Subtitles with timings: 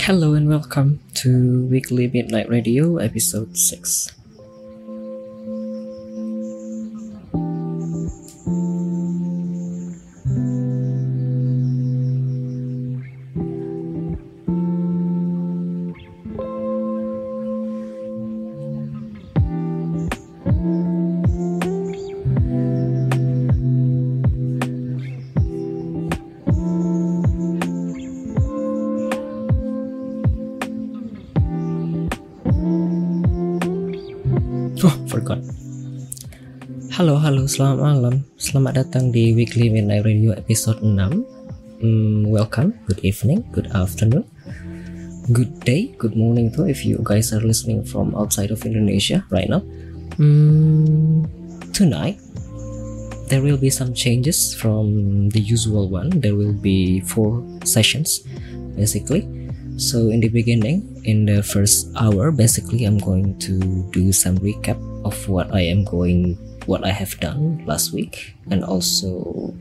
[0.00, 4.12] Hello and welcome to Weekly Midnight Radio, episode 6.
[37.04, 38.24] Halo, halo, selamat malam.
[38.40, 41.20] Selamat datang di Weekly Midnight Radio episode 6.
[41.84, 44.24] Mm, welcome, good evening, good afternoon,
[45.28, 49.52] good day, good morning too if you guys are listening from outside of Indonesia right
[49.52, 49.60] now.
[50.16, 51.28] Mm,
[51.76, 52.16] tonight,
[53.28, 56.08] there will be some changes from the usual one.
[56.08, 58.24] There will be four sessions,
[58.80, 59.28] basically.
[59.76, 63.60] So in the beginning, in the first hour, basically I'm going to
[63.92, 68.64] do some recap of what I am going, what I have done last week, and
[68.64, 69.54] also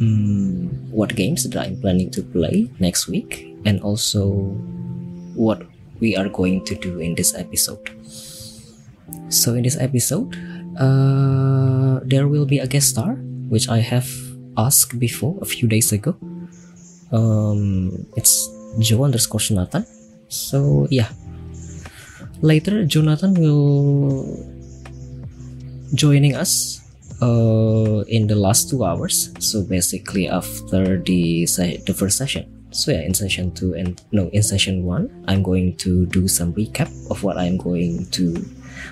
[0.00, 4.54] mm, what games that I'm planning to play next week, and also
[5.34, 5.62] what
[6.00, 7.90] we are going to do in this episode.
[9.28, 10.36] So in this episode,
[10.78, 13.14] uh, there will be a guest star,
[13.48, 14.08] which I have
[14.56, 16.16] asked before a few days ago.
[17.12, 19.86] Um, it's Joe underscore Jonathan.
[20.28, 21.08] So yeah,
[22.42, 24.57] later Jonathan will
[25.94, 26.80] joining us
[27.22, 29.32] uh, in the last two hours.
[29.38, 32.46] So basically after the se- the first session.
[32.70, 36.52] So yeah, in session two and no, in session one, I'm going to do some
[36.52, 38.36] recap of what I'm going to,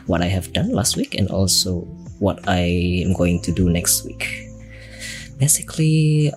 [0.06, 1.84] what I have done last week, and also
[2.18, 4.48] what I am going to do next week.
[5.38, 6.32] Basically,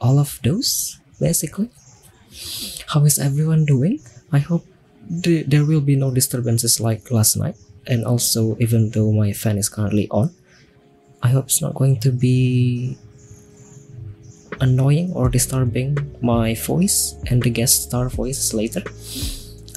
[0.00, 1.00] all of those.
[1.18, 1.70] Basically,
[2.86, 3.98] how is everyone doing?
[4.30, 4.64] I hope
[5.10, 7.56] the, there will be no disturbances like last night.
[7.86, 10.34] And also, even though my fan is currently on,
[11.22, 12.98] I hope it's not going to be
[14.60, 18.82] annoying or disturbing my voice and the guest star voices later.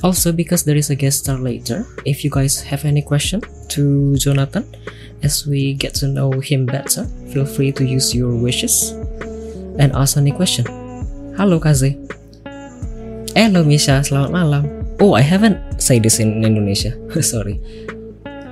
[0.02, 4.16] Also, because there is a guest star later, if you guys have any question to
[4.16, 4.64] Jonathan,
[5.24, 7.04] as we get to know him better,
[7.34, 8.92] feel free to use your wishes
[9.78, 10.66] and ask any question.
[11.36, 11.96] Halo Kaze.
[13.36, 14.64] Hello Misha, selamat malam.
[15.00, 16.96] Oh, I haven't said this in Indonesia.
[17.24, 17.60] Sorry.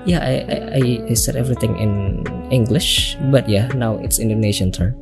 [0.07, 0.81] Yeah, I, I
[1.11, 4.95] I- said everything in English, but yeah, now it's Indonesian turn.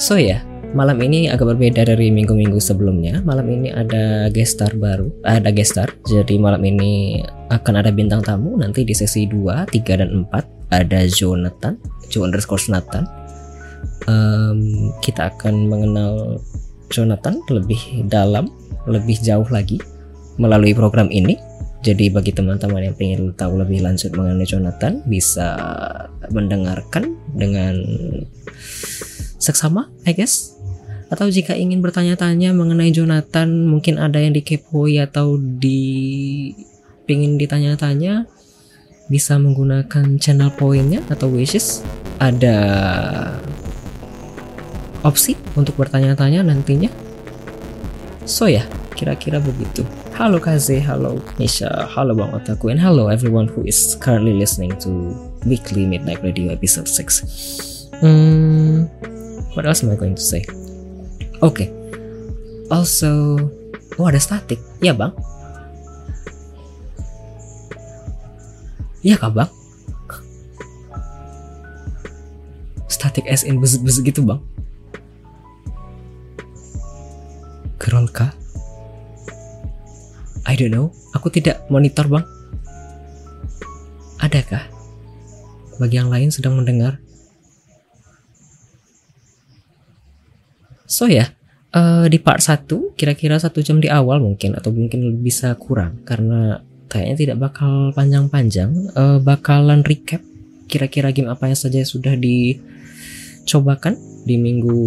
[0.00, 0.40] So ya,
[0.72, 3.20] malam ini agak berbeda dari minggu-minggu sebelumnya.
[3.28, 5.92] Malam ini ada guest star baru, ada guest star.
[6.08, 7.20] Jadi malam ini
[7.52, 11.76] akan ada bintang tamu nanti di sesi 2, 3 dan 4 ada Jonathan,
[12.08, 13.04] Joe underscore Jonathan.
[14.08, 16.40] Em, kita akan mengenal
[16.88, 18.48] Jonathan lebih dalam,
[18.88, 19.76] lebih jauh lagi
[20.40, 21.36] melalui program ini.
[21.78, 25.54] Jadi bagi teman-teman yang ingin tahu lebih lanjut mengenai Jonathan bisa
[26.28, 27.78] mendengarkan dengan
[29.38, 30.58] seksama, I guess.
[31.08, 36.52] Atau jika ingin bertanya-tanya mengenai Jonathan, mungkin ada yang dikepoi atau di
[37.08, 38.28] pingin ditanya-tanya,
[39.08, 41.80] bisa menggunakan channel poinnya atau wishes.
[42.20, 42.58] Ada
[45.06, 46.92] opsi untuk bertanya-tanya nantinya.
[48.28, 49.86] So ya, kira-kira begitu.
[50.18, 55.14] Halo Kaze, halo Nisha, halo Bang Otaku, and hello everyone who is currently listening to
[55.46, 58.02] Weekly Midnight Radio episode 6.
[58.02, 58.90] Hmm,
[59.54, 60.42] what else am I going to say?
[61.38, 61.70] Oke.
[62.66, 63.38] Also,
[63.94, 64.58] oh ada statik.
[64.82, 65.14] Ya bang.
[69.06, 69.50] Iya kak bang.
[72.90, 74.42] Statik as in bes gitu bang.
[77.78, 78.34] Gerol kah?
[80.48, 80.88] I don't know.
[81.12, 82.24] Aku tidak monitor bang.
[84.16, 84.64] Adakah?
[85.76, 86.96] Bagi yang lain sedang mendengar.
[90.88, 91.36] So ya,
[91.76, 96.64] eh, di part 1 kira-kira satu jam di awal mungkin atau mungkin bisa kurang karena
[96.88, 98.72] kayaknya tidak bakal panjang-panjang.
[98.96, 100.24] Eh, bakalan recap
[100.64, 104.80] kira-kira game apa yang saja sudah dicobakan di minggu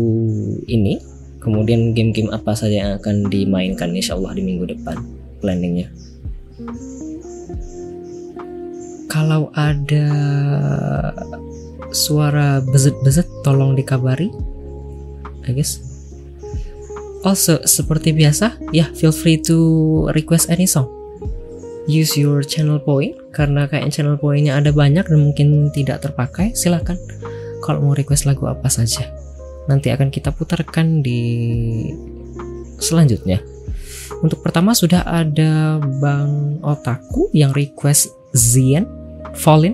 [0.65, 0.97] ini.
[1.38, 5.89] Kemudian game-game apa saja yang akan dimainkan insya Allah di minggu depan planningnya.
[9.11, 10.07] Kalau ada
[11.91, 14.31] suara bezet-bezet tolong dikabari.
[15.43, 15.81] I guess.
[17.21, 19.57] Also, seperti biasa, ya feel free to
[20.13, 20.89] request any song.
[21.89, 26.53] Use your channel point karena kayak channel pointnya ada banyak dan mungkin tidak terpakai.
[26.53, 26.97] Silahkan
[27.61, 29.09] kalau mau request lagu apa saja.
[29.69, 31.21] Nanti akan kita putarkan di
[32.81, 33.50] selanjutnya.
[34.21, 38.85] Untuk pertama sudah ada Bang Otaku yang request Zian
[39.33, 39.73] Fallin.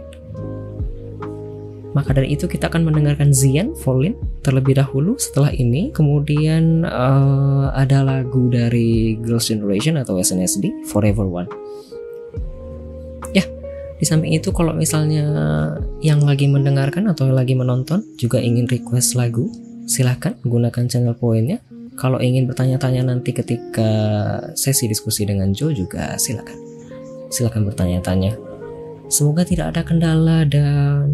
[1.91, 4.15] Maka dari itu kita akan mendengarkan Zian Fallin
[4.47, 5.91] terlebih dahulu setelah ini.
[5.91, 11.49] Kemudian uh, ada lagu dari Girls' Generation atau SNSD Forever One.
[13.35, 13.43] Ya,
[13.99, 15.27] di samping itu kalau misalnya
[15.99, 19.51] yang lagi mendengarkan atau lagi menonton juga ingin request lagu,
[19.91, 21.59] silahkan gunakan channel poinnya
[21.97, 23.89] kalau ingin bertanya-tanya nanti ketika
[24.53, 26.55] sesi diskusi dengan Joe juga silakan.
[27.33, 28.37] Silakan bertanya-tanya.
[29.09, 31.09] Semoga tidak ada kendala dan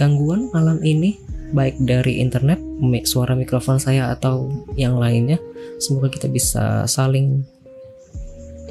[0.00, 1.20] gangguan malam ini
[1.52, 2.56] baik dari internet,
[3.04, 5.36] suara mikrofon saya atau yang lainnya.
[5.76, 7.44] Semoga kita bisa saling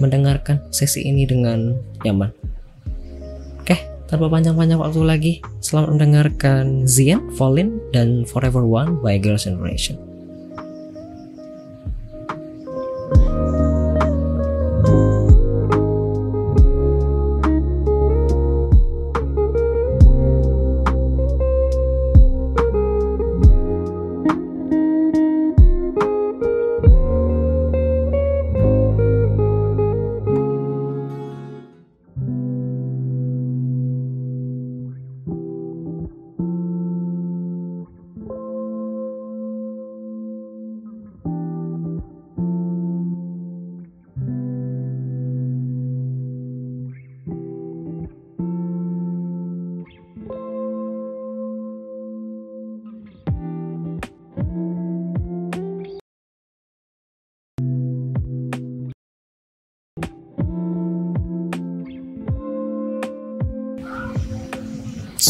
[0.02, 2.34] mendengarkan sesi ini dengan nyaman.
[3.62, 3.78] Oke,
[4.10, 10.11] tanpa panjang-panjang waktu lagi, selamat mendengarkan Zian, Fallin, dan Forever One by Girls' Generation.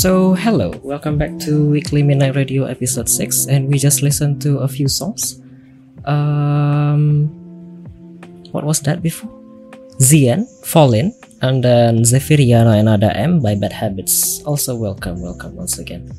[0.01, 4.57] So, hello, welcome back to Weekly Midnight Radio episode 6, and we just listened to
[4.65, 5.39] a few songs.
[6.05, 7.29] Um,
[8.49, 9.29] what was that before?
[10.01, 11.13] Zian, Fallin,
[11.43, 14.41] and then Zephiriana and Ada M by Bad Habits.
[14.41, 16.09] Also, welcome, welcome once again.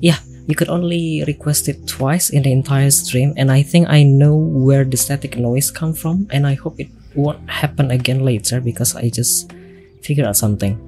[0.00, 0.16] Yeah,
[0.46, 4.36] you could only request it twice in the entire stream, and I think I know
[4.36, 8.96] where the static noise come from, and I hope it won't happen again later because
[8.96, 9.52] I just
[10.00, 10.80] figured out something.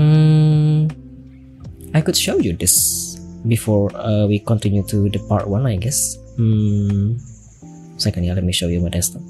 [0.00, 1.07] Hmm
[1.94, 6.16] I could show you this before uh, we continue to the part one, I guess.
[6.36, 7.16] Hmm.
[7.96, 9.22] Second, yeah, let me show you my desktop.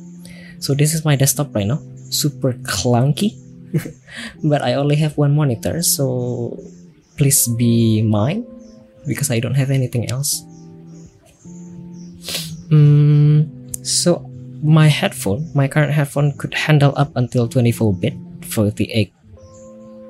[0.58, 1.81] So this is my desktop right now.
[2.10, 3.37] Super clunky,
[4.44, 6.58] but I only have one monitor, so
[7.16, 8.46] please be mine
[9.06, 10.44] because I don't have anything else.
[12.69, 13.49] Hmm.
[13.82, 14.28] So
[14.62, 18.14] my headphone, my current headphone could handle up until 24 bit,
[18.44, 19.12] 48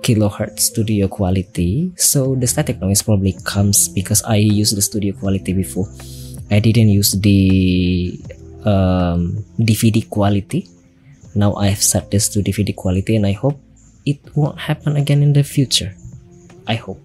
[0.09, 1.93] kilohertz studio quality.
[2.01, 5.85] So the static noise probably comes because I use the studio quality before.
[6.49, 8.17] I didn't use the
[8.65, 10.65] um, DVD quality.
[11.37, 13.61] Now I have set this to DVD quality and I hope
[14.09, 15.93] it won't happen again in the future.
[16.65, 17.05] I hope.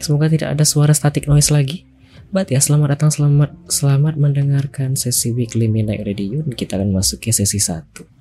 [0.00, 1.84] Semoga tidak ada suara static noise lagi.
[2.32, 6.40] But ya selamat datang selamat selamat mendengarkan sesi weekly midnight radio.
[6.40, 8.19] Dan kita akan masuk ke sesi 1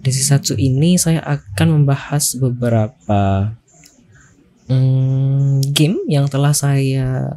[0.00, 3.52] di sisi satu ini saya akan membahas beberapa
[4.70, 7.28] hmm, game yang telah saya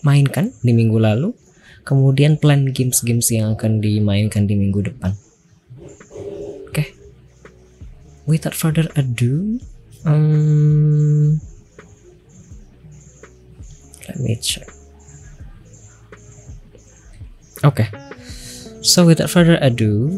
[0.00, 1.36] mainkan di minggu lalu,
[1.84, 5.12] kemudian plan games-games yang akan dimainkan di minggu depan.
[6.64, 6.88] Oke, okay.
[8.24, 9.60] without further ado,
[10.08, 11.36] hmm,
[14.08, 14.64] let me check.
[17.60, 17.88] Oke, okay.
[18.80, 20.16] so without further ado,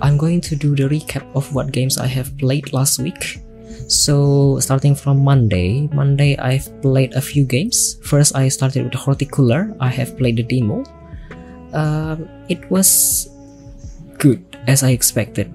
[0.00, 3.40] I'm going to do the recap of what games I have played last week.
[3.88, 7.98] So, starting from Monday, Monday I've played a few games.
[8.02, 9.74] First, I started with Horticulture.
[9.80, 10.84] I have played the demo.
[11.72, 13.28] Um, it was
[14.18, 15.50] good as I expected.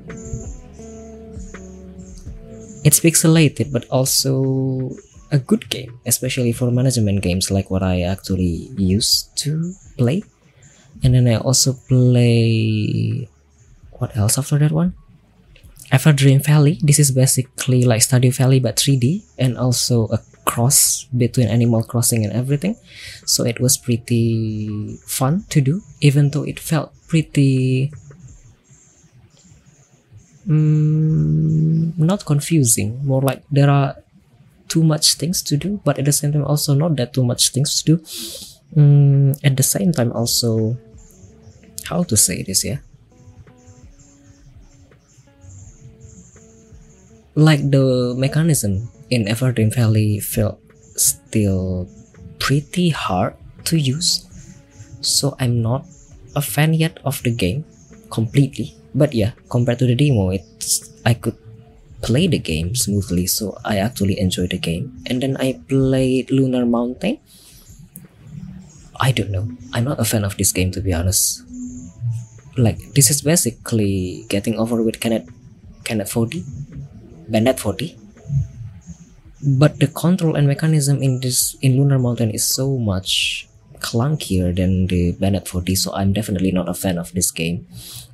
[2.84, 4.92] It's pixelated, but also
[5.32, 10.24] a good game, especially for management games like what I actually used to play.
[11.02, 13.28] And then I also play
[14.04, 14.92] what else after that one?
[15.88, 16.76] Ever Dream Valley.
[16.84, 22.26] This is basically like Stardew Valley but 3D and also a cross between Animal Crossing
[22.26, 22.76] and everything.
[23.26, 27.94] So it was pretty fun to do, even though it felt pretty
[30.44, 33.00] mm, not confusing.
[33.08, 33.96] More like there are
[34.68, 37.56] too much things to do, but at the same time also not that too much
[37.56, 38.04] things to do.
[38.76, 40.76] Mm, at the same time also,
[41.88, 42.66] how to say this?
[42.66, 42.84] Yeah
[47.36, 50.60] like the mechanism in Everdeen Valley felt
[50.96, 51.90] still
[52.40, 53.34] pretty hard
[53.66, 54.26] to use,
[55.02, 55.86] so I'm not
[56.36, 57.66] a fan yet of the game
[58.10, 58.76] completely.
[58.94, 61.38] But yeah, compared to the demo, it's I could
[62.02, 64.94] play the game smoothly, so I actually enjoy the game.
[65.08, 67.18] And then I played Lunar Mountain.
[69.00, 69.50] I don't know.
[69.74, 71.42] I'm not a fan of this game to be honest.
[72.56, 75.26] Like this is basically getting over with Kenneth
[75.84, 76.46] Kenneth 4D
[77.28, 77.98] Bandit 40
[79.44, 83.48] but the control and mechanism in this in lunar mountain is so much
[83.84, 87.68] clunkier than the Bandit 40 so I'm definitely not a fan of this game.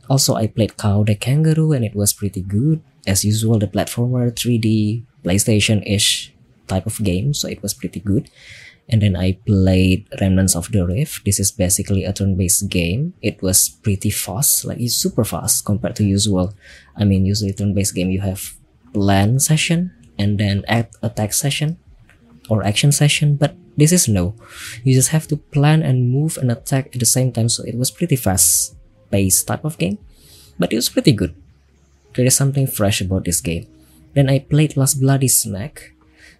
[0.09, 2.81] Also I played Cow the Kangaroo and it was pretty good.
[3.05, 6.33] As usual the platformer 3D PlayStation-ish
[6.67, 8.29] type of game so it was pretty good.
[8.89, 11.23] And then I played Remnants of the Rift.
[11.23, 13.13] This is basically a turn-based game.
[13.21, 16.57] It was pretty fast, like it's super fast compared to usual.
[16.97, 18.58] I mean usually turn-based game you have
[18.93, 21.77] plan session and then act attack session
[22.49, 24.35] or action session, but this is no.
[24.83, 27.77] You just have to plan and move and attack at the same time, so it
[27.77, 28.75] was pretty fast
[29.09, 29.97] paced type of game.
[30.57, 31.33] But it was pretty good.
[32.15, 33.67] There is something fresh about this game.
[34.13, 35.93] Then I played Last Bloody Snack.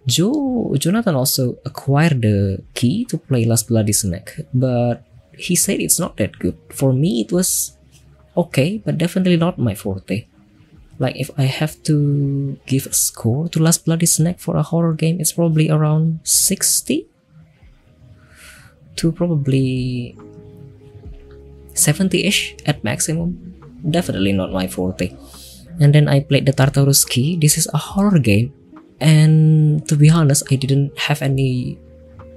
[0.06, 5.04] Joe Jonathan also acquired the key to play Last Bloody Snack, but
[5.36, 6.56] he said it's not that good.
[6.70, 7.76] For me, it was
[8.36, 10.26] okay, but definitely not my forte.
[11.00, 14.92] Like if I have to give a score to Last Bloody Snack for a horror
[14.92, 17.08] game, it's probably around 60
[18.96, 20.14] to probably
[21.72, 23.32] 70-ish at maximum.
[23.80, 25.16] Definitely not my forte.
[25.80, 27.40] And then I played the Tartarus Key.
[27.40, 28.52] This is a horror game.
[29.00, 31.78] And to be honest, I didn't have any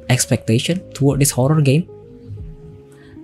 [0.07, 1.83] expectation toward this horror game.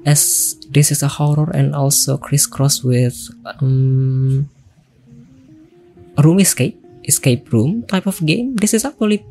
[0.05, 3.15] As this is a horror and also crisscross with
[3.61, 4.49] um,
[6.21, 8.55] room escape, escape room type of game.
[8.55, 9.25] This is actually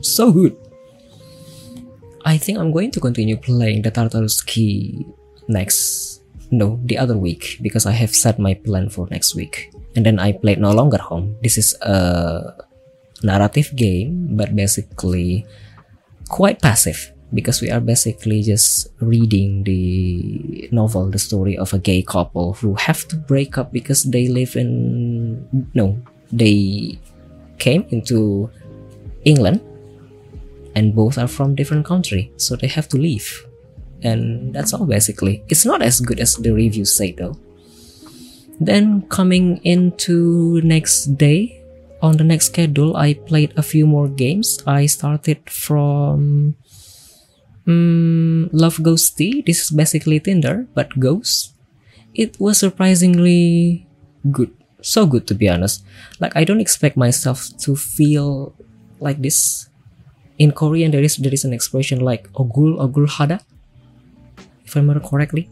[0.00, 0.56] so good.
[2.24, 5.06] I think I'm going to continue playing the Tartarus Key
[5.48, 10.04] next no the other week because I have set my plan for next week and
[10.04, 12.54] then I played No Longer Home this is a
[13.22, 15.46] narrative game but basically
[16.28, 22.02] quite passive because we are basically just reading the novel the story of a gay
[22.02, 25.42] couple who have to break up because they live in
[25.74, 25.98] no
[26.32, 26.98] they
[27.58, 28.50] came into
[29.24, 29.60] England
[30.74, 33.46] and both are from different country so they have to leave.
[34.02, 35.42] And that's all basically.
[35.48, 37.38] It's not as good as the reviews say though.
[38.60, 41.62] Then coming into next day
[42.02, 44.60] on the next schedule i played a few more games.
[44.66, 46.54] I started from
[47.66, 49.44] um, love ghosty.
[49.44, 51.54] This is basically tinder but ghost.
[52.14, 53.86] It was surprisingly
[54.30, 54.52] good
[54.84, 55.80] so good to be honest
[56.20, 58.52] like i don't expect myself to feel
[59.00, 59.72] like this
[60.36, 63.40] in korean there is there is an expression like ogul ogul hada
[64.64, 65.48] if I remember correctly.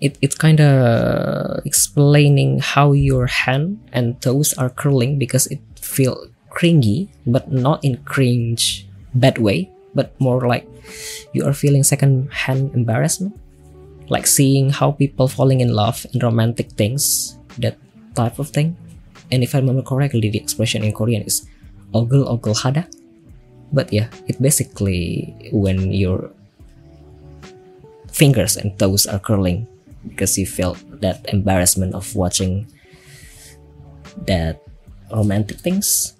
[0.00, 6.16] It, it's kind of explaining how your hand and toes are curling because it feel
[6.48, 10.66] cringy, but not in cringe bad way, but more like
[11.34, 13.36] you are feeling second hand embarrassment.
[14.08, 17.76] Like seeing how people falling in love and romantic things, that
[18.14, 18.76] type of thing.
[19.30, 21.46] And if I remember correctly, the expression in Korean is
[21.94, 22.86] ogul ogul hada.
[23.72, 26.30] But yeah, it basically when you're
[28.10, 29.66] fingers and toes are curling
[30.06, 32.66] because you felt that embarrassment of watching
[34.26, 34.60] that
[35.14, 36.14] romantic things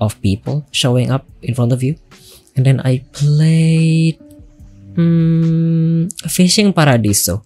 [0.00, 1.96] of people showing up in front of you.
[2.56, 4.18] And then I played
[4.96, 7.44] um, Fishing Paradiso.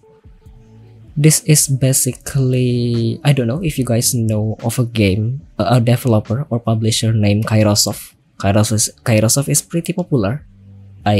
[1.15, 6.43] This is basically I don't know if you guys know of a game, a developer
[6.51, 8.19] or publisher named Kairosoft.
[8.35, 10.43] Kairosoft, Kairosoft is pretty popular
[11.05, 11.15] I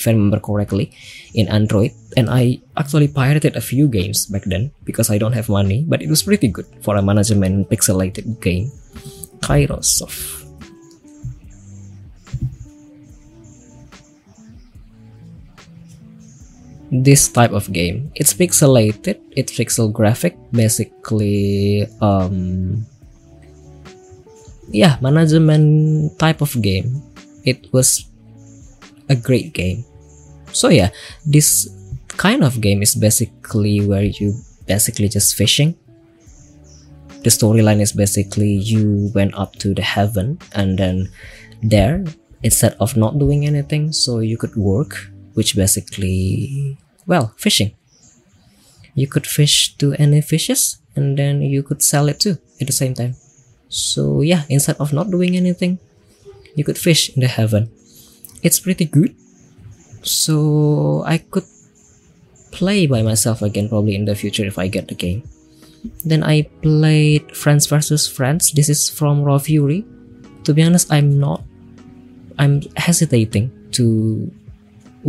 [0.00, 0.96] if I remember correctly
[1.34, 1.92] in Android.
[2.16, 6.00] And I actually pirated a few games back then because I don't have money but
[6.00, 8.72] it was pretty good for a management pixelated game.
[9.44, 10.45] Kairosoft
[16.90, 22.86] this type of game it's pixelated it's pixel graphic basically um
[24.70, 27.02] yeah management type of game
[27.46, 28.06] it was
[29.08, 29.84] a great game.
[30.52, 30.90] So yeah,
[31.24, 31.70] this
[32.08, 34.34] kind of game is basically where you
[34.66, 35.78] basically just fishing.
[37.22, 41.10] The storyline is basically you went up to the heaven and then
[41.62, 42.04] there
[42.42, 46.76] instead of not doing anything so you could work which basically
[47.06, 47.76] well fishing
[48.96, 52.72] you could fish to any fishes and then you could sell it too at the
[52.72, 53.14] same time
[53.68, 55.78] so yeah instead of not doing anything
[56.56, 57.68] you could fish in the heaven
[58.42, 59.14] it's pretty good
[60.06, 61.44] so I could
[62.52, 65.28] play by myself again probably in the future if I get the game.
[66.04, 68.52] Then I played Friends versus Friends.
[68.52, 69.84] This is from Raw Fury.
[70.44, 71.42] To be honest, I'm not.
[72.38, 74.30] I'm hesitating to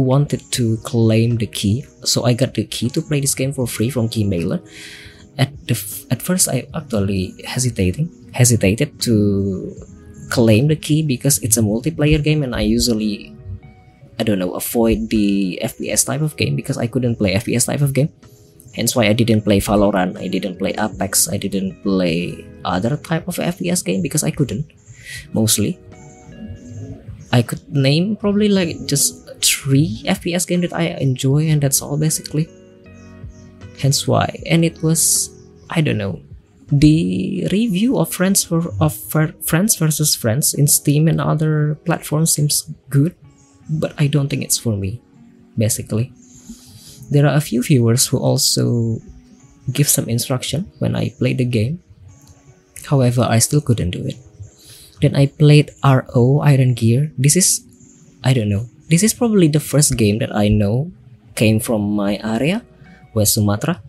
[0.03, 3.65] wanted to claim the key, so I got the key to play this game for
[3.65, 4.61] free from Keymailer.
[5.37, 5.77] At the
[6.09, 9.73] at first, I actually hesitating hesitated to
[10.29, 13.33] claim the key because it's a multiplayer game and I usually
[14.19, 17.81] I don't know avoid the FPS type of game because I couldn't play FPS type
[17.81, 18.09] of game.
[18.73, 23.27] Hence why I didn't play Valorant, I didn't play Apex, I didn't play other type
[23.27, 24.65] of FPS game because I couldn't.
[25.33, 25.79] Mostly.
[27.31, 31.97] I could name probably like just three FPS game that I enjoy and that's all
[31.97, 32.47] basically.
[33.79, 34.41] Hence why.
[34.45, 35.29] And it was
[35.69, 36.21] I don't know
[36.71, 42.69] the review of Friends for, of Friends versus Friends in Steam and other platforms seems
[42.89, 43.15] good,
[43.69, 45.01] but I don't think it's for me.
[45.57, 46.11] Basically,
[47.09, 48.99] there are a few viewers who also
[49.71, 51.81] give some instruction when I play the game.
[52.85, 54.15] However, I still couldn't do it.
[55.01, 57.11] Then I played RO Iron Gear.
[57.17, 57.61] This is,
[58.23, 58.65] I don't know.
[58.89, 60.91] This is probably the first game that I know
[61.35, 62.63] came from my area,
[63.13, 63.81] West Sumatra.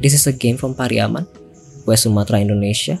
[0.00, 1.28] This is a game from Pariaman
[1.86, 2.98] West Sumatra, Indonesia.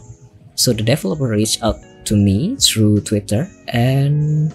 [0.54, 4.52] So the developer reached out to me through Twitter and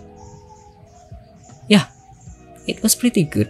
[1.67, 1.89] yeah,
[2.67, 3.49] it was pretty good.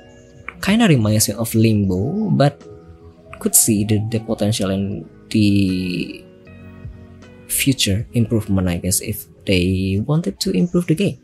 [0.61, 2.61] Kinda reminds me of Limbo, but
[3.39, 6.24] could see the, the potential and the
[7.47, 11.19] future improvement, I guess, if they wanted to improve the game.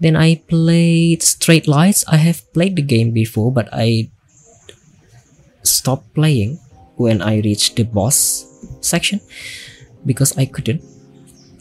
[0.00, 2.04] Then I played Straight Lights.
[2.08, 4.10] I have played the game before, but I
[5.62, 6.58] stopped playing
[6.96, 8.44] when I reached the boss
[8.80, 9.20] section
[10.04, 10.84] because I couldn't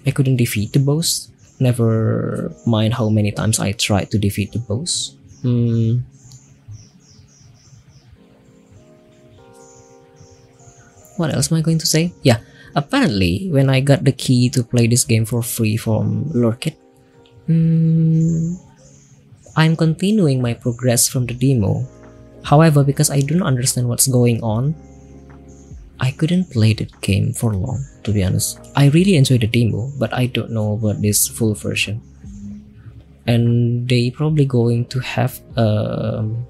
[0.05, 4.59] I couldn't defeat the boss never mind how many times I tried to defeat the
[4.59, 5.99] boss hmm.
[11.17, 12.39] what else am I going to say yeah
[12.75, 16.75] apparently when I got the key to play this game for free from Lurkit
[17.47, 18.55] hmm,
[19.55, 21.87] I'm continuing my progress from the demo
[22.43, 24.75] however because I do not understand what's going on
[25.99, 28.59] I couldn't play the game for long, to be honest.
[28.75, 32.01] I really enjoyed the demo, but I don't know about this full version.
[33.27, 36.47] And they probably going to have um,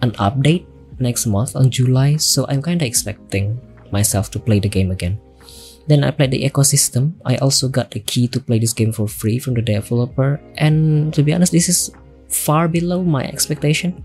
[0.00, 0.64] an update
[1.00, 3.60] next month on July, so I'm kinda expecting
[3.94, 5.22] myself to play the game again.
[5.86, 7.14] Then I played the ecosystem.
[7.22, 11.14] I also got the key to play this game for free from the developer, and
[11.14, 11.94] to be honest, this is
[12.26, 14.02] far below my expectation.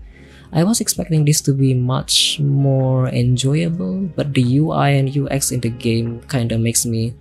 [0.52, 5.62] I was expecting this to be much more enjoyable, but the UI and UX in
[5.62, 7.14] the game kinda makes me.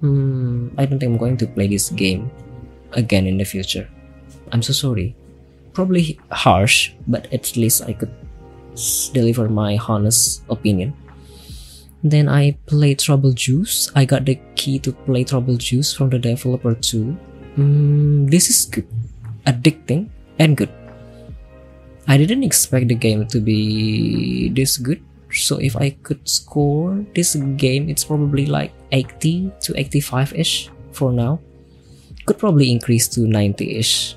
[0.00, 2.30] Hmm, I don't think I'm going to play this game
[2.92, 3.88] again in the future.
[4.52, 5.16] I'm so sorry.
[5.74, 8.12] Probably harsh, but at least I could
[9.12, 10.94] deliver my honest opinion.
[12.06, 13.90] Then I played Trouble Juice.
[13.98, 17.18] I got the key to play Trouble Juice from the developer too.
[17.58, 18.86] Mm, this is good,
[19.42, 20.06] addicting,
[20.38, 20.70] and good.
[22.06, 25.02] I didn't expect the game to be this good.
[25.34, 31.40] So if I could score this game, it's probably like 80 to 85-ish for now.
[32.24, 34.14] Could probably increase to 90-ish.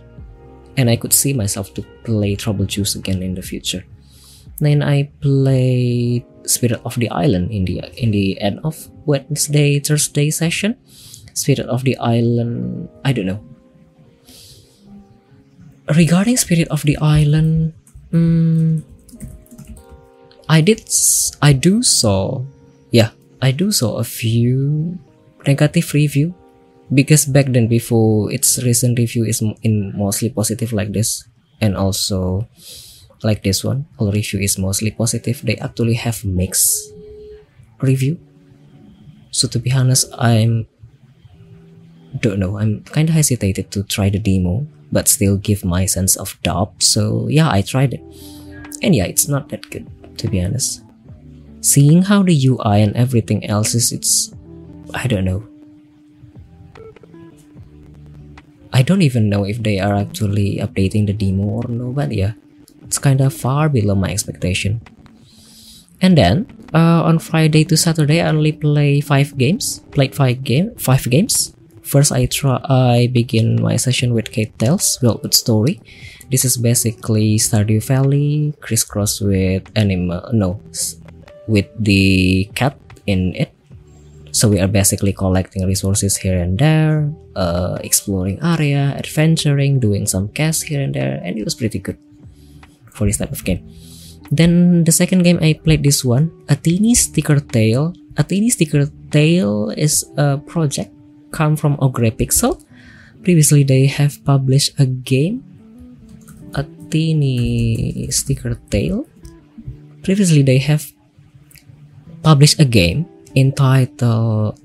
[0.78, 3.84] And I could see myself to play Trouble Juice again in the future.
[4.60, 10.34] Then I played Spirit of the Island in the in the end of Wednesday Thursday
[10.34, 10.74] session.
[11.38, 13.40] Spirit of the Island, I don't know.
[15.88, 17.74] Regarding Spirit of the Island,
[18.10, 18.82] Hmm,
[20.50, 20.82] I did.
[21.42, 22.42] I do saw.
[22.90, 24.98] Yeah, I do saw a few
[25.46, 26.34] negative review
[26.90, 31.24] because back then before its recent review is in mostly positive like this
[31.62, 32.50] and also
[33.24, 36.94] like this one all review is mostly positive they actually have mixed
[37.82, 38.20] review
[39.32, 40.68] so to be honest i'm
[42.20, 46.16] don't know i'm kind of hesitated to try the demo but still give my sense
[46.16, 46.82] of doubt.
[46.82, 48.02] So yeah, I tried it.
[48.82, 50.84] And yeah, it's not that good, to be honest.
[51.62, 54.34] Seeing how the UI and everything else is, it's,
[54.94, 55.46] I don't know.
[58.72, 62.34] I don't even know if they are actually updating the demo or no, but yeah,
[62.90, 64.82] it's kind of far below my expectation.
[66.02, 69.86] And then uh, on Friday to Saturday, I only play five games.
[69.94, 71.54] Played five game, five games.
[71.86, 75.78] First, I try I begin my session with Kate Tales Wildwood Story.
[76.34, 80.58] This is basically Stardew Valley crisscross with animal no
[81.46, 82.74] with the cat
[83.06, 83.54] in it.
[84.34, 90.30] So we are basically collecting resources here and there, uh, exploring area, adventuring, doing some
[90.34, 91.98] quests here and there, and it was pretty good.
[93.00, 93.64] For this type of game.
[94.28, 97.96] Then the second game I played this one, a teeny sticker tale.
[98.20, 100.92] A teeny sticker tale is a project
[101.32, 102.60] come from Ogre Pixel.
[103.24, 105.44] Previously they have published a game,
[106.54, 109.08] a teeny sticker tale.
[110.04, 110.92] Previously they have
[112.22, 114.60] published a game entitled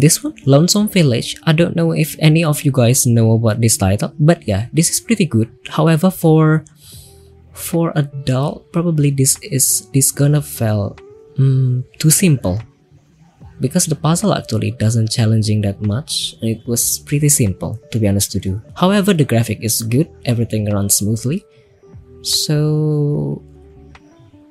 [0.00, 1.36] this one lonesome village.
[1.44, 4.90] I don't know if any of you guys know about this title but yeah this
[4.90, 5.50] is pretty good.
[5.68, 6.64] However for
[7.52, 10.96] for adult probably this is this gonna feel
[11.38, 12.60] um, too simple.
[13.60, 16.34] Because the puzzle actually doesn't challenging that much.
[16.42, 20.10] It was pretty simple to be honest to do however the graphic is good.
[20.24, 21.44] Everything runs smoothly.
[22.22, 23.42] So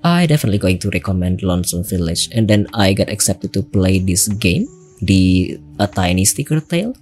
[0.03, 4.27] i definitely going to recommend lonesome village and then i got accepted to play this
[4.27, 4.67] game
[5.05, 6.95] the a tiny sticker tale.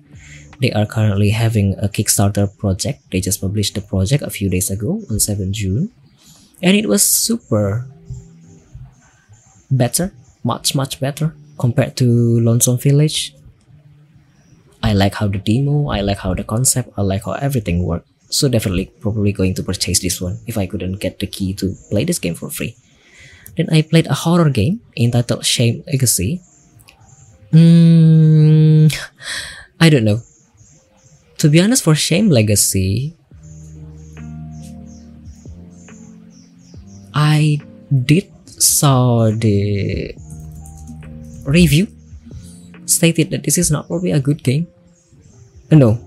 [0.62, 3.02] They are currently having a kickstarter project.
[3.12, 5.90] They just published the project a few days ago on 7 june.
[6.62, 7.88] And it was super
[9.72, 12.06] better much much better compared to
[12.42, 13.34] lonesome village.
[14.84, 18.10] I like how the demo i like how the concept i like how everything worked
[18.34, 21.76] so definitely probably going to purchase this one if i couldn't get the key to
[21.92, 22.76] play this game for free.
[23.58, 26.42] Then i played a horror game entitled shame legacy
[27.52, 28.88] Hmm,
[29.80, 30.24] I don't know.
[31.40, 33.18] To be honest, for Shame Legacy,
[37.14, 37.60] I
[37.92, 40.16] did saw the
[41.44, 41.92] review
[42.86, 44.68] stated that this is not probably a good game.
[45.72, 46.00] No,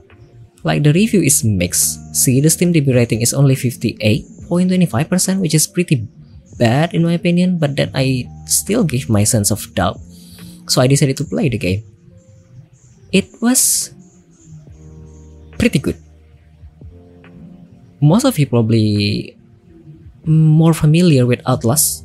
[0.65, 2.01] like the review is mixed.
[2.17, 6.09] See, the Steam DB rating is only 58.25%, which is pretty
[6.57, 10.01] bad in my opinion, but then I still give my sense of doubt
[10.67, 11.83] so I decided to play the game.
[13.13, 13.95] It was
[15.59, 15.97] pretty good.
[18.01, 19.37] Most of you probably
[20.27, 22.05] more familiar with Outlast,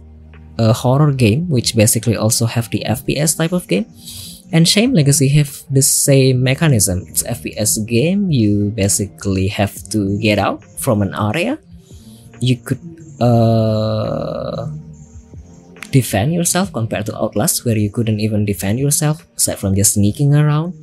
[0.57, 3.85] a horror game which basically also have the FPS type of game.
[4.51, 7.05] And Shame Legacy have the same mechanism.
[7.07, 8.31] It's FPS game.
[8.31, 11.59] You basically have to get out from an area.
[12.41, 12.81] You could
[13.21, 14.65] uh,
[15.91, 20.35] defend yourself compared to Outlast where you couldn't even defend yourself aside from just sneaking
[20.35, 20.73] around.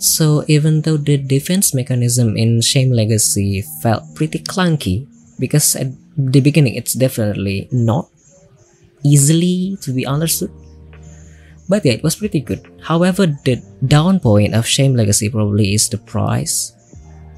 [0.00, 5.06] So even though the defense mechanism in Shame Legacy felt pretty clunky
[5.38, 8.08] because at the beginning it's definitely not
[9.04, 10.50] easily to be understood.
[11.68, 12.66] But yeah, it was pretty good.
[12.82, 16.72] However, the down point of Shame Legacy probably is the price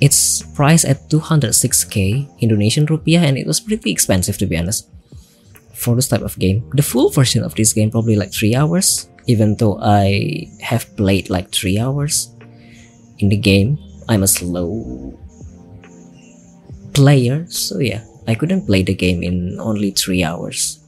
[0.03, 4.91] it's priced at 206k Indonesian rupiah and it was pretty expensive to be honest
[5.75, 6.67] for this type of game.
[6.75, 11.31] The full version of this game probably like 3 hours even though I have played
[11.31, 12.35] like 3 hours
[13.23, 13.79] in the game.
[14.09, 15.15] I'm a slow
[16.95, 20.83] player so yeah, I couldn't play the game in only 3 hours.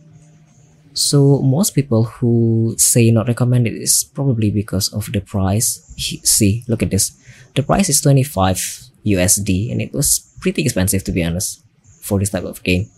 [0.95, 5.87] So most people who say not recommended is probably because of the price.
[6.27, 7.15] See, look at this.
[7.55, 11.63] The price is 25 USD and it was pretty expensive to be honest
[12.01, 12.89] for this type of game.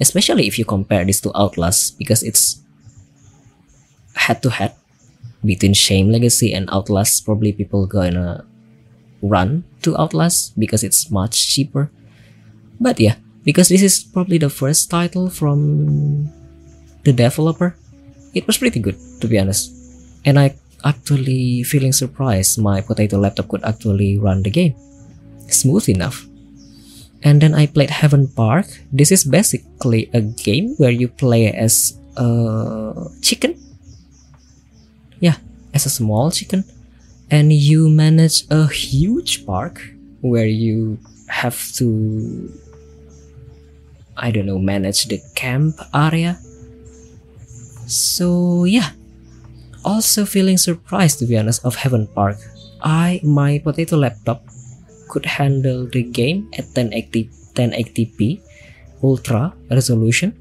[0.00, 2.62] Especially if you compare this to Outlast because it's
[4.14, 4.74] head to head
[5.44, 7.24] between Shame Legacy and Outlast.
[7.24, 8.44] Probably people gonna
[9.22, 11.90] run to Outlast because it's much cheaper.
[12.80, 13.16] But yeah
[13.48, 16.28] because this is probably the first title from
[17.04, 17.72] the developer
[18.34, 19.72] it was pretty good to be honest.
[20.24, 24.76] And I actually feeling surprised my potato laptop could actually run the game
[25.52, 26.26] smooth enough.
[27.22, 28.66] And then I played Heaven Park.
[28.92, 33.58] This is basically a game where you play as a chicken.
[35.18, 35.36] Yeah,
[35.74, 36.64] as a small chicken.
[37.30, 39.82] And you manage a huge park
[40.20, 42.50] where you have to,
[44.16, 46.38] I don't know, manage the camp area.
[47.86, 48.90] So yeah,
[49.84, 52.38] also feeling surprised to be honest of Heaven Park.
[52.80, 54.44] I my potato laptop
[55.08, 58.40] could handle the game at 1080 1080p
[59.02, 60.36] ultra resolution.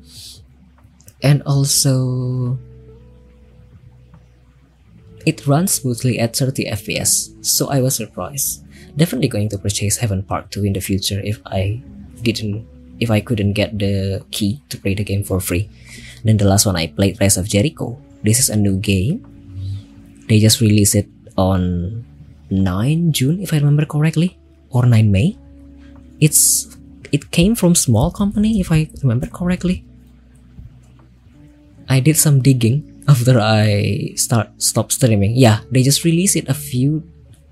[1.24, 2.58] And also
[5.26, 8.64] it runs smoothly at 30 fps so i was surprised.
[8.96, 11.82] Definitely going to purchase heaven park 2 in the future if i
[12.22, 12.66] didn't
[13.00, 15.70] if i couldn't get the key to play the game for free.
[16.24, 17.98] Then the last one i played rise of jericho.
[18.24, 19.26] This is a new game.
[20.28, 22.06] They just released it on
[22.50, 25.38] 9 june if i remember correctly or 9 May.
[26.20, 26.78] It's
[27.12, 29.86] it came from small company if I remember correctly.
[31.88, 35.36] I did some digging after I start stop streaming.
[35.36, 37.04] Yeah, they just released it a few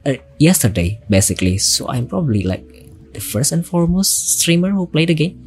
[0.06, 1.58] uh, yesterday basically.
[1.58, 2.66] So I'm probably like
[3.14, 5.40] the first and foremost streamer who played the game.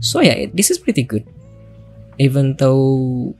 [0.00, 1.26] So yeah, it, this is pretty good.
[2.18, 3.34] Even though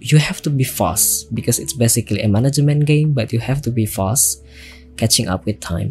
[0.00, 3.70] you have to be fast because it's basically a management game, but you have to
[3.70, 4.42] be fast
[4.96, 5.90] catching up with time.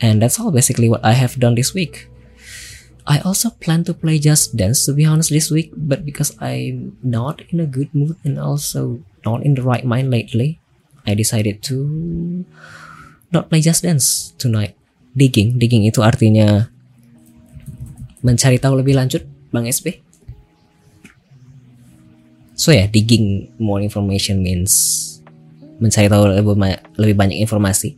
[0.00, 2.08] And that's all basically what I have done this week.
[3.06, 6.98] I also plan to play Just Dance to be honest this week, but because I'm
[7.06, 10.58] not in a good mood and also not in the right mind lately,
[11.06, 12.44] I decided to
[13.30, 14.74] not play Just Dance tonight.
[15.16, 16.68] Digging, digging itu artinya
[18.26, 19.22] mencari tahu lebih lanjut,
[19.54, 20.02] Bang SB.
[22.58, 24.72] So ya, yeah, digging more information means
[25.78, 26.42] mencari tahu
[26.98, 27.94] lebih banyak informasi.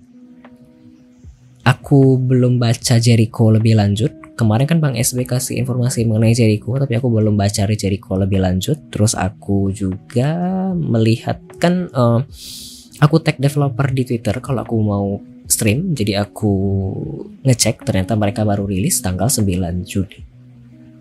[1.68, 4.08] Aku belum baca Jericho lebih lanjut.
[4.38, 8.88] Kemarin kan Bang SB kasih informasi mengenai Jericho, tapi aku belum baca Jericho lebih lanjut.
[8.88, 10.32] Terus aku juga
[10.72, 12.24] melihat kan uh,
[13.04, 16.52] aku tag developer di Twitter kalau aku mau stream, jadi aku
[17.44, 19.44] ngecek ternyata mereka baru rilis tanggal 9
[19.84, 20.28] Juni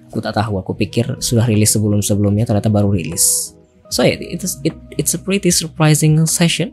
[0.08, 3.54] aku tak tahu aku pikir sudah rilis sebelum sebelumnya ternyata baru rilis
[3.92, 6.72] so yeah, it's it, it's a pretty surprising session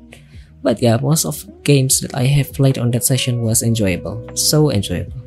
[0.65, 4.25] but yeah most of games that I have played on that session was enjoyable.
[4.35, 5.21] So enjoyable.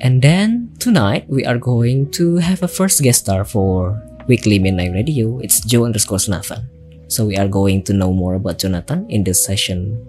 [0.00, 4.92] And then tonight we are going to have a first guest star for weekly midnight
[4.92, 5.38] radio.
[5.38, 6.64] It's Joe underscore Nathan.
[7.08, 10.00] So we are going to know more about Jonathan in this session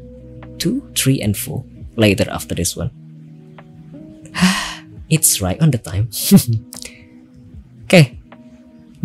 [0.57, 1.63] 2 3 and 4
[1.95, 2.89] later after this one.
[5.05, 6.09] It's right on the time.
[7.85, 8.17] Okay,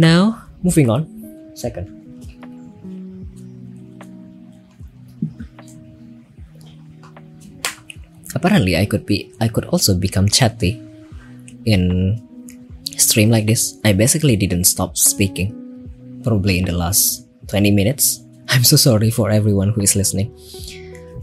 [0.00, 1.04] now moving on.
[1.52, 1.99] Second.
[8.34, 10.80] Apparently, I could be, I could also become chatty
[11.64, 12.20] in
[12.96, 13.78] stream like this.
[13.84, 15.50] I basically didn't stop speaking,
[16.22, 18.22] probably in the last 20 minutes.
[18.48, 20.34] I'm so sorry for everyone who is listening.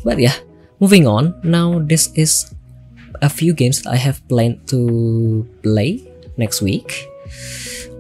[0.04, 0.36] But yeah,
[0.80, 1.40] moving on.
[1.44, 2.54] Now this is
[3.22, 6.04] a few games that I have planned to play
[6.38, 7.08] next week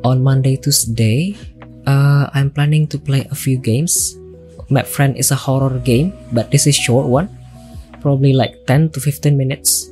[0.03, 1.35] on Monday, Tuesday,
[1.85, 4.15] uh, I'm planning to play a few games.
[4.69, 7.29] My friend is a horror game, but this is short one,
[8.07, 9.91] probably like 10 to 15 minutes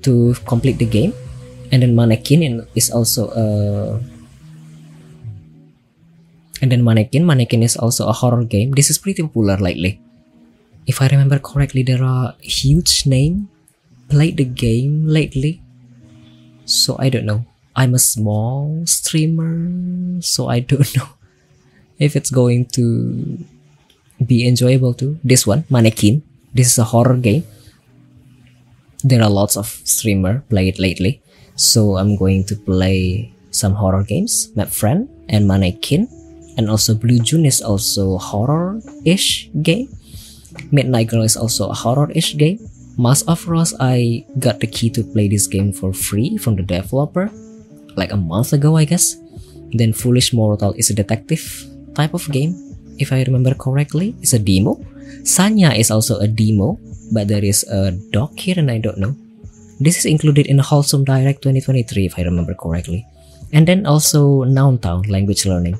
[0.00, 1.12] to complete the game.
[1.68, 3.44] And then Mannequin is also a
[6.62, 8.72] and then Mannequin, Mannequin is also a horror game.
[8.72, 10.00] This is pretty popular lately.
[10.86, 13.52] If I remember correctly, there are huge name
[14.08, 15.60] played the game lately.
[16.64, 17.44] So I don't know.
[17.76, 21.08] I'm a small streamer, so I don't know
[21.98, 23.36] if it's going to
[24.24, 25.20] be enjoyable too.
[25.20, 26.22] This one, Mannequin.
[26.54, 27.42] This is a horror game.
[29.02, 31.20] There are lots of streamer play it lately,
[31.56, 34.54] so I'm going to play some horror games.
[34.54, 36.08] Map Friend and Mannequin,
[36.56, 39.90] and also Blue June is also horror-ish game.
[40.70, 42.62] Midnight Girl is also a horror-ish game.
[42.96, 46.62] Mask of Rose, I got the key to play this game for free from the
[46.62, 47.28] developer
[47.96, 49.16] like a month ago, I guess.
[49.74, 52.54] Then Foolish Mortal is a detective type of game,
[52.98, 54.14] if I remember correctly.
[54.22, 54.78] It's a demo.
[55.22, 56.78] Sanya is also a demo,
[57.12, 59.16] but there is a dog here and I don't know.
[59.80, 63.06] This is included in Wholesome Direct 2023, if I remember correctly.
[63.52, 65.78] And then also Noun Town language learning.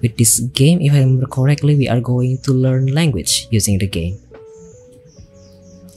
[0.00, 3.86] With this game, if I remember correctly, we are going to learn language using the
[3.86, 4.18] game.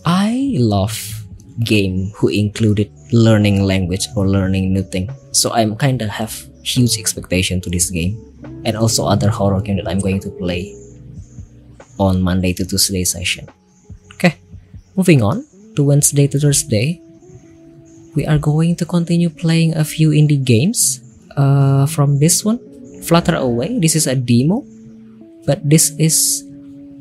[0.06, 1.26] I love
[1.64, 5.10] game who included learning language or learning new thing.
[5.32, 8.18] So I'm kinda have huge expectation to this game
[8.66, 10.74] and also other horror game that I'm going to play
[12.00, 13.48] on Monday to Tuesday session.
[14.16, 14.38] Okay,
[14.96, 17.02] moving on to Wednesday to Thursday,
[18.16, 21.02] we are going to continue playing a few indie games.
[21.36, 22.58] Uh, from this one,
[23.04, 23.78] Flutter Away.
[23.80, 24.64] This is a demo,
[25.46, 26.48] but this is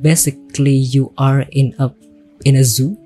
[0.03, 1.95] basically you are in a
[2.45, 2.99] in a zoo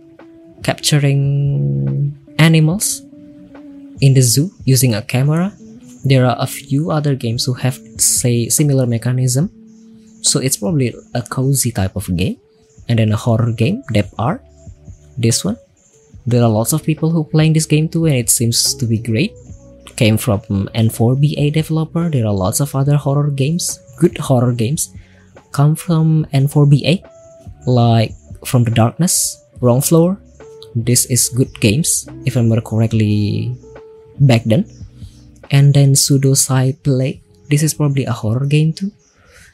[0.65, 3.05] capturing animals
[4.01, 5.53] in the zoo using a camera.
[6.05, 9.53] There are a few other games who have say similar mechanism.
[10.29, 12.37] So it's probably a cozy type of game.
[12.89, 14.43] And then a horror game, Dep Art.
[15.17, 15.57] This one.
[16.27, 18.99] There are lots of people who playing this game too and it seems to be
[18.99, 19.33] great.
[19.97, 20.41] Came from
[20.75, 22.09] N4BA developer.
[22.11, 24.95] There are lots of other horror games, good horror games,
[25.53, 27.03] come from N4BA,
[27.67, 28.13] like
[28.45, 30.21] From the Darkness, Wrong Floor,
[30.75, 33.57] this is good games if I remember correctly
[34.21, 34.69] back then
[35.51, 38.93] and then pseudo sci play this is probably a horror game too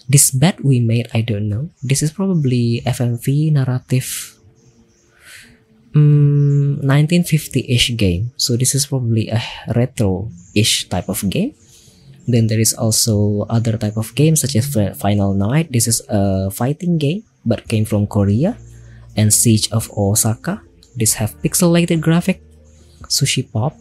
[0.09, 1.71] this bet we made i don't know.
[1.83, 4.35] This is probably fmv narrative
[5.95, 8.33] um, 1950-ish game.
[8.37, 9.41] So this is probably a
[9.75, 11.55] retro-ish type of game.
[12.27, 15.71] Then there is also other type of games such as final night.
[15.71, 18.57] This is a fighting game but came from korea.
[19.17, 20.63] And Siege of Osaka.
[20.97, 22.43] This have pixelated graphic.
[23.07, 23.77] Sushi Pop,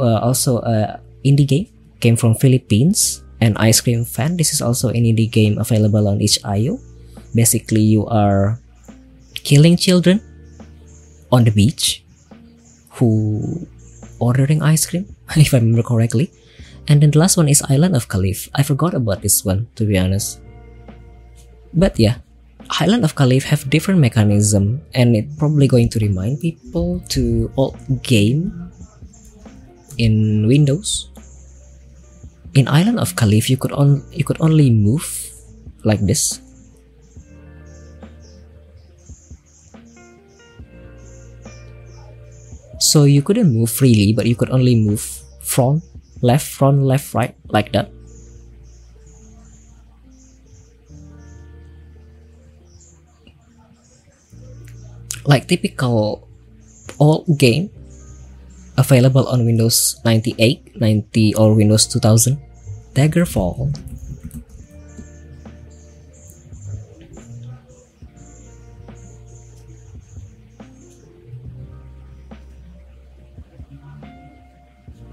[0.00, 1.66] uh, also a indie game,
[2.00, 3.24] came from Philippines.
[3.40, 4.36] And Ice Cream Fan.
[4.36, 6.80] This is also an indie game available on itch.io.
[7.34, 8.58] Basically, you are
[9.44, 10.20] killing children
[11.30, 12.02] on the beach
[12.98, 13.66] who
[14.18, 16.30] ordering ice cream, if I remember correctly.
[16.88, 18.48] And then the last one is Island of Caliph.
[18.54, 20.40] I forgot about this one, to be honest.
[21.74, 22.24] But yeah,
[22.80, 27.76] Island of Caliph have different mechanism and it probably going to remind people to old
[28.02, 28.72] game
[29.98, 31.10] in Windows.
[32.54, 35.04] In Island of Caliph, you could on you could only move
[35.84, 36.40] like this.
[42.78, 45.02] So you couldn't move freely, but you could only move
[45.42, 45.82] front,
[46.22, 47.90] left, front, left, right, like that.
[55.28, 56.26] like typical
[56.98, 57.68] old game
[58.78, 62.38] available on Windows 98, 90 or Windows 2000.
[62.94, 63.74] Daggerfall.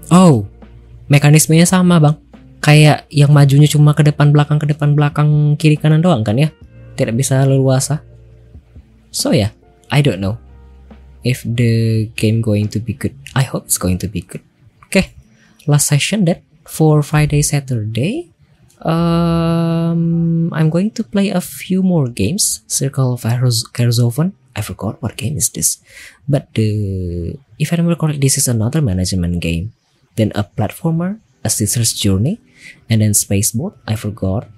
[0.06, 0.46] Oh,
[1.10, 2.16] mekanismenya sama bang.
[2.62, 6.54] Kayak yang majunya cuma ke depan belakang ke depan belakang kiri kanan doang kan ya?
[6.94, 8.02] Tidak bisa leluasa.
[9.10, 9.52] So ya, yeah,
[9.90, 10.45] I don't know
[11.26, 13.18] if the game going to be good.
[13.34, 14.46] I hope it's going to be good.
[14.86, 15.10] Okay,
[15.66, 18.30] last session that for Friday Saturday.
[18.86, 22.62] Um, I'm going to play a few more games.
[22.70, 24.38] Circle of Kerzoven.
[24.54, 25.82] I forgot what game is this,
[26.24, 29.74] but the if I remember correctly, this is another management game.
[30.16, 32.40] Then a platformer, a Caesar's Journey,
[32.88, 33.76] and then Spaceboat.
[33.84, 34.48] I forgot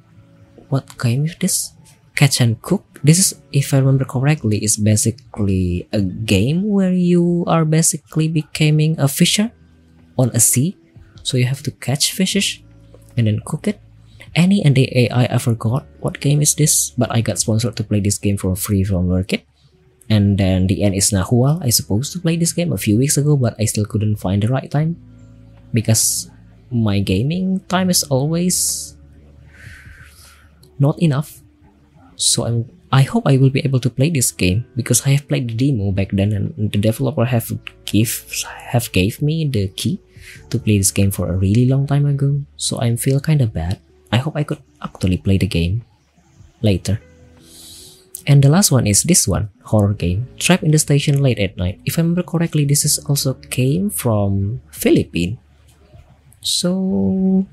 [0.68, 1.72] what game is this
[2.14, 7.44] catch and cook this is if i remember correctly is basically a game where you
[7.46, 9.52] are basically becoming a fisher
[10.18, 10.76] on a sea.
[11.22, 12.58] So you have to catch fishes
[13.16, 13.80] and then cook it.
[14.34, 17.84] Any and the ai i forgot what game is this but i got sponsored to
[17.84, 19.48] play this game for free from market
[20.08, 21.60] and then the end is Nahua.
[21.62, 24.42] I supposed to play this game a few weeks ago, but I still couldn't find
[24.42, 24.96] the right time
[25.72, 26.30] because
[26.70, 28.96] my gaming time is always
[30.78, 31.40] not enough.
[32.16, 35.28] So I'm I hope I will be able to play this game because I have
[35.28, 37.52] played the demo back then and the developer have
[37.84, 38.24] give
[38.72, 40.00] have gave me the key
[40.48, 42.40] to play this game for a really long time ago.
[42.56, 43.80] So I feel kind of bad.
[44.10, 45.84] I hope I could actually play the game
[46.62, 47.00] later.
[48.26, 51.56] And the last one is this one, horror game, Trapped in the Station Late at
[51.56, 51.80] Night.
[51.84, 55.38] If I remember correctly, this is also came from Philippines.
[56.40, 57.46] So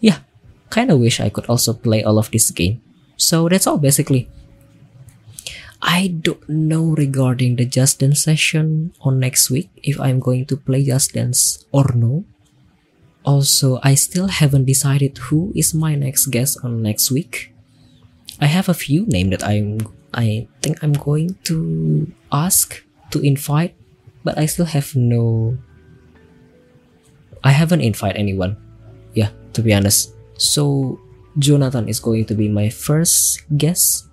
[0.00, 0.24] yeah,
[0.68, 2.80] kind of wish I could also play all of this game
[3.16, 4.28] so that's all basically.
[5.84, 10.56] I don't know regarding the Just Dance session on next week if I'm going to
[10.56, 12.24] play Just Dance or no.
[13.24, 17.52] Also, I still haven't decided who is my next guest on next week.
[18.40, 19.80] I have a few names that I'm
[20.14, 23.76] I think I'm going to ask to invite,
[24.24, 25.58] but I still have no
[27.44, 28.56] I haven't invited anyone.
[29.12, 30.16] Yeah, to be honest.
[30.40, 30.98] So
[31.38, 34.06] Jonathan is going to be my first guest,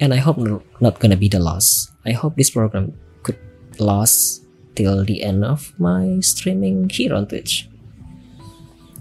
[0.00, 0.38] and I hope
[0.80, 1.92] not gonna be the last.
[2.04, 3.38] I hope this program could
[3.78, 7.68] last till the end of my streaming here on Twitch.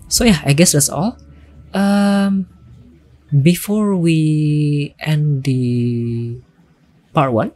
[0.07, 1.17] So yeah, I guess that's all.
[1.73, 2.47] Um,
[3.41, 6.39] before we end the
[7.13, 7.51] part one,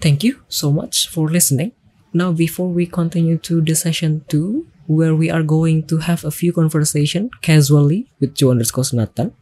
[0.00, 1.72] thank you so much for listening.
[2.12, 6.32] Now, before we continue to the session two, where we are going to have a
[6.32, 9.36] few conversation casually with Joe underscore Nathan.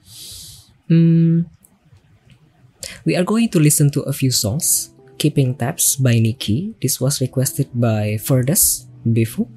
[0.90, 1.46] Hmm,
[3.06, 4.90] we are going to listen to a few songs.
[5.16, 6.74] Keeping Tabs by Nikki.
[6.82, 9.48] This was requested by Ferdes Bifu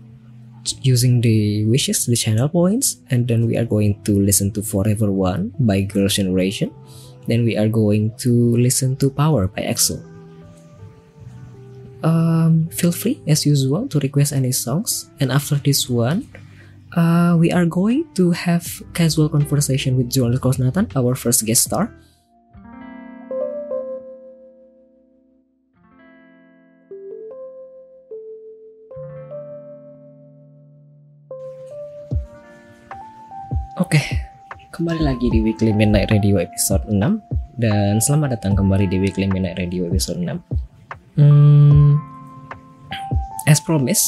[0.84, 5.12] using the wishes, the channel points, and then we are going to listen to Forever
[5.12, 6.72] One by Girls' Generation.
[7.28, 10.09] Then we are going to listen to Power by EXO
[12.04, 15.10] um, feel free as usual to request any songs.
[15.20, 16.28] And after this one,
[16.96, 21.92] uh, we are going to have casual conversation with Joel Nathan, our first guest star.
[33.80, 34.06] Oke, okay,
[34.76, 37.00] kembali lagi di Weekly Midnight Radio episode 6
[37.64, 40.79] dan selamat datang kembali di Weekly Midnight Radio episode 6.
[41.20, 42.00] Hmm,
[43.44, 44.08] as promised,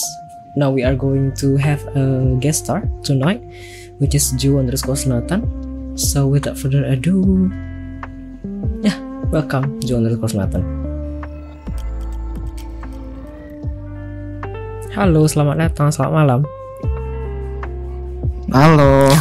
[0.56, 3.44] now we are going to have a guest star tonight,
[4.00, 5.44] which is Joe underscore Nathan.
[6.00, 7.52] So without further ado,
[8.80, 8.96] yeah,
[9.28, 10.64] Welcome, John underscore Nathan.
[14.96, 16.40] Halo, selamat datang, selamat malam.
[18.56, 19.12] Halo.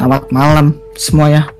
[0.00, 1.52] Selamat malam semuanya.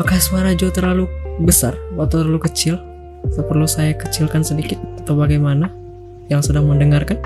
[0.00, 1.04] Apakah suara Joe terlalu
[1.44, 2.91] besar atau terlalu kecil?
[3.22, 5.68] Perlu saya kecilkan sedikit atau bagaimana?
[6.32, 7.20] Yang sedang mendengarkan?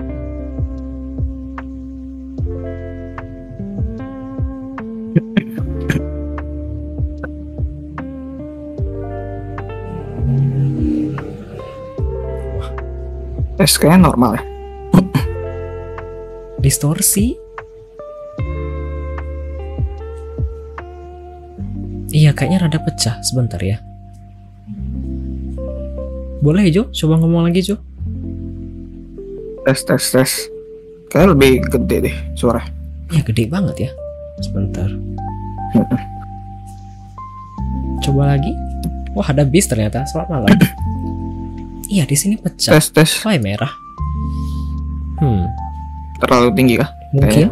[13.55, 14.43] Tes kayaknya normal ya.
[16.59, 17.39] Distorsi?
[22.11, 23.23] Iya, kayaknya rada pecah.
[23.23, 23.79] Sebentar ya.
[26.47, 26.87] Boleh, Jo?
[26.95, 27.75] Coba ngomong lagi, Jo.
[29.67, 30.31] Tes tes tes.
[31.11, 32.63] Kayak lebih gede deh suara.
[33.11, 33.91] Ya, gede banget ya.
[34.39, 34.87] Sebentar.
[37.99, 38.55] Coba lagi.
[39.19, 40.07] Wah, ada bis ternyata.
[40.07, 40.55] Selamat malam.
[41.91, 42.79] iya, di sini pecah.
[42.79, 43.11] Tes tes.
[43.27, 43.75] Why merah?
[45.19, 45.51] Hmm,
[46.23, 46.95] Terlalu tinggi kah?
[47.11, 47.51] mungkin.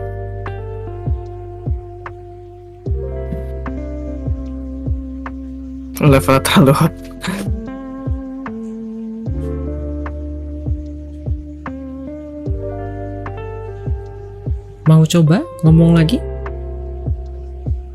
[5.98, 6.74] Level terlalu
[14.84, 16.20] Mau coba ngomong lagi?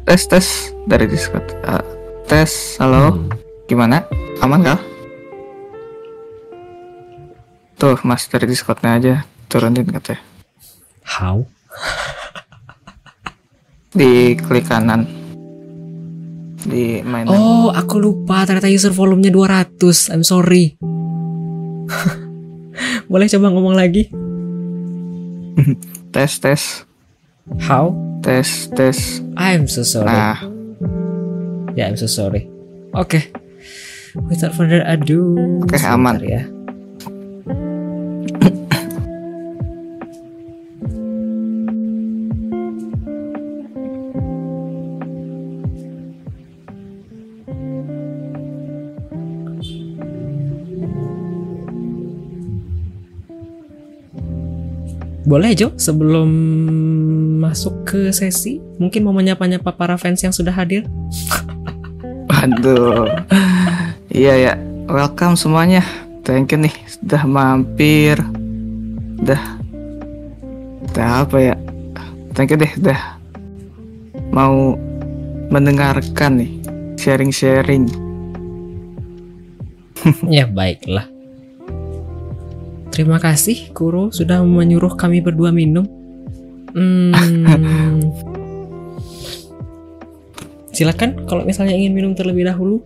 [0.09, 1.45] Tes tes dari Discord.
[1.61, 1.85] Ah,
[2.25, 2.81] tes.
[2.81, 3.13] Halo.
[3.13, 3.29] Hmm.
[3.69, 4.09] Gimana?
[4.41, 4.81] Aman kah?
[7.77, 9.15] Tuh, Mas dari Discordnya aja
[9.45, 10.17] turunin katanya.
[11.05, 11.45] How?
[13.93, 15.05] Di klik kanan.
[16.65, 20.09] Di main Oh, aku lupa ternyata user volumenya 200.
[20.09, 20.73] I'm sorry.
[23.13, 24.09] Boleh coba ngomong lagi?
[26.11, 26.85] tes tes
[27.65, 27.93] How?
[28.21, 29.21] tes tes.
[29.37, 30.11] I'm so sorry.
[30.11, 30.37] Nah,
[31.77, 32.45] Ya, I'm so sorry.
[32.93, 33.31] Oke.
[34.27, 35.37] Without further ado.
[35.63, 36.15] Oke, sebentar aman.
[36.25, 36.41] ya.
[55.29, 56.25] Boleh Jo, sebelum
[57.37, 60.89] masuk ke sesi, mungkin mau menyapa-nyapa para fans yang sudah hadir?
[62.33, 63.13] Waduh.
[64.09, 64.53] Iya ya,
[64.89, 65.85] welcome semuanya.
[66.25, 68.17] Thank you nih sudah mampir.
[69.21, 69.37] Udah.
[70.89, 71.55] Udah apa ya?
[72.33, 72.97] Thank you deh udah
[74.33, 74.73] mau
[75.53, 76.51] mendengarkan nih
[76.97, 77.85] sharing-sharing.
[80.25, 81.18] Ya baiklah.
[82.99, 85.87] Terima kasih Kuro sudah menyuruh kami berdua minum.
[86.75, 87.15] Hmm.
[90.75, 92.83] Silakan kalau misalnya ingin minum terlebih dahulu,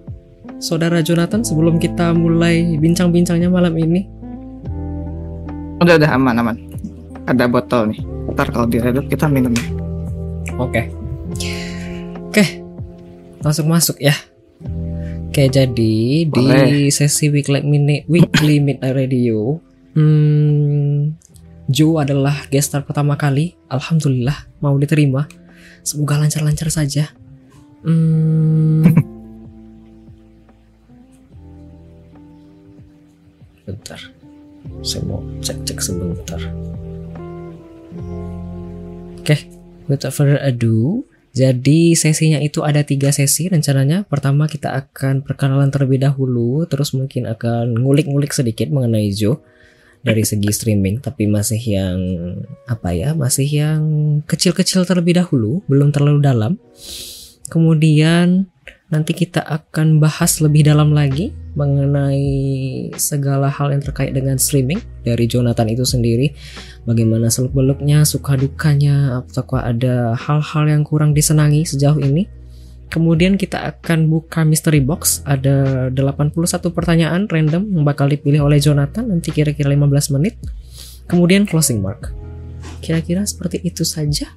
[0.61, 4.05] Saudara Jonathan sebelum kita mulai bincang-bincangnya malam ini.
[5.82, 6.57] Udah udah aman aman.
[7.26, 8.05] Ada botol nih.
[8.38, 9.68] Ntar kalau diredot kita minum nih.
[10.61, 10.93] Oke.
[12.30, 12.61] Oke.
[13.41, 14.14] Langsung masuk ya.
[15.34, 16.93] Oke, jadi di Boleh.
[16.93, 19.57] sesi weekly minute weekly midnight radio,
[19.93, 21.17] hmm,
[21.71, 23.55] Joe adalah guest star pertama kali.
[23.71, 25.25] Alhamdulillah mau diterima.
[25.83, 27.11] Semoga lancar-lancar saja.
[27.83, 28.83] Hmm.
[33.63, 33.99] Bentar.
[34.83, 36.39] Saya mau cek-cek sebentar.
[39.23, 39.47] Oke,
[39.87, 44.03] without further ado, jadi sesinya itu ada tiga sesi rencananya.
[44.03, 49.39] Pertama kita akan perkenalan terlebih dahulu, terus mungkin akan ngulik-ngulik sedikit mengenai Joe
[50.04, 51.97] dari segi streaming, tapi masih yang
[52.68, 53.82] apa ya, masih yang
[54.28, 56.60] kecil-kecil terlebih dahulu, belum terlalu dalam.
[57.47, 58.51] Kemudian
[58.91, 65.26] nanti kita akan bahas lebih dalam lagi mengenai segala hal yang terkait dengan streaming dari
[65.26, 66.30] Jonathan itu sendiri
[66.86, 72.30] bagaimana seluk beluknya suka dukanya apakah ada hal-hal yang kurang disenangi sejauh ini
[72.93, 75.25] kemudian kita akan buka mystery box.
[75.25, 79.09] Ada 81 pertanyaan random yang bakal dipilih oleh Jonathan.
[79.09, 80.37] Nanti kira-kira 15 menit.
[81.09, 82.13] Kemudian closing mark.
[82.85, 84.29] Kira-kira seperti itu saja?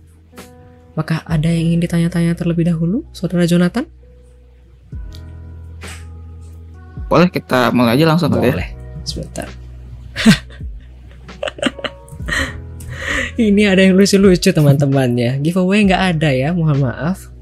[0.96, 3.84] Apakah ada yang ingin ditanya-tanya terlebih dahulu saudara Jonathan?
[7.12, 8.56] Boleh kita mulai aja langsung kali ya.
[8.56, 8.72] boleh.
[9.04, 9.52] Sebentar.
[13.36, 15.44] Ini ada yang lucu-lucu teman-temannya.
[15.44, 17.35] Giveaway nggak ada ya mohon maaf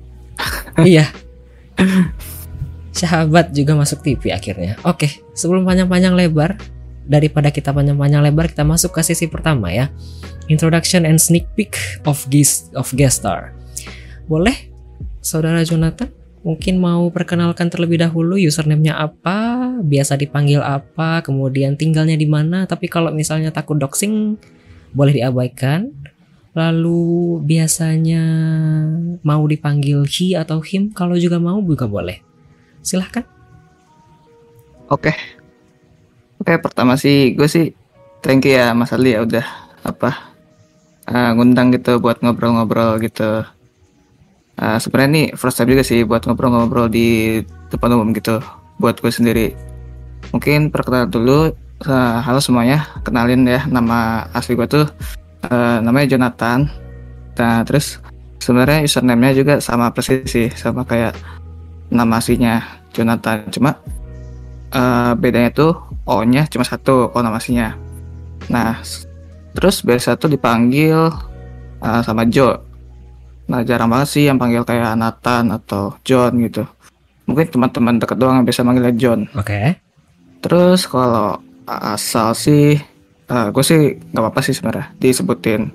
[0.83, 1.07] iya
[2.91, 5.07] sahabat juga masuk TV akhirnya oke
[5.39, 6.59] sebelum panjang-panjang lebar
[7.05, 9.93] daripada kita panjang-panjang lebar kita masuk ke sesi pertama ya
[10.51, 13.55] introduction and sneak peek of guest of guest star
[14.27, 14.73] boleh
[15.21, 16.11] saudara Jonathan
[16.45, 22.69] Mungkin mau perkenalkan terlebih dahulu username-nya apa, biasa dipanggil apa, kemudian tinggalnya di mana.
[22.69, 24.37] Tapi kalau misalnya takut doxing,
[24.93, 25.89] boleh diabaikan.
[26.55, 28.23] Lalu biasanya
[29.27, 32.23] mau dipanggil he atau him, kalau juga mau juga boleh.
[32.79, 33.27] Silahkan.
[34.87, 35.11] Oke.
[36.39, 37.75] Oke, pertama sih gue sih
[38.23, 39.47] thank you ya Mas Ali ya udah
[39.83, 40.35] apa
[41.11, 43.43] uh, ngundang gitu buat ngobrol-ngobrol gitu.
[44.55, 47.43] Uh, sebenarnya ini first time juga sih buat ngobrol-ngobrol di
[47.73, 48.39] depan umum gitu
[48.79, 49.47] buat gue sendiri.
[50.31, 51.39] Mungkin perkenalan dulu.
[51.85, 54.87] Uh, halo semuanya, kenalin ya nama asli gue tuh
[55.49, 56.67] uh, namanya Jonathan.
[57.35, 58.01] Nah terus
[58.41, 61.17] sebenarnya username-nya juga sama persis sih, sama kayak
[61.93, 62.65] nama aslinya
[62.97, 63.49] Jonathan.
[63.53, 63.77] Cuma
[64.73, 65.73] uh, bedanya tuh
[66.05, 67.77] O-nya cuma satu, O nama aslinya.
[68.49, 68.81] Nah
[69.55, 71.09] terus biasa tuh dipanggil
[71.81, 72.75] uh, sama Joe
[73.45, 76.65] Nah jarang banget sih yang panggil kayak Nathan atau John gitu.
[77.29, 79.21] Mungkin teman-teman deket doang yang biasa manggilnya John.
[79.37, 79.45] Oke.
[79.45, 79.67] Okay.
[80.45, 82.77] Terus kalau asal sih,
[83.31, 83.81] uh, gue sih
[84.13, 85.73] nggak apa-apa sih sebenarnya disebutin.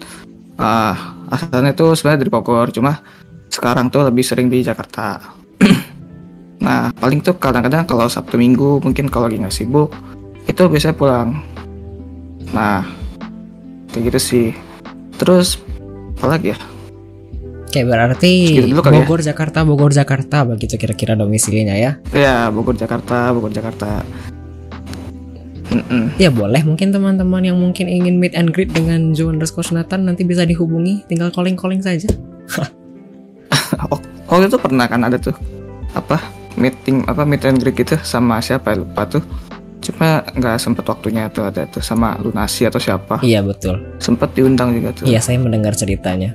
[0.60, 0.96] Uh,
[1.32, 3.00] asalnya tuh sebenarnya dari Bogor, cuma
[3.48, 5.24] sekarang tuh lebih sering di Jakarta.
[6.66, 9.96] nah paling tuh kadang-kadang kalau Sabtu Minggu mungkin kalau lagi nggak sibuk
[10.46, 11.30] itu biasanya pulang.
[12.52, 12.84] Nah
[13.94, 14.48] kayak gitu sih.
[15.16, 15.60] Terus
[16.20, 16.58] apa lagi ya?
[17.70, 18.82] Oke berarti ya.
[18.82, 19.32] Bogor ya.
[19.32, 22.02] Jakarta Bogor Jakarta begitu kira-kira domisilinya ya?
[22.12, 24.02] Ya Bogor Jakarta Bogor Jakarta.
[25.70, 26.18] Mm-mm.
[26.18, 30.26] Ya boleh mungkin teman-teman yang mungkin ingin meet and greet dengan Joe underscore Nathan nanti
[30.26, 31.06] bisa dihubungi.
[31.06, 32.10] Tinggal calling calling saja.
[34.30, 35.38] oh, itu pernah kan ada tuh
[35.94, 36.18] apa
[36.58, 39.22] meeting apa meet and greet gitu sama siapa lupa tuh.
[39.80, 43.22] Cuma nggak sempet waktunya tuh ada tuh sama Lunasi atau siapa.
[43.22, 43.80] Iya betul.
[44.02, 45.06] Sempet diundang juga tuh.
[45.06, 46.34] Iya saya mendengar ceritanya.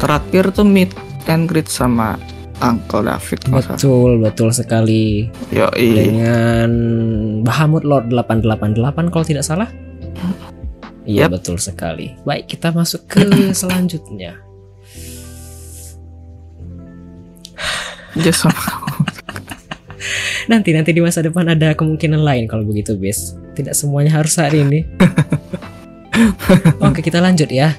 [0.00, 0.94] Terakhir tuh meet
[1.28, 2.16] and greet sama
[2.58, 5.30] Uncle David betul betul sekali.
[5.54, 6.70] Yo, dengan
[7.46, 9.70] Bahamut Lord 888 kalau tidak salah.
[11.06, 11.38] Iya yep.
[11.38, 12.18] betul sekali.
[12.26, 13.22] Baik kita masuk ke
[13.60, 14.42] selanjutnya.
[18.18, 18.42] Just
[20.50, 23.38] nanti nanti di masa depan ada kemungkinan lain kalau begitu bis.
[23.54, 24.82] Tidak semuanya harus saat ini.
[26.82, 27.78] Oke kita lanjut ya.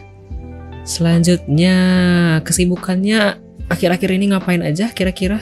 [0.88, 1.76] Selanjutnya
[2.48, 5.40] kesibukannya akhir-akhir ini ngapain aja kira-kira?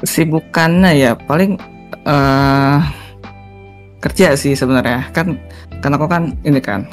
[0.00, 1.60] Kesibukannya ya paling
[2.08, 2.80] uh,
[4.00, 5.36] kerja sih sebenarnya kan
[5.84, 6.88] karena aku kan ini kan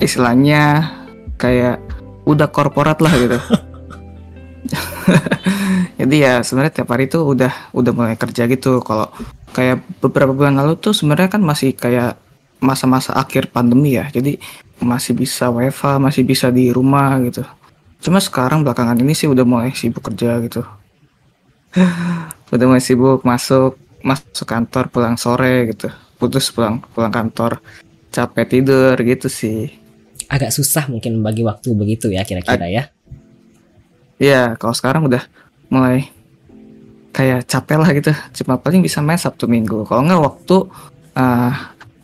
[0.00, 0.88] istilahnya
[1.36, 1.76] kayak
[2.24, 3.36] udah korporat lah gitu.
[6.00, 8.80] Jadi ya sebenarnya tiap hari tuh udah udah mulai kerja gitu.
[8.84, 9.08] Kalau
[9.52, 12.18] kayak beberapa bulan lalu tuh sebenarnya kan masih kayak
[12.58, 14.10] masa-masa akhir pandemi ya.
[14.10, 14.38] Jadi
[14.78, 17.42] masih bisa WFH masih bisa di rumah gitu.
[17.98, 20.62] Cuma sekarang belakangan ini sih udah mulai sibuk kerja gitu.
[22.48, 25.92] Udah mulai sibuk masuk masuk kantor pulang sore gitu.
[26.16, 27.60] Putus pulang pulang kantor.
[28.08, 29.68] Capek tidur gitu sih.
[30.32, 32.88] Agak susah mungkin bagi waktu begitu ya kira-kira ya.
[34.18, 35.22] Iya, kalau sekarang udah
[35.70, 36.08] mulai
[37.12, 38.12] kayak capek lah gitu.
[38.42, 39.84] Cuma paling bisa main Sabtu Minggu.
[39.84, 40.56] Kalau nggak waktu
[41.14, 41.52] uh,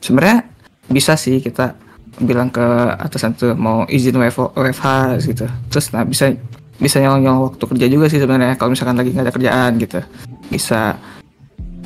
[0.04, 0.44] sebenarnya
[0.92, 1.72] bisa sih kita
[2.20, 2.62] bilang ke
[3.00, 4.86] atasan tuh mau izin WFH, WFH
[5.24, 5.48] gitu.
[5.72, 6.28] Terus nah bisa
[6.76, 9.98] bisa nyolong nyolong waktu kerja juga sih sebenarnya kalau misalkan lagi nggak ada kerjaan gitu.
[10.52, 11.00] Bisa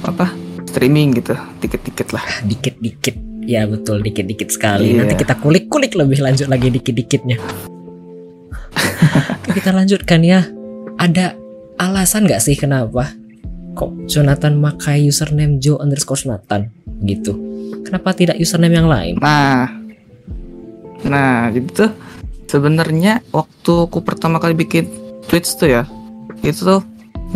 [0.02, 0.26] apa
[0.66, 2.24] streaming gitu dikit-dikit lah.
[2.42, 3.14] Dikit-dikit.
[3.48, 4.92] Ya betul dikit-dikit sekali.
[4.92, 5.06] Yeah.
[5.06, 7.38] nanti kita kulik-kulik lebih lanjut lagi dikit-dikitnya.
[9.56, 10.44] Kita lanjutkan ya.
[11.00, 11.32] Ada
[11.80, 13.08] alasan nggak sih kenapa
[13.72, 16.68] kok Jonathan makai username Joe underscore Nathan
[17.06, 17.47] gitu
[17.84, 19.14] Kenapa tidak username yang lain?
[19.20, 19.68] Nah,
[21.04, 21.90] nah jadi tuh
[22.48, 24.88] sebenarnya waktu aku pertama kali bikin
[25.28, 25.82] Twitch tuh ya,
[26.40, 26.80] itu tuh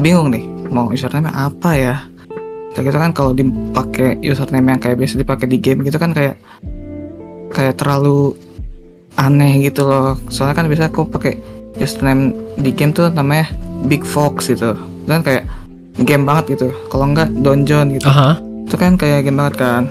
[0.01, 1.97] bingung nih mau username apa ya.
[2.73, 6.41] Kayak gitu kan kalau dipakai username yang kayak biasa dipakai di game gitu kan kayak
[7.53, 8.33] kayak terlalu
[9.21, 10.17] aneh gitu loh.
[10.33, 11.37] Soalnya kan biasa aku pakai
[11.77, 13.53] username di game tuh namanya
[13.85, 14.73] Big Fox gitu.
[15.05, 15.45] Dan kayak
[16.01, 16.73] game banget gitu.
[16.89, 18.09] Kalau enggak Donjon gitu.
[18.09, 18.35] Uh -huh.
[18.65, 19.85] Itu kan kayak game banget kan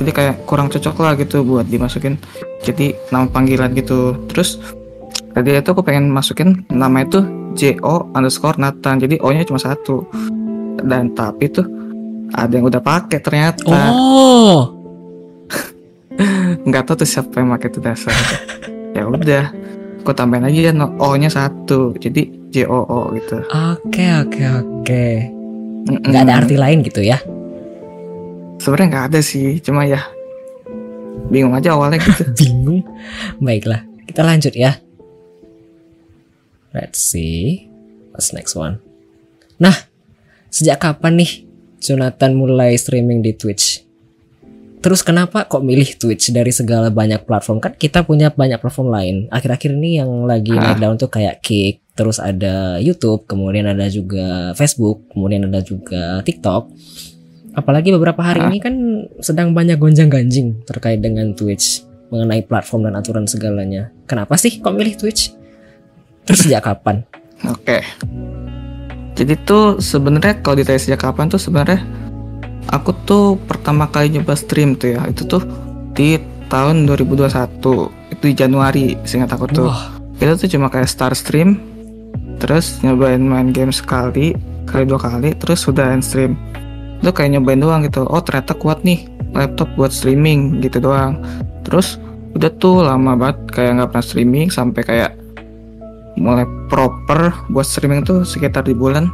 [0.00, 2.16] jadi kayak kurang cocok lah gitu buat dimasukin.
[2.62, 4.16] Jadi nama panggilan gitu.
[4.30, 4.56] Terus
[5.36, 7.20] tadi itu aku pengen masukin nama itu
[7.58, 9.02] Jo underscore Nathan.
[9.02, 10.06] Jadi O nya cuma satu.
[10.80, 11.68] Dan tapi tuh
[12.32, 13.92] ada yang udah pakai ternyata.
[13.92, 14.72] Oh!
[16.68, 18.14] Nggak tahu tuh siapa yang pakai itu dasar.
[18.90, 19.54] Ya udah
[20.02, 21.94] aku tambahin aja no, O nya satu.
[21.94, 23.38] Jadi J O O gitu.
[23.46, 25.04] Oke oke oke.
[25.86, 27.22] Nggak ada arti lain gitu ya
[28.60, 30.04] sebenarnya nggak ada sih cuma ya
[31.32, 32.84] bingung aja awalnya gitu bingung
[33.40, 34.76] baiklah kita lanjut ya
[36.70, 37.66] Let's see.
[38.14, 38.78] What's next one?
[39.58, 39.74] Nah,
[40.54, 41.42] sejak kapan nih
[41.82, 43.82] Jonathan mulai streaming di Twitch?
[44.78, 47.58] Terus kenapa kok milih Twitch dari segala banyak platform?
[47.58, 49.16] Kan kita punya banyak platform lain.
[49.28, 50.70] Akhir-akhir ini yang lagi Ah.
[50.70, 56.22] naik daun tuh kayak Kick, terus ada YouTube, kemudian ada juga Facebook, kemudian ada juga
[56.22, 56.70] TikTok.
[57.50, 58.48] Apalagi beberapa hari Ah.
[58.48, 58.74] ini kan
[59.18, 63.90] sedang banyak gonjang-ganjing terkait dengan Twitch mengenai platform dan aturan segalanya.
[64.06, 65.34] Kenapa sih kok milih Twitch?
[66.24, 67.02] Terus sejak kapan?
[67.46, 67.82] Oke.
[69.14, 71.82] Jadi tuh sebenarnya kalau ditanya sejak kapan tuh sebenarnya
[72.68, 75.42] aku tuh pertama kali nyoba stream tuh ya itu tuh
[75.92, 79.68] di tahun 2021 itu di Januari seingat aku tuh.
[79.68, 81.58] Wah, Itu tuh cuma kayak start stream
[82.36, 84.32] terus nyobain main game sekali
[84.64, 86.36] kali dua kali terus udah end stream.
[87.00, 88.04] Itu kayak nyobain doang gitu.
[88.06, 91.20] Oh ternyata kuat nih laptop buat streaming gitu doang.
[91.64, 91.96] Terus
[92.36, 95.10] udah tuh lama banget kayak nggak pernah streaming sampai kayak
[96.20, 99.08] mulai proper buat streaming tuh sekitar di bulan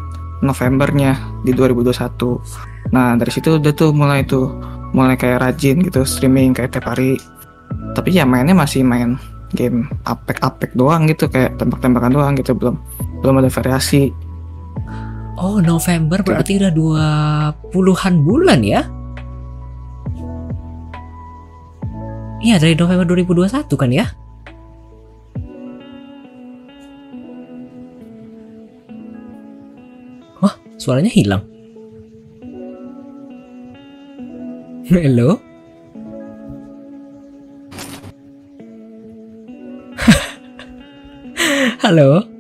[0.45, 1.17] Novembernya
[1.47, 2.93] di 2021.
[2.93, 4.53] Nah dari situ udah tuh mulai tuh
[4.93, 7.17] mulai kayak rajin gitu streaming kayak tiap hari.
[7.97, 9.17] Tapi ya mainnya masih main
[9.55, 12.77] game apek-apek doang gitu kayak tembak-tembakan doang gitu belum
[13.23, 14.13] belum ada variasi.
[15.37, 17.09] Oh November berarti udah dua
[17.73, 18.83] puluhan bulan ya?
[22.47, 24.07] Iya dari November 2021 kan ya?
[30.39, 31.43] Wah, suaranya hilang.
[34.87, 35.43] Halo?
[41.83, 42.36] Halo?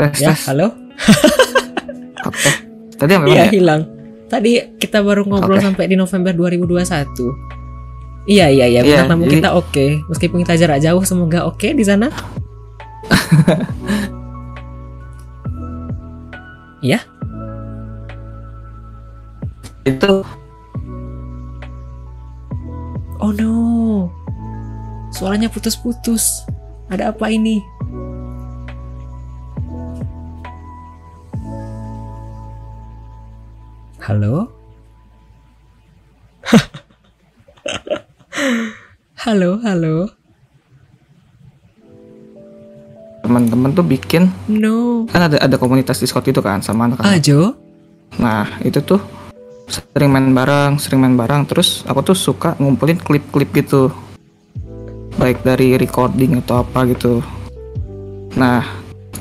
[0.00, 0.48] Tes Ya, tes.
[0.48, 0.72] halo?
[2.28, 2.50] Oke.
[2.96, 3.50] Tadi yang Iya, ya?
[3.50, 3.82] hilang.
[4.26, 5.64] Tadi kita baru ngobrol Oke.
[5.66, 7.36] sampai di November 2021.
[8.24, 8.80] Iya, iya, iya.
[8.80, 9.86] Iya, Bintang tamu jadi- kita oke.
[10.06, 12.08] Meskipun kita jarak jauh, semoga oke di sana.
[16.80, 16.96] Iya?
[19.84, 20.24] Itu
[23.20, 24.08] Oh no.
[25.12, 26.48] Suaranya putus-putus.
[26.88, 27.60] Ada apa ini?
[34.00, 34.48] Halo?
[39.24, 40.08] halo, halo.
[43.20, 45.06] teman-teman tuh bikin No.
[45.06, 47.14] kan ada ada komunitas Discord itu kan sama anak-anak.
[47.14, 47.54] Ajo?
[48.18, 48.98] Nah, itu tuh
[49.70, 51.46] sering main bareng, sering main bareng.
[51.46, 53.94] Terus aku tuh suka ngumpulin klip-klip gitu.
[55.14, 57.22] Baik dari recording atau apa gitu.
[58.34, 58.66] Nah,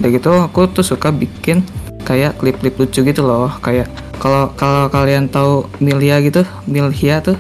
[0.01, 1.61] udah gitu aku tuh suka bikin
[2.01, 3.53] kayak klip-klip lucu gitu loh.
[3.61, 7.39] Kayak kalau kalau kalian tahu Milia gitu, Milhia tuh.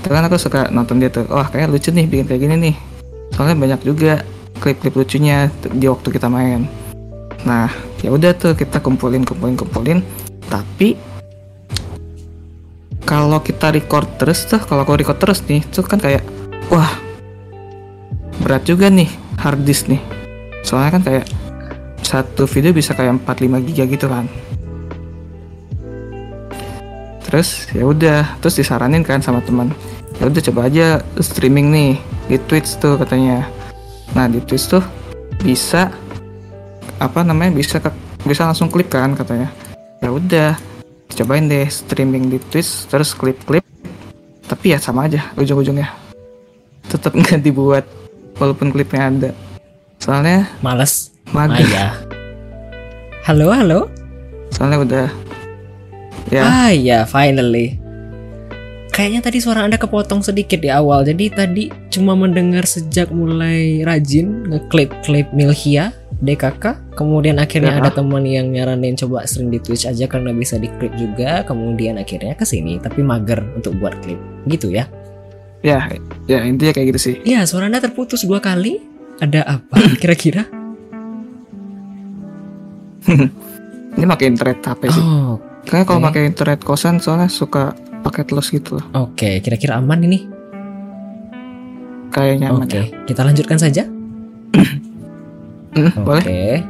[0.00, 1.28] Kan aku suka nonton dia tuh.
[1.28, 2.76] Wah, kayak lucu nih bikin kayak gini nih.
[3.36, 4.24] Soalnya banyak juga
[4.64, 6.64] klip-klip lucunya di waktu kita main.
[7.44, 7.68] Nah,
[8.00, 9.98] ya udah tuh kita kumpulin kumpulin kumpulin.
[10.48, 10.96] Tapi
[13.04, 16.24] kalau kita record terus tuh, kalau aku record terus nih, tuh kan kayak
[16.72, 16.90] wah
[18.40, 19.10] berat juga nih
[19.42, 20.00] hard disk nih.
[20.62, 21.26] Soalnya kan kayak
[22.02, 24.30] satu video bisa kayak 45 giga gitu kan.
[27.26, 29.74] Terus ya udah, terus disaranin kan sama teman.
[30.16, 31.92] Ya udah coba aja streaming nih
[32.26, 33.44] di Twitch tuh katanya.
[34.14, 34.80] Nah, di Twitch tuh
[35.42, 35.92] bisa
[36.96, 37.92] apa namanya bisa ke-
[38.24, 39.52] bisa langsung klip kan katanya
[40.00, 40.50] ya udah
[41.12, 43.62] cobain deh streaming di Twitch terus klip-klip
[44.48, 45.92] tapi ya sama aja ujung-ujungnya
[46.88, 47.84] tetap nggak dibuat
[48.40, 49.30] walaupun klipnya ada
[50.00, 51.12] soalnya Males.
[51.36, 51.86] mager Maya.
[53.26, 53.80] Halo, halo.
[54.54, 55.06] soalnya udah
[56.28, 57.78] ya Ah ya, finally.
[58.88, 61.04] Kayaknya tadi suara Anda kepotong sedikit di awal.
[61.04, 66.96] Jadi tadi cuma mendengar sejak mulai rajin ngeklip-klip Milhia, DKK.
[66.96, 67.80] Kemudian akhirnya Ya.
[67.84, 71.44] ada teman yang nyaranin coba sering di Twitch aja karena bisa diklip juga.
[71.44, 74.16] Kemudian akhirnya ke sini tapi mager untuk buat klip.
[74.48, 74.88] Gitu ya.
[75.60, 75.92] ya
[76.24, 78.80] ya intinya kayak gitu sih Iya, suara Anda terputus dua kali.
[79.20, 80.48] Ada apa kira-kira?
[83.92, 88.48] ini pakai internet HP sih Oh, kayaknya kalau pakai internet kosan soalnya suka paket los
[88.48, 89.42] gitu loh oke.
[89.42, 90.18] Kira-kira aman ini?
[92.06, 92.84] kayaknya aman Oke, ya.
[93.04, 93.82] kita lanjutkan saja.
[95.76, 96.64] Hmm, Oke.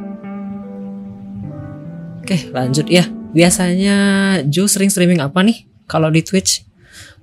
[2.19, 3.07] Oke, lanjut ya.
[3.31, 3.95] Biasanya
[4.43, 6.67] Joe sering streaming apa nih kalau di Twitch?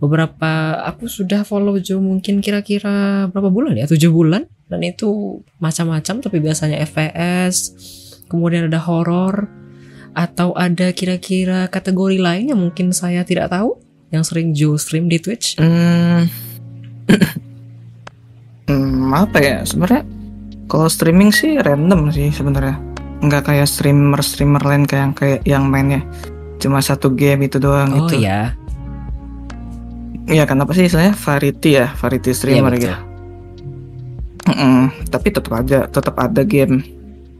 [0.00, 3.84] Beberapa aku sudah follow Joe mungkin kira-kira berapa bulan ya?
[3.84, 7.76] 7 bulan dan itu macam-macam tapi biasanya FPS,
[8.32, 9.44] kemudian ada horor
[10.14, 13.76] atau ada kira-kira kategori lain yang mungkin saya tidak tahu?
[14.08, 15.58] Yang sering Joe stream di Twitch.
[15.58, 16.30] Hmm.
[18.64, 19.56] Hmm, apa ya?
[19.62, 20.02] Sebenarnya
[20.64, 22.80] kalau streaming sih random sih sebenarnya.
[23.20, 26.00] Nggak kayak streamer streamer lain kayak yang kayak yang mainnya.
[26.56, 28.24] Cuma satu game itu doang Oh gitu.
[28.24, 28.54] ya,
[30.24, 31.12] Iya kenapa sih istilahnya?
[31.12, 31.92] Variety ya?
[31.92, 32.88] Variety streamer betul.
[32.88, 32.96] gitu
[34.44, 36.84] Mm-mm, tapi tetap aja tetap ada game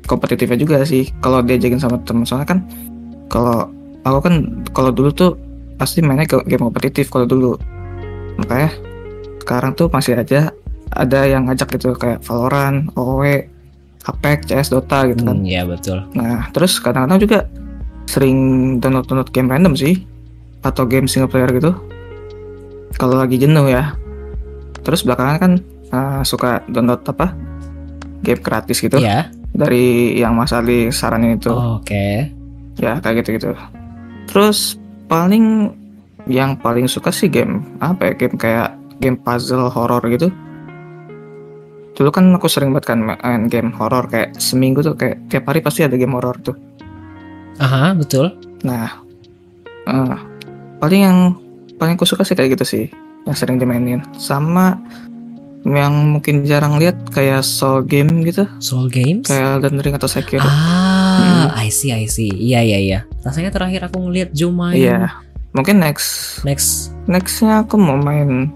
[0.04, 2.58] kompetitifnya juga sih kalau diajakin sama temen soalnya kan
[3.32, 3.68] kalau
[4.04, 4.34] aku kan
[4.76, 5.32] kalau dulu tuh
[5.80, 7.56] pasti mainnya ke game kompetitif kalau dulu
[8.38, 8.70] makanya
[9.44, 10.52] sekarang tuh masih aja
[10.94, 13.24] ada yang ngajak gitu kayak Valorant, OW,
[14.06, 16.00] Apex, CS, Dota gitu kan Hmm, ya betul.
[16.14, 17.38] Nah, terus kadang-kadang juga
[18.06, 18.36] sering
[18.78, 20.06] download-download game random sih
[20.62, 21.72] atau game single player gitu.
[22.94, 23.96] Kalau lagi jenuh ya.
[24.84, 25.52] Terus belakangan kan
[25.90, 27.34] uh, suka download apa?
[28.22, 31.54] Game gratis gitu Ya, dari yang Mas Ali saranin itu.
[31.54, 32.06] oke.
[32.74, 33.54] Ya, kayak gitu-gitu.
[34.26, 34.74] Terus
[35.06, 35.70] paling
[36.26, 38.12] yang paling suka sih game apa ya?
[38.18, 40.28] Game kayak game puzzle horror gitu.
[41.94, 45.62] Dulu kan aku sering banget kan main game horror kayak seminggu tuh kayak tiap hari
[45.62, 46.58] pasti ada game horror tuh.
[47.62, 48.34] Aha, betul.
[48.66, 48.90] Nah,
[49.86, 50.16] eh,
[50.82, 51.18] paling yang
[51.78, 52.84] paling aku suka sih kayak gitu sih,
[53.22, 54.02] yang sering dimainin.
[54.18, 54.74] Sama
[55.64, 59.24] yang mungkin jarang lihat kayak soul game gitu, Soul Games.
[59.24, 60.44] kayak Elden Ring atau Sekiro.
[60.44, 62.28] Ah, I see, I see.
[62.28, 62.98] Iya, iya, iya.
[63.24, 64.76] Rasanya terakhir aku ngeliat Joe main.
[64.76, 65.24] Iya,
[65.56, 66.92] mungkin next Next.
[67.08, 68.52] nextnya aku mau main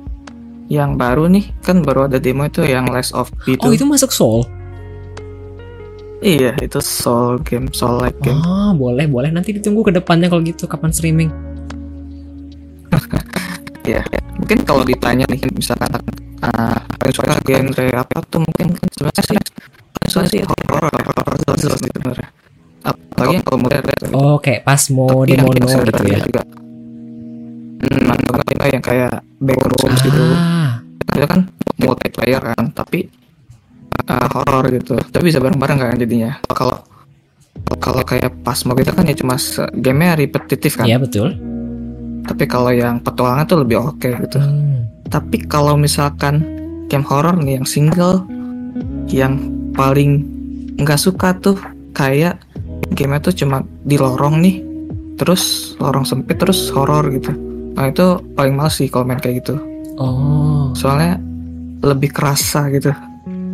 [0.68, 4.12] yang baru nih, kan baru ada demo itu yang Last of P Oh, itu masuk
[4.12, 4.44] Soul.
[6.18, 8.42] Iya, itu soul game, soul like game.
[8.42, 9.30] Oh, boleh, boleh.
[9.30, 11.30] Nanti ditunggu ke depannya kalau gitu kapan streaming.
[13.86, 14.02] Iya,
[14.38, 15.90] mungkin kalau ditanya nih misalkan
[16.44, 19.38] uh, paling suka genre apa tuh mungkin sebenarnya sih
[19.96, 22.28] paling suka sih horror horror puzzle sih sebenarnya.
[22.84, 26.18] Apalagi yang kalau modern Oh, kayak Tapi yang Demono biasa gitu ya.
[26.22, 26.42] juga.
[27.78, 28.32] Hmm, atau
[28.68, 30.22] yang kayak backrooms gitu.
[30.34, 30.82] Ah,
[31.14, 31.40] Itu kan
[31.78, 33.06] multiplayer kan, tapi
[34.10, 34.94] uh, horror gitu.
[34.98, 36.38] Tapi bisa bareng-bareng kan jadinya.
[36.50, 36.78] Kalau
[37.82, 39.34] kalau kayak Pasmo gitu kan ya cuma
[39.74, 40.86] gamenya repetitif kan.
[40.86, 41.34] iya betul.
[42.28, 44.38] Tapi kalau yang petualangan tuh lebih oke gitu.
[44.38, 44.84] Hmm.
[45.04, 46.44] Tapi kalau misalkan
[46.86, 48.24] game horror nih yang single
[49.06, 49.40] yang
[49.72, 50.24] paling
[50.76, 51.56] nggak suka tuh
[51.90, 52.38] kayak
[52.90, 54.56] gamenya tuh cuma di lorong nih
[55.16, 55.42] terus
[55.76, 57.32] lorong sempit terus horror gitu
[57.72, 59.56] nah itu paling males sih kalau main kayak gitu
[59.98, 61.18] Oh, soalnya
[61.80, 62.94] lebih kerasa gitu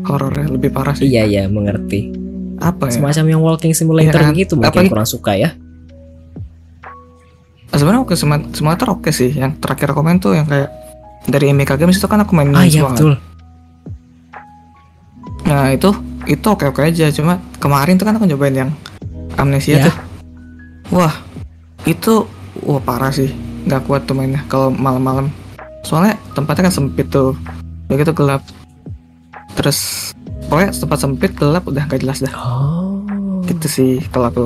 [0.02, 2.12] horornya lebih parah sih iya iya mengerti.
[2.54, 4.32] apa ya Semacam yang walking simulator kan?
[4.32, 5.56] gitu mungkin Apalagi- kurang suka ya.
[7.74, 10.70] Ah, sebenarnya oke Sim- simulator oke sih yang terakhir main tuh yang kayak
[11.26, 13.12] dari MK Games itu kan aku main Ah iya semua betul.
[15.44, 15.90] Nah itu
[16.24, 18.70] itu oke oke aja cuma kemarin tuh kan aku nyobain yang
[19.34, 19.84] amnesia Ya.
[19.90, 19.94] tuh.
[20.94, 21.14] Wah
[21.82, 22.30] itu
[22.62, 23.34] wah parah sih
[23.66, 25.28] nggak kuat tuh mainnya kalau malam-malam.
[25.84, 27.36] Soalnya tempatnya kan sempit tuh,
[27.90, 28.40] begitu gelap.
[29.52, 30.10] Terus
[30.48, 32.32] pokoknya tempat sempit gelap udah gak jelas dah.
[32.32, 33.04] Oh.
[33.44, 34.44] Gitu sih kalau aku.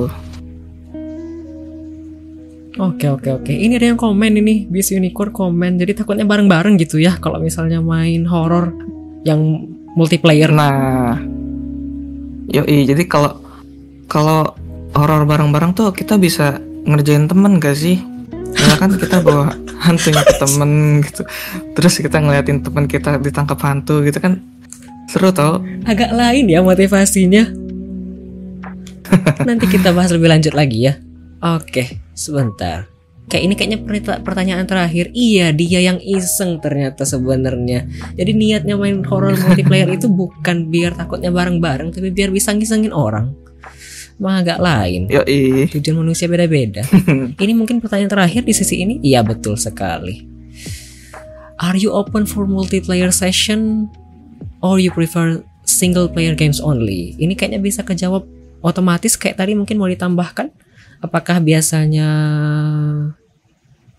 [2.79, 3.51] Oke oke oke.
[3.51, 5.75] Ini ada yang komen ini, Bis Unicorn komen.
[5.75, 8.71] Jadi takutnya bareng-bareng gitu ya kalau misalnya main horror
[9.27, 9.67] yang
[9.99, 10.47] multiplayer.
[10.47, 11.19] Nah,
[12.47, 13.35] yoi jadi kalau
[14.07, 14.55] kalau
[14.95, 17.99] horor bareng-bareng tuh kita bisa ngerjain temen gak sih?
[18.55, 19.51] Misalkan kita bawa
[19.83, 20.71] hantunya ke temen
[21.03, 21.21] gitu,
[21.75, 24.39] terus kita ngeliatin temen kita ditangkap hantu gitu kan
[25.11, 25.59] seru tau.
[25.83, 27.43] Agak lain ya motivasinya.
[29.47, 30.95] Nanti kita bahas lebih lanjut lagi ya.
[31.39, 32.91] Oke, sebentar.
[33.29, 33.79] Kayak ini kayaknya
[34.25, 35.13] pertanyaan terakhir.
[35.13, 37.85] Iya, dia yang iseng ternyata sebenarnya.
[38.17, 43.37] Jadi niatnya main horror multiplayer itu bukan biar takutnya bareng-bareng, tapi biar bisa ngisengin orang.
[44.19, 45.07] Emang agak lain.
[45.07, 45.71] Yoi.
[45.71, 46.83] Tujuan manusia beda-beda.
[47.45, 48.99] ini mungkin pertanyaan terakhir di sesi ini.
[48.99, 50.27] Iya, betul sekali.
[51.61, 53.87] Are you open for multiplayer session
[54.59, 57.15] or you prefer single player games only?
[57.15, 58.27] Ini kayaknya bisa kejawab
[58.59, 60.51] otomatis kayak tadi mungkin mau ditambahkan.
[60.99, 62.07] Apakah biasanya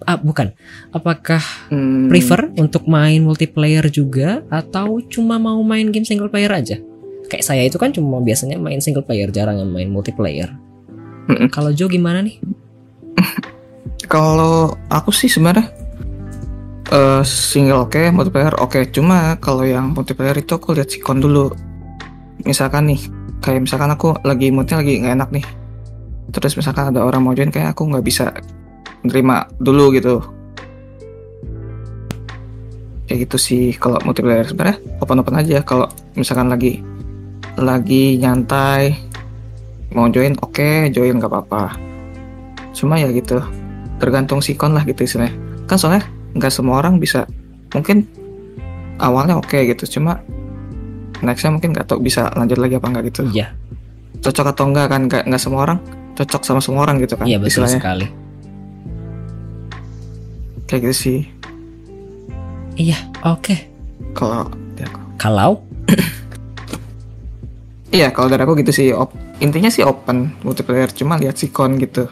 [0.05, 0.53] ah, bukan.
[0.93, 1.41] Apakah
[1.73, 6.77] Hmm, prefer untuk main multiplayer juga atau cuma mau main game single player aja?
[7.31, 10.51] Kayak saya itu kan cuma biasanya main single player, jarang yang main multiplayer.
[11.31, 11.49] Mm-mm.
[11.49, 12.43] Kalau Joe gimana nih?
[14.11, 15.71] Kalau aku sih sebenarnya
[16.91, 18.91] eh, single oke, multiplayer oke.
[18.91, 21.55] Cuma kalau yang multiplayer itu aku lihat sikon dulu.
[22.43, 23.01] Misalkan nih,
[23.39, 25.47] kayak misalkan aku lagi moodnya lagi nggak enak nih.
[26.31, 28.31] Terus misalkan ada orang mau join kayak aku nggak bisa
[29.03, 30.23] nerima dulu gitu.
[33.11, 35.59] Kayak gitu sih kalau multiplayer sebenarnya open open aja.
[35.67, 36.79] Kalau misalkan lagi
[37.59, 38.95] lagi nyantai
[39.91, 41.75] mau join oke join nggak apa-apa.
[42.71, 43.43] Cuma ya gitu
[44.01, 45.37] tergantung sikon lah gitu istilahnya
[45.69, 46.03] kan soalnya
[46.35, 47.29] nggak semua orang bisa
[47.77, 48.09] mungkin
[48.97, 50.19] awalnya oke gitu cuma
[51.21, 53.53] nextnya mungkin nggak tahu bisa lanjut lagi apa enggak gitu Iya,
[54.25, 55.79] cocok atau enggak kan nggak nggak semua orang
[56.21, 58.07] cocok sama semua orang gitu kan iya betul istilahnya sekali.
[60.67, 61.21] kayak gitu sih
[62.73, 63.53] Iya, oke.
[64.13, 65.01] kalau dari aku.
[65.17, 65.51] Kalau
[67.91, 72.09] iya kalau dari aku gitu sih op- intinya sih open multiplayer cuma lihat sikon gitu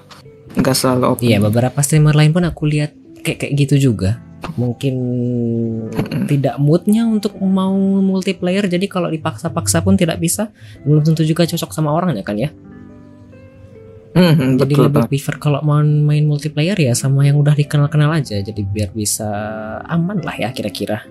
[0.54, 4.20] nggak selalu open Iya beberapa streamer lain pun aku lihat kayak kayak gitu juga.
[4.54, 4.94] Mungkin
[6.26, 10.50] tidak moodnya untuk mau multiplayer jadi kalau dipaksa-paksa pun tidak bisa.
[10.82, 12.50] Belum tentu juga cocok sama orangnya kan ya.
[14.10, 15.10] Mhm, Jadi betul lebih banget.
[15.10, 18.36] prefer kalau mau main multiplayer ya sama yang udah dikenal-kenal aja.
[18.36, 19.28] Jadi biar bisa
[19.84, 21.04] aman lah ya kira-kira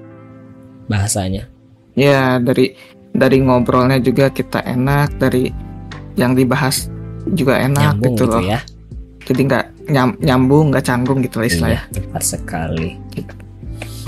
[0.85, 1.45] bahasanya.
[1.93, 2.77] ya dari
[3.09, 5.49] dari ngobrolnya juga kita enak dari
[6.13, 6.89] yang dibahas
[7.27, 8.59] juga enak Nyambung gitu gitu loh ya.
[9.23, 12.89] jadi nggak nyam- nyambung nggak canggung gitu lah istilahnya Iya, tepat sekali.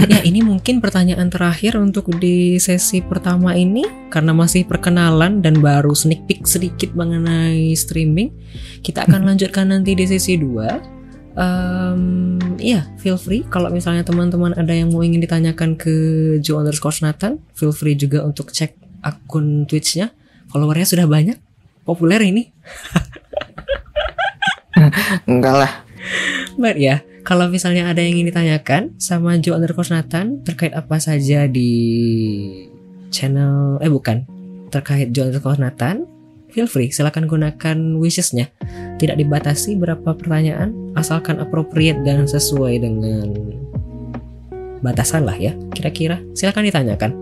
[0.07, 3.83] Ya, ini mungkin pertanyaan terakhir untuk di sesi pertama ini
[4.13, 8.31] karena masih perkenalan dan baru sneak peek sedikit mengenai streaming.
[8.79, 11.35] Kita akan lanjutkan nanti di sesi 2.
[11.35, 12.29] Em,
[12.59, 15.95] Iya, feel free kalau misalnya teman-teman ada yang mau ingin ditanyakan ke
[16.43, 20.11] Joe underscore Nathan, feel free juga untuk cek akun Twitch-nya.
[20.51, 21.39] Followernya sudah banyak,
[21.87, 22.51] populer ini.
[25.27, 25.71] enggak lah
[26.55, 26.95] Baik ya,
[27.29, 31.69] kalau misalnya ada yang ingin ditanyakan sama Joe underscore Nathan terkait apa saja di
[33.13, 34.25] channel, eh bukan,
[34.73, 36.09] terkait Joe underscore Nathan,
[36.49, 38.49] feel free, silakan gunakan wishesnya.
[38.97, 43.29] Tidak dibatasi berapa pertanyaan, asalkan appropriate dan sesuai dengan
[44.81, 46.17] batasan lah ya, kira-kira.
[46.33, 47.13] Silakan ditanyakan.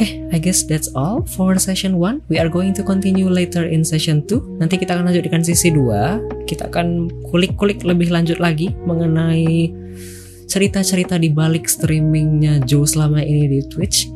[0.00, 2.32] Oke, I guess that's all for session 1.
[2.32, 4.56] We are going to continue later in session 2.
[4.56, 6.48] Nanti kita akan lanjutkan sesi 2.
[6.48, 9.68] Kita akan kulik-kulik lebih lanjut lagi mengenai
[10.48, 14.08] cerita-cerita di balik streamingnya Joe selama ini di Twitch.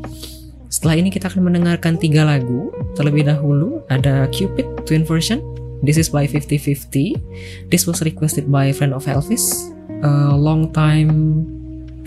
[0.72, 2.72] Setelah ini kita akan mendengarkan tiga lagu.
[2.96, 5.44] Terlebih dahulu ada Cupid Twin Version.
[5.84, 7.68] This is by 5050.
[7.68, 9.68] This was requested by friend of Elvis,
[10.00, 11.44] a long time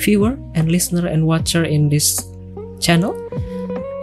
[0.02, 2.18] viewer and listener and watcher in this
[2.82, 3.14] channel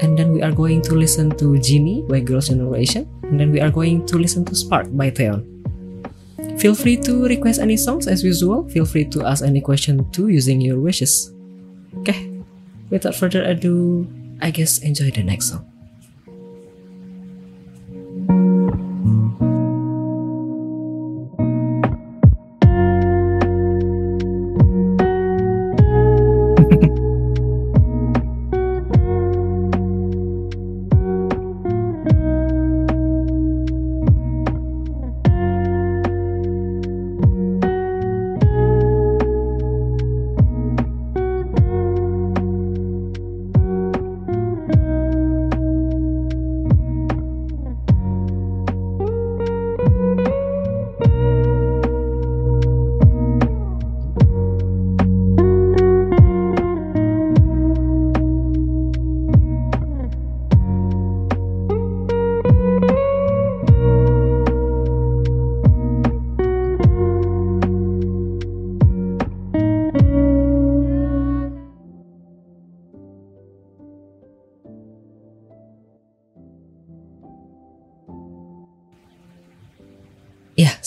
[0.01, 3.61] and then we are going to listen to Genie by Girls' Generation, and then we
[3.61, 5.51] are going to listen to Spark by Theon.
[6.59, 8.69] Feel free to request any songs as usual.
[8.69, 11.33] Feel free to ask any question too using your wishes.
[11.99, 12.31] Okay,
[12.91, 14.07] without further ado,
[14.41, 15.74] I guess enjoy the next song.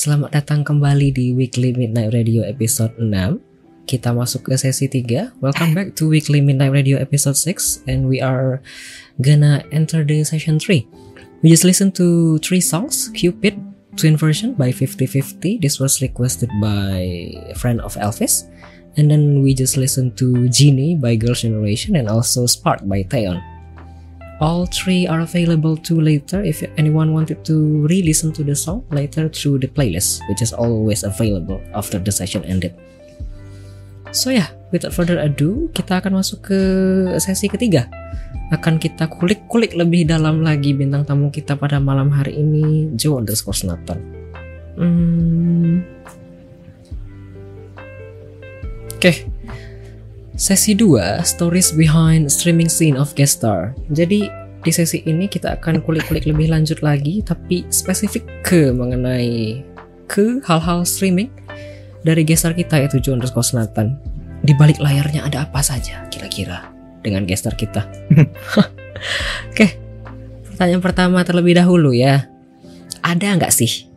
[0.07, 3.43] Selamat datang kembali di Weekly Midnight Radio episode 6.
[3.91, 5.35] Kita masuk ke sesi 3.
[5.43, 8.63] Welcome back to Weekly Midnight Radio episode 6 and we are
[9.19, 10.87] gonna enter the session 3.
[11.43, 13.59] We just listened to three songs, Cupid
[13.99, 15.59] Twin Version by 5050.
[15.59, 17.03] This was requested by
[17.51, 18.47] a friend of Elvis.
[18.95, 23.43] And then we just listened to Genie by Girls' Generation and also Spark by Theon.
[24.37, 29.25] All three are available too later if anyone wanted to re-listen to the song later
[29.33, 32.77] through the playlist, which is always available after the session ended.
[34.13, 36.59] So ya, yeah, without further ado, kita akan masuk ke
[37.17, 37.89] sesi ketiga.
[38.53, 43.57] Akan kita kulik-kulik lebih dalam lagi bintang tamu kita pada malam hari ini, Joe underscore
[43.65, 43.99] Nathan.
[44.77, 45.81] Hmm.
[48.97, 49.15] Oke, okay.
[50.37, 53.73] Sesi 2, Stories Behind Streaming Scene of Guest Star.
[53.89, 54.29] Jadi
[54.61, 59.65] di sesi ini kita akan kulik-kulik lebih lanjut lagi tapi spesifik ke mengenai
[60.05, 61.33] ke hal-hal streaming
[62.05, 63.97] dari gestar kita yaitu John underscore Nathan.
[64.45, 66.69] Di balik layarnya ada apa saja kira-kira
[67.01, 67.89] dengan gestar kita?
[69.49, 69.73] Oke,
[70.53, 72.29] pertanyaan pertama terlebih dahulu ya.
[73.01, 73.89] Ada nggak sih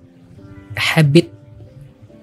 [0.73, 1.29] habit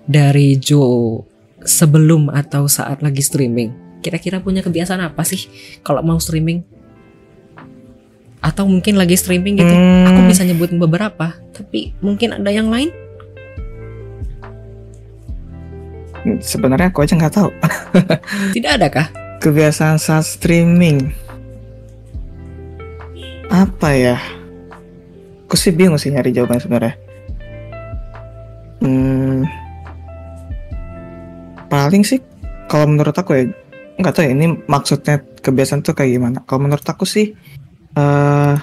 [0.10, 1.22] dari Joe
[1.62, 3.87] sebelum atau saat lagi streaming?
[4.08, 5.52] Kira-kira punya kebiasaan apa sih
[5.84, 6.64] kalau mau streaming?
[8.40, 9.76] Atau mungkin lagi streaming gitu.
[9.76, 10.08] Hmm.
[10.08, 12.88] Aku bisa nyebutin beberapa, tapi mungkin ada yang lain.
[16.40, 17.50] Sebenarnya aku aja nggak tahu
[18.56, 19.08] Tidak ada kah?
[19.38, 21.14] kebiasaan saat streaming.
[23.48, 24.18] Apa ya?
[25.48, 27.00] Aku sih bingung sih nyari jawaban sebenarnya.
[28.84, 29.48] Hmm,
[31.72, 32.22] paling sih
[32.70, 33.44] kalau menurut aku ya
[33.98, 36.38] nggak tahu ya ini maksudnya kebiasaan tuh kayak gimana.
[36.46, 37.34] Kalau menurut aku sih
[37.98, 38.56] eh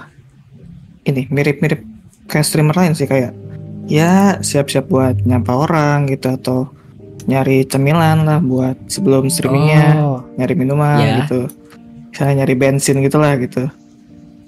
[1.05, 1.82] ini mirip-mirip
[2.30, 3.35] kayak streamer lain sih kayak
[3.91, 6.59] ya siap-siap buat nyapa orang gitu atau
[7.28, 11.14] nyari cemilan lah buat sebelum streamingnya Oh, nyari minuman Ya.
[11.24, 11.49] gitu
[12.12, 13.68] misalnya nyari bensin gitulah gitu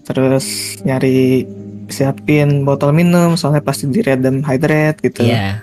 [0.07, 1.45] terus nyari
[1.91, 5.62] siapin botol minum soalnya pasti di dan hydrate gitu iya.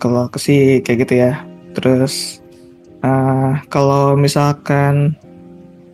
[0.00, 1.32] kalau aku sih kayak gitu ya
[1.76, 2.40] terus
[3.04, 5.12] eh, kalau misalkan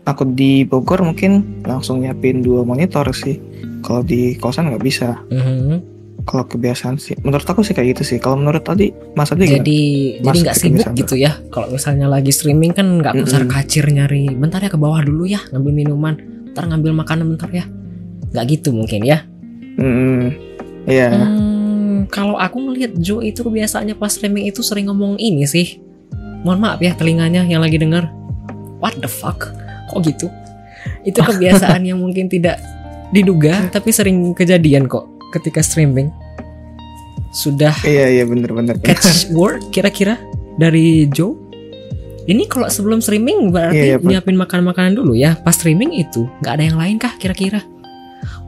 [0.03, 3.37] aku di Bogor mungkin langsung nyiapin dua monitor sih
[3.81, 5.77] kalau di kosan nggak bisa Mhm.
[6.21, 9.57] kalau kebiasaan sih menurut aku sih kayak gitu sih kalau menurut tadi Mas Adi gimana?
[9.59, 9.79] Jadi
[10.21, 11.33] jadi Masuk nggak sibuk gitu ya.
[11.49, 14.29] Kalau misalnya lagi streaming kan nggak kusar kacir nyari.
[14.31, 16.15] Bentar ya ke bawah dulu ya ngambil minuman.
[16.53, 17.65] Ntar ngambil makanan bentar ya.
[18.31, 19.25] Nggak gitu mungkin ya.
[19.81, 20.37] Hmm,
[20.85, 25.81] iya Hmm, kalau aku ngelihat Joe itu kebiasaannya pas streaming itu sering ngomong ini sih.
[26.43, 28.09] Mohon maaf ya telinganya yang lagi denger.
[28.81, 29.53] What the fuck?
[29.93, 30.33] Kok gitu?
[31.05, 32.61] Itu kebiasaan yang mungkin tidak
[33.11, 35.05] diduga tapi sering kejadian kok
[35.37, 36.09] ketika streaming.
[37.31, 40.19] Sudah iya iya bener-bener catch word kira-kira
[40.59, 41.37] dari Joe?
[42.31, 45.35] Ini kalau sebelum streaming berarti Iya, iya, nyiapin makan-makanan dulu ya.
[45.41, 47.65] Pas streaming itu nggak ada yang lain kah kira-kira?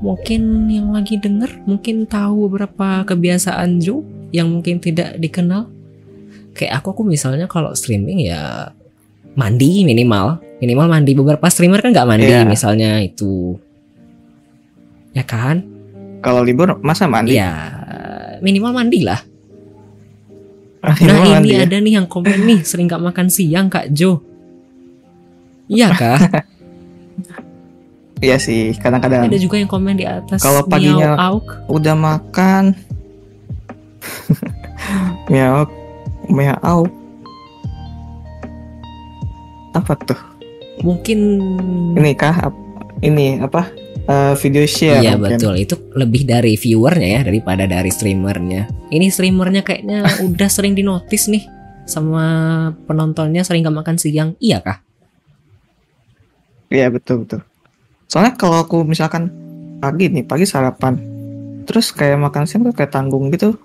[0.02, 5.70] Mungkin yang lagi denger mungkin tahu beberapa kebiasaan Joe yang mungkin tidak dikenal.
[6.52, 8.72] Kayak aku aku misalnya kalau streaming ya
[9.32, 11.12] mandi minimal, minimal mandi.
[11.12, 12.44] Beberapa streamer kan nggak mandi Iya.
[12.44, 13.56] misalnya itu.
[15.12, 15.68] Ya kan?
[16.22, 17.50] kalau libur masa mandi Ya
[18.38, 19.18] minimal mandi lah.
[20.78, 21.62] Ah, Nah ini ya?
[21.62, 24.22] ada nih yang komen nih sering gak makan siang Kak Jo.
[25.66, 26.18] Iya kah?
[28.18, 30.38] Iya sih, kadang-kadang Ada juga yang komen di atas.
[30.38, 31.46] Kalau paginya- miau auk.
[31.66, 32.78] udah makan
[35.30, 35.66] miau
[36.30, 36.86] miau
[39.72, 40.20] apa tuh?
[40.84, 41.18] Mungkin.
[41.96, 42.52] Ini kah?
[43.00, 43.72] Ini apa?
[44.02, 45.38] Eh, video share Iya mungkin.
[45.38, 48.68] betul itu lebih dari viewernya ya daripada dari streamernya.
[48.90, 51.46] Ini streamernya kayaknya udah sering dinotis nih
[51.86, 52.24] sama
[52.84, 54.34] penontonnya sering gak makan siang.
[54.42, 54.78] Iya kah?
[56.68, 57.40] Iya betul betul.
[58.10, 59.30] Soalnya kalau aku misalkan
[59.78, 60.98] pagi nih, pagi sarapan,
[61.64, 63.56] terus kayak makan siang tuh kayak tanggung gitu,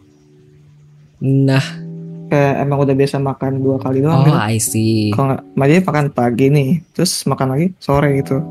[1.18, 1.62] Nah,
[2.28, 4.38] kayak emang udah biasa makan dua kali doang oh gitu.
[4.38, 8.44] I see, Kalau nggak, jadi makan pagi nih, terus makan lagi sore gitu.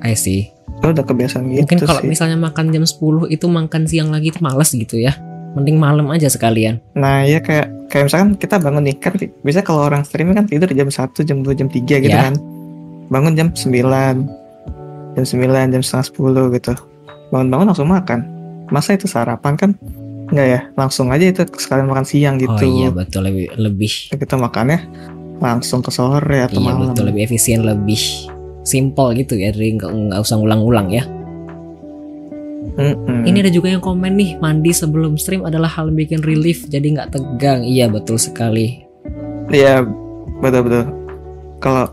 [0.00, 0.50] I see.
[0.78, 2.08] Itu udah kebiasaan gitu Mungkin kalau sih.
[2.08, 2.98] misalnya makan jam 10
[3.28, 5.14] itu makan siang lagi itu males gitu ya.
[5.52, 6.80] Mending malam aja sekalian.
[6.92, 10.66] Nah ya kayak kayak misalkan kita bangun nih kan biasanya kalau orang streaming kan tidur
[10.66, 12.26] jam 1, jam 2, jam 3 gitu Ya.
[12.26, 12.34] kan.
[13.06, 14.26] Bangun jam 9,
[15.12, 16.72] jam 9, jam setengah 10 gitu.
[17.28, 18.20] Bangun-bangun langsung makan.
[18.68, 19.70] Masa itu sarapan kan?
[20.32, 22.56] Enggak ya, langsung aja itu sekalian makan siang gitu.
[22.56, 24.80] Oh iya betul lebih lebih Kita makannya
[25.38, 26.88] langsung ke sore atau iya malam.
[26.88, 28.00] betul lebih efisien lebih
[28.62, 31.04] simple gitu ya jadi nggak nggak usah ngulang-ulang ya.
[32.72, 33.28] Mm-mm.
[33.28, 36.86] Ini ada juga yang komen nih mandi sebelum stream adalah hal yang bikin relief jadi
[36.96, 37.60] nggak tegang.
[37.60, 38.80] Iya betul sekali.
[39.52, 39.84] Iya,
[40.40, 40.88] betul-betul.
[41.60, 41.90] Kalau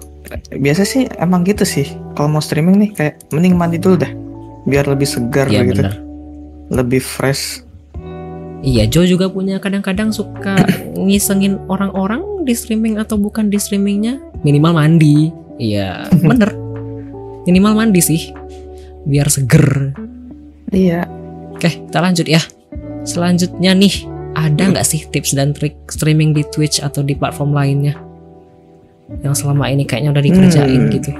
[0.54, 1.90] biasa sih emang gitu sih.
[2.16, 4.12] Kalau mau streaming nih kayak mending mandi dulu dah.
[4.64, 5.82] Biar lebih segar Iya gitu.
[5.84, 5.96] benar.
[6.70, 7.66] Lebih fresh.
[8.60, 10.60] Iya Joe juga punya kadang-kadang suka
[10.99, 15.32] ngisengin orang-orang di streaming atau bukan di streamingnya minimal mandi.
[15.55, 16.51] Iya bener.
[17.47, 18.22] Minimal mandi sih
[19.07, 19.95] biar seger.
[20.70, 21.07] Iya.
[21.55, 22.39] Oke, kita lanjut ya.
[23.07, 24.05] Selanjutnya nih,
[24.36, 27.95] ada nggak sih tips dan trik streaming di Twitch atau di platform lainnya?
[29.24, 30.91] Yang selama ini kayaknya udah dikerjain Hmm.
[30.93, 31.12] gitu.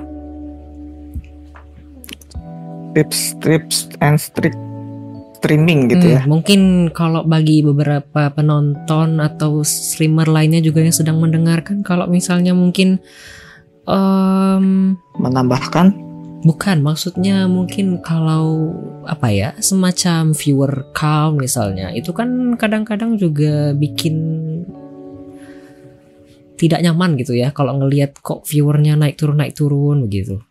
[2.94, 4.54] Tips, tips and trick
[5.40, 6.22] streaming gitu Hmm, ya.
[6.28, 13.00] Mungkin kalau bagi beberapa penonton atau streamer lainnya juga yang sedang mendengarkan, kalau misalnya mungkin
[13.88, 15.96] em, Menambahkan
[16.44, 18.72] bukan, maksudnya mungkin kalau
[19.04, 24.16] apa ya semacam viewer count misalnya, itu kan kadang-kadang juga bikin
[26.60, 30.44] tidak nyaman gitu ya kalau ngelihat kok viewernya naik turun naik turun begitu.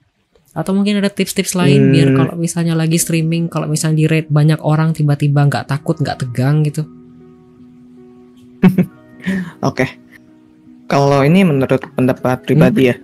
[0.59, 1.93] Atau mungkin ada tips-tips lain Hmm.
[1.95, 6.27] biar kalau misalnya lagi streaming, kalau misalnya di rate banyak orang tiba-tiba nggak takut, nggak
[6.27, 6.83] tegang gitu.
[9.69, 9.87] Oke.
[10.91, 12.99] Kalau ini menurut pendapat pribadi ya.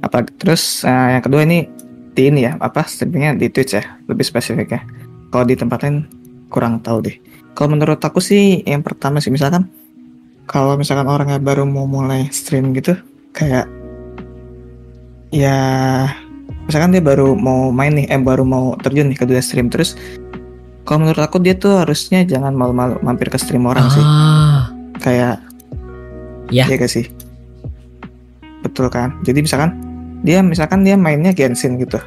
[0.00, 1.68] Apa terus eh, yang kedua ini
[2.14, 4.82] di ini ya apa streamingnya di Twitch ya lebih spesifiknya
[5.30, 6.04] kalau di tempat lain
[6.50, 7.16] kurang tahu deh
[7.54, 9.70] kalau menurut aku sih yang pertama sih misalkan
[10.50, 12.98] kalau misalkan orangnya baru mau mulai stream gitu
[13.30, 13.70] kayak
[15.30, 15.56] ya
[16.70, 19.98] misalkan dia baru mau main nih eh baru mau terjun nih ke dunia stream terus
[20.86, 24.02] kalau menurut aku dia tuh harusnya jangan malu-malu mampir ke stream orang sih.
[24.02, 25.38] Ah, kayak
[26.50, 26.66] Ya.
[26.66, 27.06] gak sih?
[28.62, 29.14] Betul kan?
[29.22, 29.70] Jadi misalkan
[30.22, 31.98] dia misalkan dia mainnya Genshin gitu.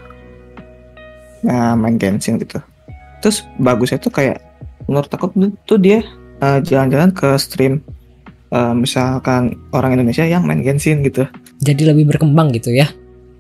[1.48, 2.60] Nah main Genshin gitu.
[3.24, 4.44] Terus bagusnya tuh kayak
[4.88, 5.32] menurut aku
[5.64, 6.04] tuh- dia
[6.44, 7.80] eh, jalan-jalan ke stream
[8.52, 11.24] eh, misalkan orang Indonesia yang main Genshin gitu.
[11.64, 12.88] Jadi lebih berkembang gitu ya.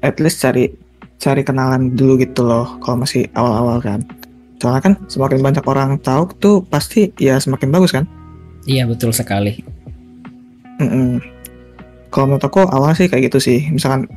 [0.03, 0.67] at least cari
[1.21, 3.99] cari kenalan dulu gitu loh kalau masih awal-awal kan
[4.61, 8.07] soalnya kan semakin banyak orang tahu tuh pasti ya semakin bagus kan
[8.63, 9.59] Iya betul sekali.
[10.79, 11.19] Mm-mm.
[12.13, 13.59] Kalau menurut aku awal sih kayak gitu sih.
[13.71, 14.07] Misalkan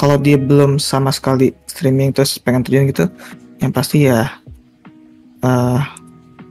[0.00, 3.04] kalau dia belum sama sekali streaming terus pengen terjun gitu,
[3.60, 4.40] yang pasti ya
[5.44, 5.80] eh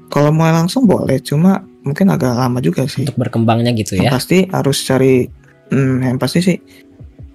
[0.10, 3.06] kalau mau langsung boleh, cuma mungkin agak lama juga sih.
[3.06, 4.12] Untuk berkembangnya gitu Yang ya.
[4.14, 5.30] pasti harus cari,
[5.70, 6.58] hmm, yang pasti sih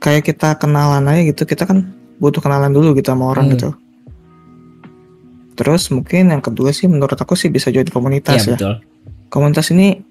[0.02, 1.42] kayak kita kenalan aja gitu.
[1.46, 1.90] Kita kan
[2.24, 3.54] butuh kenalan dulu gitu sama orang Hmm.
[3.54, 3.68] gitu.
[5.54, 8.74] Terus mungkin yang kedua sih menurut aku sih bisa join komunitas ya betul.
[9.28, 10.02] komunitas ini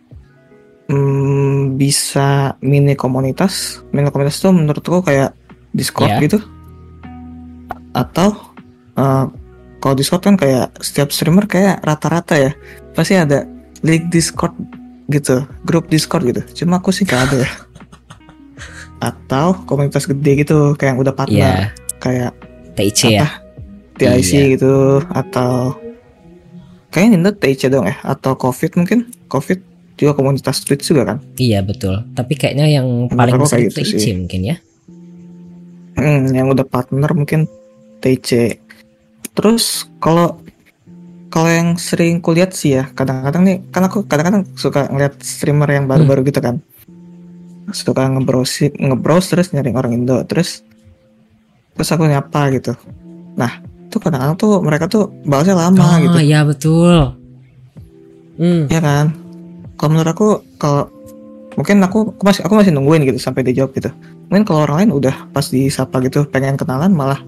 [0.86, 5.36] mm, bisa mini komunitas mini komunitas itu menurutku kayak
[5.70, 6.20] Discord Ya.
[6.22, 6.40] gitu
[7.92, 8.56] atau
[8.94, 9.26] eh,
[9.78, 12.52] kalau Discord kan kayak setiap streamer kayak rata-rata ya
[12.92, 13.44] pasti ada
[13.80, 14.56] link Discord
[15.08, 17.50] gitu grup Discord gitu cuma aku sih gak ada ya
[19.10, 21.83] atau komunitas gede gitu kayak yang udah partner Iya.
[22.04, 22.36] Kayak
[22.76, 23.28] TIC apa ya.
[23.96, 24.44] TIC Iya.
[24.58, 24.74] gitu
[25.08, 25.78] atau
[26.90, 29.00] kayaknya Nintendo TIC dong ya atau COVID mungkin
[29.32, 29.60] COVID
[29.94, 32.02] juga komunitas Twitch juga kan Iya betul.
[32.12, 34.14] Tapi kayaknya yang paling besar kayak itu gitu TIC sih.
[34.14, 34.56] mungkin ya.
[35.94, 37.46] hmm, yang udah partner mungkin
[38.02, 38.60] TIC
[39.32, 40.42] terus kalau
[41.30, 45.86] kalau yang sering kulihat sih ya kadang-kadang nih kan aku kadang-kadang suka ngeliat streamer yang
[45.86, 46.62] baru-baru gitu kan
[47.74, 50.62] suka ngebrowse ngebrowse terus nyari orang Indo terus
[51.74, 52.74] terus aku nyapa gitu
[53.34, 57.14] nah tuh kadang-kadang tuh mereka tuh balasnya lama oh gitu iya betul.
[58.38, 58.66] Hmm.
[58.66, 59.14] ya kan
[59.78, 60.90] kalau menurut aku kalau
[61.54, 63.94] mungkin aku, aku masih aku masih nungguin gitu sampai dia jawab gitu
[64.30, 67.22] mungkin kalau orang lain udah pas disapa gitu pengen kenalan malah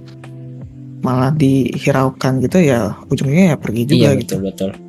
[1.06, 4.86] malah dihiraukan gitu ya ujungnya ya pergi juga Iya gitu betul betul.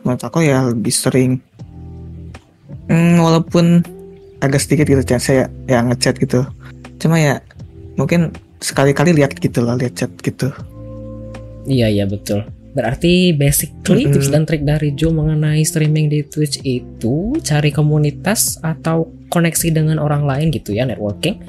[0.00, 1.32] menurut aku ya lebih sering
[2.86, 3.82] Hmm, walaupun
[4.38, 6.46] agak sedikit gitu chance saya ya ngechat gitu
[7.02, 7.42] cuma ya
[7.96, 10.52] mungkin sekali-kali lihat gitu lah lihat chat gitu
[11.66, 12.46] Iya iya betul.
[12.78, 14.14] Berarti basically Mm-mm.
[14.14, 19.98] tips dan trik dari Joe mengenai streaming di Twitch itu cari komunitas atau koneksi dengan
[19.98, 21.42] orang lain gitu ya networking.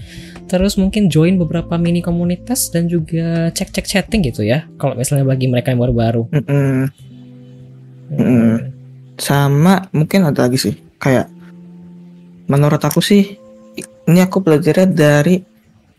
[0.48, 4.66] Terus mungkin join beberapa mini komunitas dan juga cek-cek chatting gitu ya.
[4.80, 6.24] Kalau misalnya bagi mereka yang baru-baru.
[6.34, 6.48] Mm-mm.
[6.48, 6.86] Hmm.
[8.18, 8.56] Mm-mm.
[9.18, 11.28] sama mungkin ada lagi sih kayak
[12.48, 13.36] menurut aku sih
[14.08, 15.42] ini aku belajarnya dari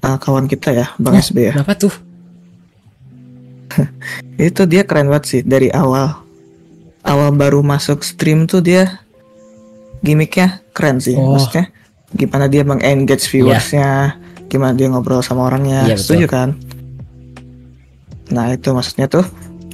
[0.01, 1.20] uh, kawan kita ya Bang Oh.
[1.20, 1.95] SB ya Kenapa tuh?
[4.41, 6.16] itu dia keren banget sih dari awal
[7.04, 9.00] awal baru masuk stream tuh dia
[10.00, 11.34] gimmicknya keren sih Oh.
[11.34, 11.70] maksudnya
[12.11, 14.16] gimana dia mengengage viewersnya
[14.49, 16.04] gimana dia ngobrol sama orangnya Iya, betul.
[16.04, 16.49] setuju kan
[18.29, 19.25] nah itu maksudnya tuh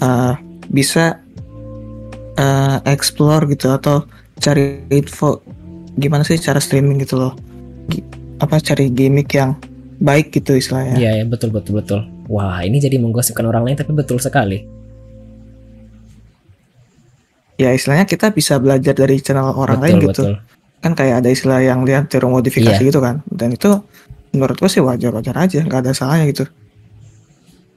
[0.00, 0.34] uh,
[0.66, 1.22] bisa
[2.34, 4.06] uh, explore gitu atau
[4.38, 5.42] cari info
[5.94, 7.32] gimana sih cara streaming gitu loh
[7.86, 8.02] Gi-
[8.38, 9.54] apa cari gimmick yang
[9.96, 12.00] baik gitu istilahnya Iya ya betul betul betul.
[12.26, 14.64] Wah ini jadi menggosipkan orang lain tapi betul sekali.
[17.54, 20.34] ya istilahnya kita bisa belajar dari channel orang betul lain gitu betul.
[20.82, 22.88] kan kayak ada istilah yang lihat tiru modifikasi Iya.
[22.90, 23.70] gitu kan dan itu
[24.30, 26.44] menurutku sih wajar-wajar aja nggak ada salahnya gitu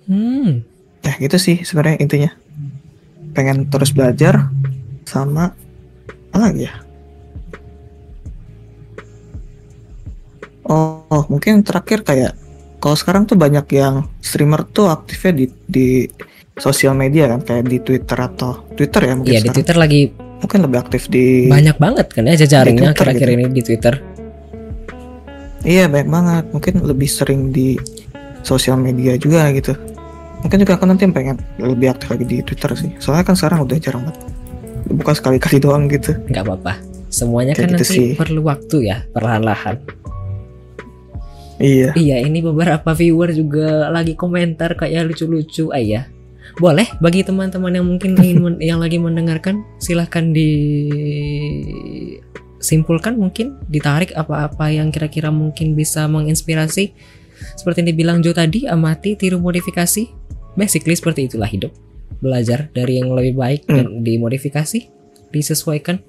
[0.08, 0.66] Hmm.
[1.04, 2.32] ya gitu sih sebenarnya intinya
[3.36, 4.50] pengen terus belajar
[5.04, 5.54] sama
[6.32, 6.74] apa lagi ya
[10.68, 12.32] oh, oh, mungkin terakhir kayak
[12.78, 15.88] kalau sekarang tuh banyak yang streamer tuh aktifnya di di
[16.58, 19.50] sosial media kan kayak di Twitter atau Twitter ya mungkin Iya di.
[19.54, 20.02] Twitter lagi
[20.38, 23.36] mungkin lebih aktif di banyak banget kan ya jejaringnya akhir-akhir gitu.
[23.36, 23.96] ini di Twitter.
[25.66, 26.44] Iya banyak banget.
[26.54, 27.76] Mungkin lebih sering di
[28.42, 29.74] sosial media juga gitu.
[30.46, 32.94] Mungkin juga aku nanti pengen lebih aktif lagi di Twitter sih.
[33.02, 34.22] Soalnya kan sekarang udah jarang banget.
[34.88, 36.14] Bukan sekali-kali doang gitu.
[36.30, 36.74] nggak apa-apa.
[37.10, 38.10] Semuanya Kayak kan gitu nanti sih.
[38.16, 39.76] perlu waktu ya perlahan-lahan.
[41.58, 41.94] Iya.
[41.98, 45.74] Iya, ini beberapa viewer juga lagi komentar kayak lucu-lucu.
[45.74, 46.06] Ah iya.
[46.58, 50.34] Boleh bagi teman-teman yang mungkin ingin men- yang lagi mendengarkan silahkan
[52.62, 56.94] disimpulkan mungkin ditarik apa-apa yang kira-kira mungkin bisa menginspirasi
[57.58, 60.10] seperti yang dibilang Joe tadi, amati, tiru modifikasi.
[60.58, 61.70] Basically seperti itulah hidup.
[62.18, 64.90] Belajar dari yang lebih baik dan dimodifikasi,
[65.30, 66.02] disesuaikan.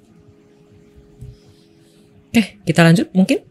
[2.33, 3.45] Oke, kita lanjut mungkin.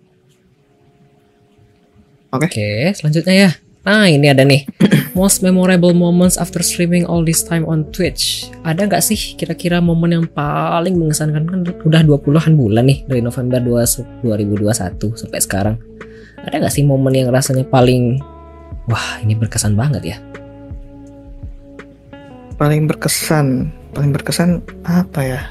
[2.38, 2.48] Oke.
[2.48, 3.52] Oke, selanjutnya ya.
[3.88, 4.68] Nah, ini ada nih.
[5.18, 8.46] Most memorable moments after streaming all this time on Twitch.
[8.62, 13.58] Ada nggak sih kira-kira momen yang paling mengesankan kan udah 20-an bulan nih dari November
[13.58, 15.76] 2 2021 sampai sekarang.
[16.46, 18.22] Ada nggak sih momen yang rasanya paling
[18.86, 20.18] wah, ini berkesan banget ya?
[22.58, 25.42] paling berkesan paling berkesan apa ya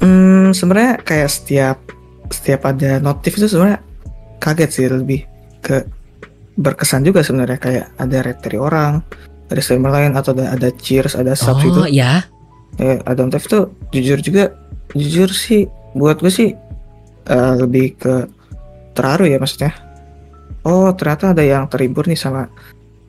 [0.00, 1.78] hmm sebenarnya kayak setiap
[2.32, 3.84] setiap ada notif itu sebenarnya
[4.38, 5.26] kaget sih lebih
[5.60, 5.84] ke
[6.54, 7.58] berkesan juga sebenarnya.
[7.58, 8.92] Kayak ada rate dari orang
[9.44, 12.24] dari streamer lain atau ada, ada cheers ada subs itu Oh, ya.
[12.80, 14.44] ya ada notif itu jujur juga
[14.96, 16.50] jujur sih buat gue sih
[17.24, 18.14] eh, lebih ke
[18.94, 19.74] terharu ya maksudnya.
[20.64, 22.48] Oh ternyata ada yang terhibur nih sama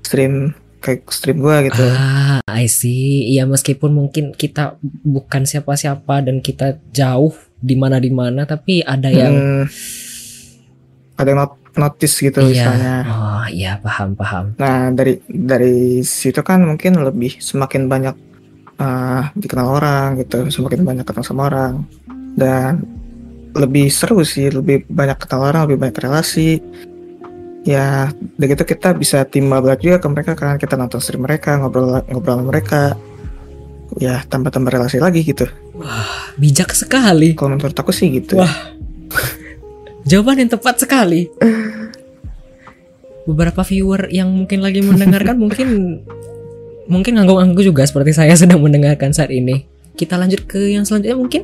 [0.04, 0.52] stream
[0.84, 1.82] kayak stream gue gitu.
[1.98, 3.32] Ah, I see.
[3.34, 9.10] Iya, meskipun mungkin kita bukan siapa-siapa dan kita jauh di mana di mana, tapi ada
[9.10, 9.64] yang Hmm,
[11.16, 12.48] ada not- notice gitu iya.
[12.48, 12.96] misalnya.
[13.08, 14.46] Oh, iya paham paham.
[14.60, 18.16] Nah dari dari situ kan mungkin lebih semakin banyak
[18.80, 21.74] eh, dikenal orang gitu, semakin banyak ketemu sama orang
[22.36, 22.84] dan
[23.56, 26.60] lebih seru sih, lebih banyak kenal orang, lebih banyak relasi.
[27.66, 31.58] Ya, udah gitu kita bisa timba balik juga ke mereka kan kita nonton stream mereka,
[31.58, 32.82] ngobrol ngobrol sama mereka.
[33.96, 35.48] Ya, tambah-tambah relasi lagi gitu.
[36.36, 37.32] Bijak sekali.
[37.32, 38.38] Kalau menurut aku sih gitu.
[38.38, 38.76] Wah.
[40.06, 41.28] Jawaban yang tepat sekali.
[43.26, 45.68] Beberapa viewer yang mungkin lagi mendengarkan mungkin
[46.86, 49.66] mungkin ngangguk-ngangguk juga seperti saya sedang mendengarkan saat ini.
[49.94, 51.44] Kita lanjut ke yang selanjutnya mungkin.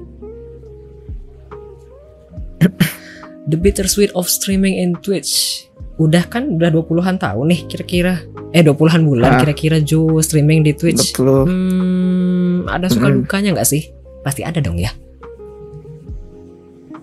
[3.41, 5.65] The bittersweet of streaming in Twitch.
[5.97, 8.21] Udah kan udah 20-an tahun nih kira-kira.
[8.53, 9.39] Eh 20-an bulan Ah.
[9.41, 11.11] kira-kira Joe streaming di Twitch.
[11.11, 11.49] Betul.
[11.49, 13.25] Hmm, ada suka Mm-mm.
[13.25, 13.89] dukanya nggak sih?
[14.21, 14.93] Pasti ada dong ya.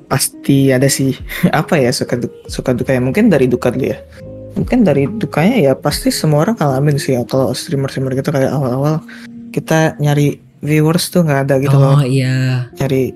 [0.09, 1.15] Pasti ada sih.
[1.61, 2.19] Apa ya suka
[2.49, 3.99] suka duka ya mungkin dari duka dulu ya.
[4.57, 7.23] Mungkin dari dukanya ya pasti semua orang ngalamin sih ya.
[7.29, 9.05] Kalau streamer streamer gitu kayak awal-awal
[9.55, 12.67] kita nyari viewers tuh nggak ada gitu oh loh iya.
[12.83, 13.15] nyari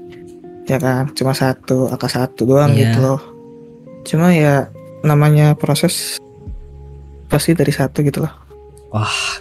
[0.70, 1.10] ya kan?
[1.16, 2.94] Cuma satu angka satu doang Iya.
[2.94, 3.20] gitu loh.
[4.06, 4.70] Cuma ya
[5.02, 6.20] namanya proses
[7.26, 8.32] pasti dari satu gitu loh.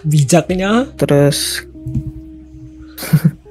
[0.02, 0.88] Bijaknya.
[0.98, 1.62] terus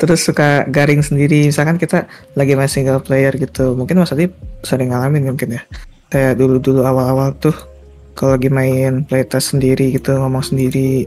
[0.00, 1.48] terus suka garing sendiri.
[1.48, 3.76] Misalkan kita lagi main single player gitu.
[3.76, 4.30] Mungkin Mas Adi
[4.64, 5.62] sering ngalamin mungkin ya.
[6.08, 7.54] Kayak dulu dulu awal awal tuh
[8.16, 11.06] kalau lagi main playtest sendiri gitu ngomong sendiri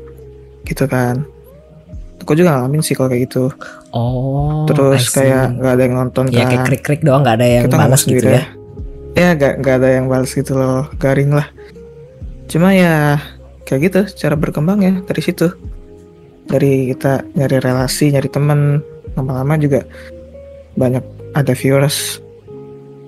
[0.63, 1.25] gitu kan.
[2.21, 3.49] Aku juga ngalamin sih kalau kayak gitu.
[3.91, 4.69] Oh.
[4.69, 6.67] Terus kayak nggak ada yang nonton ya kayak kan.
[6.69, 8.43] krik-krik doang nggak ada yang kita balas gitu sendiri ya.
[9.17, 9.29] ya.
[9.33, 10.85] Nggak nggak ada yang balas gitu loh.
[11.01, 11.47] Garing lah.
[12.45, 13.17] Cuma ya
[13.65, 15.49] kayak gitu cara berkembangnya dari situ
[16.51, 18.83] dari kita nyari relasi nyari teman
[19.15, 19.87] lama-lama juga
[20.75, 22.19] banyak ada viewers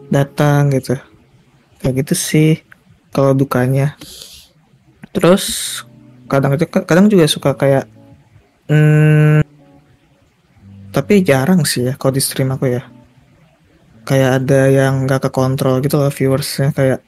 [0.07, 0.95] datang gitu.
[1.83, 2.51] Kayak gitu sih
[3.11, 3.99] kalau dukanya.
[5.11, 5.43] Terus
[6.31, 6.55] kadang
[6.87, 7.85] kadang juga suka kayak
[8.71, 9.43] hmm,
[10.95, 12.87] tapi jarang sih ya kalau di stream aku ya.
[14.07, 17.03] Kayak ada yang nggak kekontrol gitu loh viewersnya kayak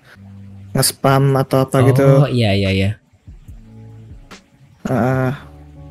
[0.76, 2.28] nge-spam atau apa gitu.
[2.28, 2.92] Oh iya iya iya.
[4.86, 5.32] Eh,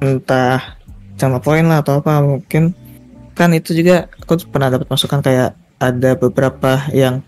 [0.05, 0.77] entah
[1.17, 2.75] sama poin lah atau apa mungkin
[3.35, 7.23] kan itu juga aku pernah dapat masukan kayak ada beberapa yang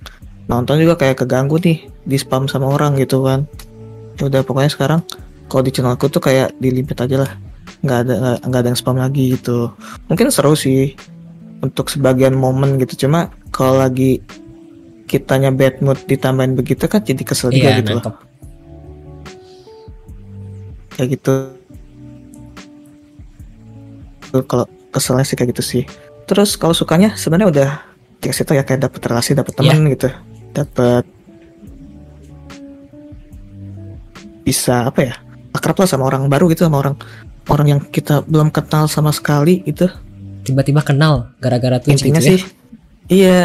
[0.46, 3.42] nonton juga kayak keganggu nih di spam sama orang gitu kan.
[4.16, 5.00] Ya udah pokoknya sekarang
[5.50, 7.32] kalau di channelku tuh kayak dilimpet aja lah.
[7.82, 8.14] Nggak ada
[8.46, 9.74] nggak- ada yang spam lagi gitu.
[10.06, 10.94] Mungkin seru sih
[11.60, 13.06] untuk sebagian momen gitu.
[13.06, 14.22] Cuma kalau lagi
[15.06, 18.14] kitanya bad mood ditambahin begitu kan jadi kesel juga Iya gitu nangkep.
[20.96, 21.34] kayak gitu
[24.46, 25.82] kalau keselnya sih kayak gitu sih.
[26.26, 27.70] Terus kalau sukanya sebenarnya udah
[28.20, 30.08] dikasih tau ya kayak dapet relasi dapet teman gitu.
[30.56, 31.04] Dapet
[34.46, 35.14] bisa apa ya
[35.50, 36.94] akrab lah sama orang baru gitu sama orang
[37.50, 39.90] orang yang kita belum kenal sama sekali gitu.
[40.46, 42.30] Tiba-tiba kenal gara-gara Twitch intinya gitu ya.
[42.38, 42.40] sih
[43.10, 43.38] iya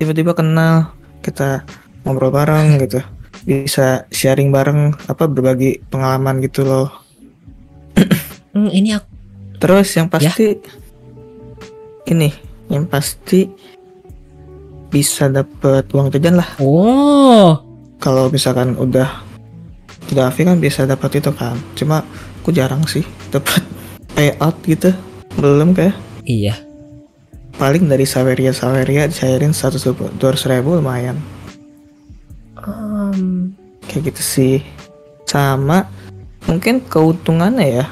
[0.00, 1.64] tiba-tiba kenal kita
[2.04, 3.04] ngobrol bareng gitu.
[3.44, 6.88] Bisa sharing bareng apa berbagi pengalaman gitu loh.
[8.50, 9.19] Hmm, ini aku
[9.60, 10.56] Terus yang pasti
[12.08, 12.32] ini,
[12.72, 13.44] yang pasti
[14.88, 16.48] bisa dapet uang jajan lah.
[16.58, 17.60] Oh,
[18.00, 19.22] Kalau misalkan udah
[20.10, 21.60] udah Afi kan bisa dapat itu kan.
[21.76, 22.00] Cuma
[22.40, 23.60] aku jarang sih dapat
[24.16, 24.90] payout gitu.
[25.36, 26.56] Belum kayak iya.
[27.60, 29.84] paling dari Saweria Saweria cairin 100
[30.16, 31.20] 200 ribu lumayan.
[32.56, 33.52] Um,
[33.84, 34.56] kayak gitu sih
[35.28, 35.86] sama
[36.48, 37.86] mungkin keuntungannya ya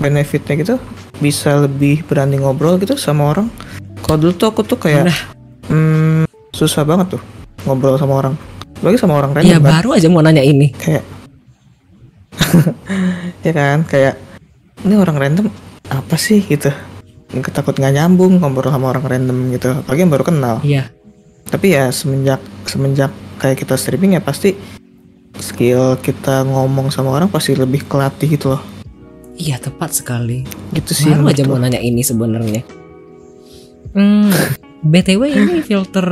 [0.00, 0.74] benefitnya gitu
[1.18, 3.46] bisa lebih berani ngobrol gitu sama orang.
[4.02, 5.18] Kalau dulu tuh aku tuh kayak Nah.
[5.70, 7.22] hmm, susah banget tuh
[7.64, 8.34] ngobrol sama orang.
[8.82, 9.72] Bagi sama orang random ya kan.
[9.78, 10.74] baru aja mau nanya ini.
[10.74, 11.04] kayak
[13.46, 14.18] ya kan kayak
[14.82, 15.46] ini orang random
[15.86, 16.42] apa sih?
[16.42, 16.72] gitu.
[17.32, 20.56] Nggak takut nggak nyambung ngobrol sama orang random gitu apalagi yang baru kenal.
[20.62, 20.90] Iya.
[21.42, 24.54] tapi ya semenjak semenjak kayak kita streaming ya pasti
[25.36, 28.62] skill kita ngomong sama orang pasti lebih kelatih gitu loh
[29.42, 30.46] Iya tepat sekali.
[30.70, 32.62] gitu sih Baru aja mau nanya ini sebenarnya.
[33.92, 34.30] Hmm,
[34.86, 36.06] btw ini filter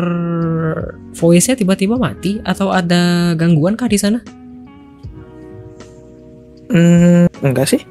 [1.15, 4.19] voice-nya tiba-tiba mati atau ada gangguan kah di sana?
[6.71, 7.83] hmm, enggak sih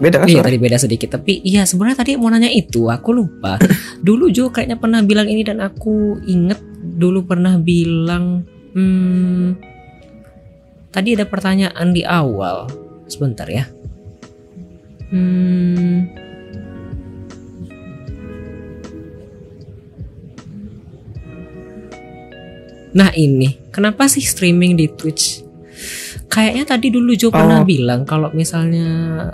[0.00, 3.56] beda kan Iya tadi beda sedikit tapi iya sebenarnya tadi mau nanya itu aku lupa.
[4.06, 8.44] dulu Jo kayaknya pernah bilang ini dan aku inget dulu pernah bilang
[8.76, 9.56] hmm,
[10.88, 12.68] tadi ada pertanyaan di awal
[13.08, 13.68] sebentar ya.
[15.10, 16.06] Hmm,
[22.90, 25.46] Nah ini, kenapa sih streaming di Twitch?
[26.26, 27.66] Kayaknya tadi dulu Jo pernah Oh.
[27.66, 28.86] bilang kalau misalnya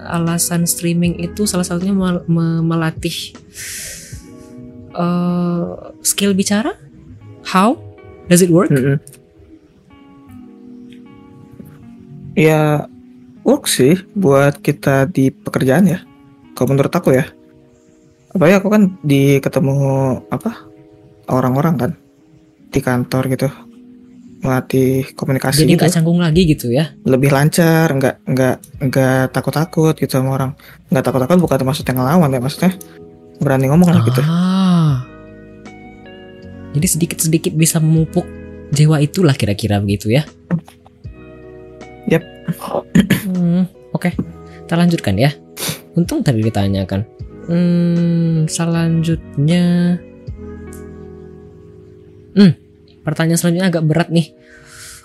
[0.09, 3.37] alasan streaming itu salah satunya mel- me- melatih
[4.97, 5.65] eh,
[6.01, 6.73] skill bicara.
[7.45, 7.77] How
[8.29, 8.73] does it work?
[8.73, 8.97] Mm-mm.
[12.37, 12.85] ya
[13.47, 16.03] work sih buat kita di pekerjaan ya.
[16.59, 17.31] Kalau menurut aku ya.
[18.35, 19.79] Apalagi aku kan di ketemu
[20.29, 20.67] apa
[21.31, 21.91] orang-orang kan.
[22.75, 23.49] Di kantor gitu.
[24.43, 25.81] Melatih komunikasi Jadi gitu.
[25.81, 26.93] nggak canggung lagi gitu ya?
[27.09, 28.57] lebih lancar nggak nggak
[28.91, 30.51] nggak takut-takut gitu sama orang.
[30.91, 32.73] Nggak takut-takut bukan maksudnya ngelawan ya maksudnya
[33.39, 34.21] berani ngomong lah gitu.
[34.27, 35.07] Ah.
[36.77, 38.29] Jadi sedikit-sedikit bisa memupuk
[38.75, 40.29] jiwa itulah kira-kira begitu ya?
[42.07, 42.23] Yap.
[43.27, 44.15] Hmm, Oke,
[44.67, 45.33] kita lanjutkan ya.
[45.97, 47.03] Untung tadi ditanyakan.
[47.49, 49.97] Hmm, selanjutnya.
[52.37, 52.53] Hmm,
[53.01, 54.37] pertanyaan selanjutnya agak berat nih.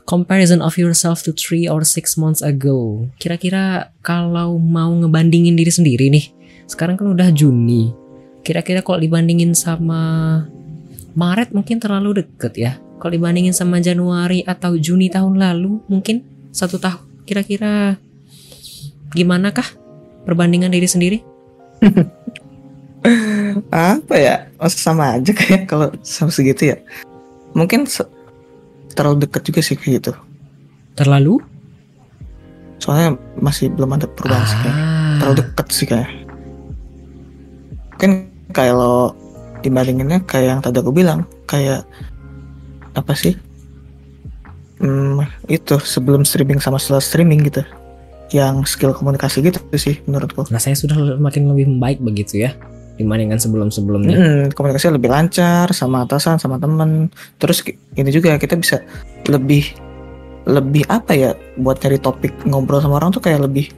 [0.04, 3.08] Comparison of yourself to three or six months ago.
[3.16, 6.26] Kira-kira kalau mau ngebandingin diri sendiri nih,
[6.68, 7.94] sekarang kan udah Juni.
[8.42, 10.44] Kira-kira kalau dibandingin sama
[11.14, 12.72] Maret mungkin terlalu deket ya.
[13.00, 17.02] Kalau dibandingin sama Januari atau Juni tahun lalu mungkin satu tahun.
[17.24, 17.96] Kira-kira
[19.12, 19.68] gimana kah
[20.24, 21.18] perbandingan diri sendiri?
[23.74, 26.78] apa ya Masa sama aja kayak kalau sama segitu ya
[27.52, 28.06] mungkin se-
[28.94, 30.12] terlalu dekat juga sih kayak gitu
[30.94, 31.42] Terlalu?
[32.78, 36.10] soalnya masih belum ada perubahan sih kayak Ah, terlalu dekat sih kayak
[37.98, 38.12] kan
[38.54, 39.14] kalau
[39.62, 41.86] dibandinginnya kayak yang tadi aku bilang kayak
[42.94, 43.34] apa sih
[44.82, 47.62] hmm, itu sebelum streaming sama setelah streaming gitu
[48.32, 52.56] yang skill komunikasi gitu sih menurutku Nah saya sudah makin lebih membaik begitu ya
[52.96, 54.14] dibandingkan sebelum-sebelumnya.
[54.14, 57.64] Mm, komunikasi lebih lancar sama atasan sama temen terus
[57.94, 58.84] ini juga kita bisa
[59.26, 59.74] lebih
[60.42, 63.70] lebih apa ya buat nyari topik ngobrol sama orang tuh kayak lebih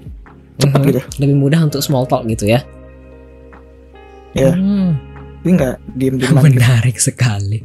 [0.56, 0.88] cepat Mhm.
[0.88, 2.62] gitu Lebih mudah untuk small talk gitu ya.
[4.34, 4.54] Ya.
[4.54, 4.98] Hmm,
[5.42, 6.34] jadi nggak diem gitu.
[6.34, 7.62] menarik sekali.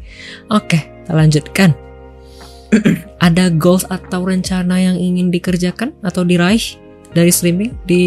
[0.49, 1.71] Oke, kita lanjutkan.
[3.27, 6.61] Ada goals atau rencana yang ingin dikerjakan atau diraih
[7.17, 8.03] dari streaming di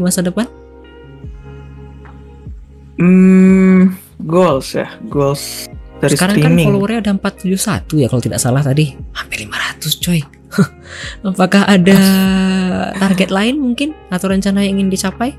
[0.00, 0.48] masa depan?
[2.96, 3.92] Hmm,
[4.24, 5.68] goals ya, goals
[6.00, 6.66] dari Sekarang kan streaming.
[6.72, 8.96] followernya ada 471 ya kalau tidak salah tadi.
[9.12, 10.20] Hampir 500 coy.
[11.28, 11.98] Apakah ada
[13.02, 15.36] target lain mungkin atau rencana yang ingin dicapai?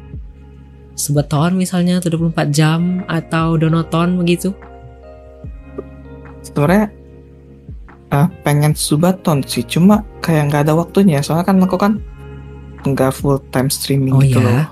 [0.98, 4.54] Sebeton misalnya 24 jam atau donoton begitu?
[6.42, 6.90] Sebenarnya
[8.12, 11.20] ah, pengen subaton sih, cuma kayak nggak ada waktunya.
[11.20, 11.94] Soalnya kan aku kan
[12.88, 14.46] nggak full time streaming Oh gitu ya?
[14.46, 14.66] loh.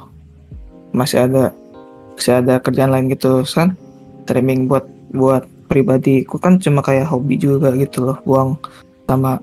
[0.95, 1.51] Masih ada
[2.15, 3.75] masih ada kerjaan lain gitu kan.
[4.25, 8.57] Streaming buat buat pribadi, aku kan cuma kayak hobi juga gitu loh, buang
[9.05, 9.41] sama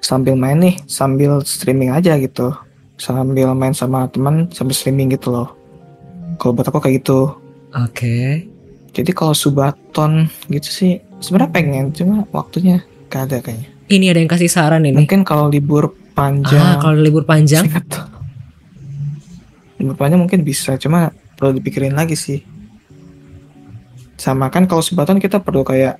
[0.00, 2.52] sambil main nih, sambil streaming aja gitu.
[3.00, 5.48] Sambil main sama teman, sambil streaming gitu loh.
[6.38, 7.32] Kalau buat aku kayak gitu.
[7.74, 8.46] Oke.
[8.94, 13.68] Jadi kalau subaton gitu sih sebenarnya pengen cuma waktunya gak ada kayaknya.
[13.84, 14.96] Ini ada yang kasih saran ini.
[14.96, 18.06] Mungkin kalau libur Ah, panjang, kalau libur panjang, tuh.
[19.76, 22.38] libur panjang mungkin bisa cuma perlu dipikirin lagi sih.
[24.14, 25.98] Sama kan kalau subaton kita perlu kayak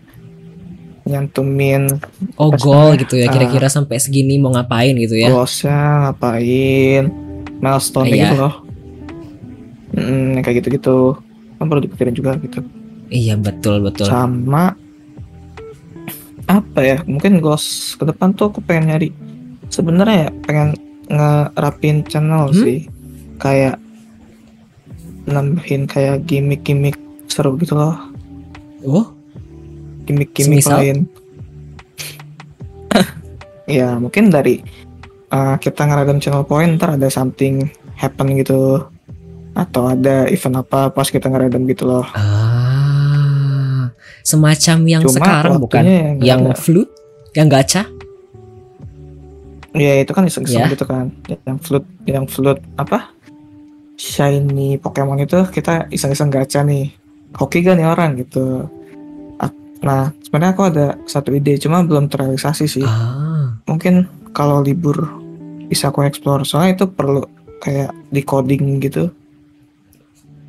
[1.04, 1.90] nyantumin
[2.38, 3.26] oh goal gitu ya.
[3.26, 3.32] ah.
[3.34, 5.28] Kira-kira sampai segini mau ngapain gitu ya?
[5.28, 5.78] goalsnya
[6.08, 7.10] ngapain,
[7.58, 8.16] milestone Iya.
[8.22, 8.54] gitu loh.
[9.94, 11.18] Mm, kayak gitu-gitu
[11.58, 12.62] kan perlu dipikirin juga gitu.
[13.10, 14.06] Iya betul betul.
[14.06, 14.78] sama
[16.54, 19.08] apa ya mungkin goals ke depan tuh aku pengen nyari
[19.66, 20.68] sebenarnya ya pengen
[21.04, 22.62] ngerapin channel Hmm?
[22.62, 22.86] sih.
[23.36, 23.76] Kayak
[25.24, 26.94] nambahin kayak gimmick-gimmick
[27.26, 27.96] seru gitu loh.
[28.84, 29.08] Oh,
[30.04, 30.78] gimmick-gimmick Semisal?
[30.78, 30.98] lain.
[33.64, 34.60] Ya mungkin dari
[35.32, 37.64] uh, kita ngeradam channel point ntar ada something
[37.96, 38.84] happen gitu.
[39.56, 42.04] Atau ada event apa pas kita ngeradam gitu loh.
[42.12, 42.53] Ah,
[44.24, 45.82] semacam yang Cuma sekarang bukan?
[45.84, 46.92] waktunya yang Yang flute,
[47.36, 47.84] yang gacha?
[49.74, 50.70] ya itu kan iseng-iseng Ya.
[50.70, 51.10] gitu kan.
[51.44, 53.10] Yang float yang float apa?
[53.94, 56.94] Shiny Pokemon itu kita iseng-iseng gacha nih.
[57.34, 58.70] Hoki gak nih orang gitu.
[59.82, 62.86] Nah sebenarnya aku ada satu ide cuma belum terrealisasi sih.
[62.86, 64.96] Ah, mungkin kalau libur
[65.66, 66.40] bisa aku explore.
[66.42, 67.20] Soalnya itu perlu
[67.60, 69.10] kayak di coding gitu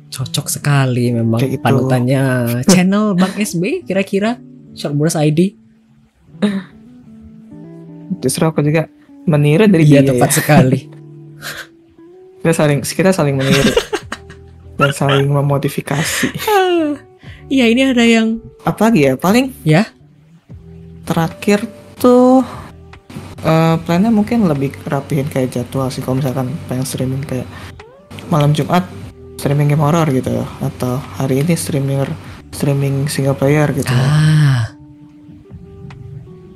[0.06, 1.64] cocok sekali memang Kayak gitu.
[1.64, 2.22] panutannya
[2.72, 4.38] channel Bang SB kira-kira
[4.72, 5.56] Shortburst ID.
[8.18, 8.88] justru aku juga
[9.24, 10.36] meniru dari Iya dia tepat ya.
[10.36, 10.80] sekali.
[12.40, 13.72] kita saling kita saling meniru
[14.78, 16.30] dan saling memodifikasi
[17.46, 19.86] Iya ini ada yang apa lagi ya paling Ya.
[21.02, 21.62] terakhir
[21.96, 22.42] tuh
[23.38, 27.46] eh plannya mungkin lebih rapihin kayak jadwal sih kalau misalkan pengen streaming kayak
[28.26, 28.82] malam Jumat
[29.36, 32.08] streaming game horror gitu atau hari ini streamer
[32.50, 33.88] streaming single player gitu.
[33.92, 34.72] Ah,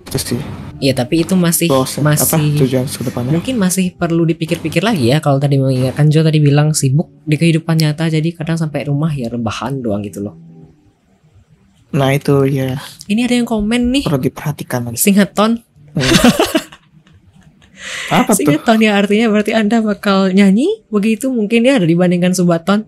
[0.09, 0.43] terus sih.
[0.81, 3.37] Iya tapi itu masih goals apa masih tujuan ke depannya?
[3.37, 7.77] mungkin masih perlu dipikir-pikir lagi ya kalau tadi mengingatkan Jo tadi bilang sibuk di kehidupan
[7.77, 10.41] nyata jadi kadang sampai rumah ya rebahan doang gitu loh.
[11.93, 12.81] nah itu ya.
[13.11, 14.09] Ini ada yang komen nih.
[14.09, 14.97] Perlu diperhatikan lagi.
[14.97, 15.61] Singaton
[18.13, 22.85] apa tuh Singaton ya artinya berarti anda bakal nyanyi begitu mungkin ya ada dibandingkan Subaton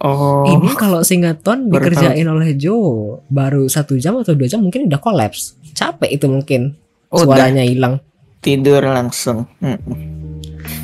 [0.00, 4.88] oh Ini kalau Singaton baru dikerjain oleh Joe baru satu jam atau dua jam mungkin
[4.88, 5.56] udah kolaps.
[5.72, 6.76] Capek itu mungkin
[7.08, 8.00] udah suaranya hilang.
[8.40, 9.48] tidur langsung.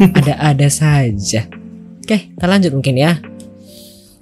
[0.01, 1.47] Ada-ada saja.
[2.03, 3.21] Oke, kita lanjut mungkin ya.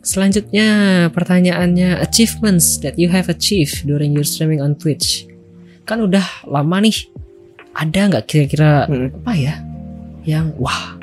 [0.01, 0.67] Selanjutnya
[1.15, 5.25] pertanyaannya achievements that you have achieved during your streaming on Twitch.
[5.87, 7.09] Kan udah lama nih.
[7.73, 9.09] Ada nggak kira-kira Mm.
[9.17, 9.55] apa ya
[10.23, 10.95] yang wah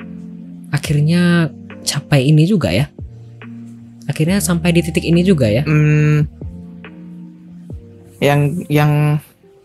[0.70, 1.50] akhirnya
[1.82, 2.86] capai ini juga ya?
[4.06, 5.64] Akhirnya sampai di titik ini juga ya?
[5.64, 6.24] Hmm,
[8.20, 9.20] yang yang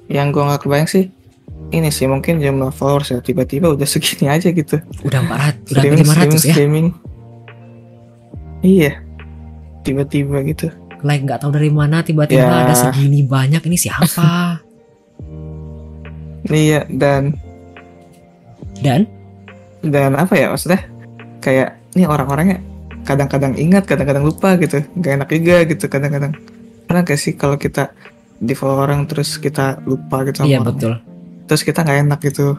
[0.07, 1.09] yang gua nggak kebayang sih
[1.70, 6.05] ini sih mungkin jumlah followers ya tiba-tiba udah segini aja gitu Udah 400, udah streaming
[6.05, 6.53] 500 streaming ya?
[6.53, 6.87] streaming
[8.62, 8.93] iya
[9.83, 10.69] tiba-tiba gitu
[11.01, 12.62] Like nggak tahu dari mana tiba-tiba Ya.
[12.62, 14.62] ada segini banyak ini siapa?
[16.48, 17.39] Iya dan
[18.82, 19.06] Dan?
[19.78, 20.82] Dan apa ya maksudnya?
[21.39, 22.59] Kayak nih orang-orangnya
[23.02, 24.82] kadang-kadang ingat kadang-kadang lupa gitu.
[24.98, 26.35] Gak enak juga gitu kadang-kadang.
[26.86, 27.94] Pernah gak sih kalau kita
[28.43, 30.74] di follow orang terus kita lupa gitu sama iya orang?
[30.74, 30.94] betul.
[31.43, 32.59] terus kita nggak enak gitu.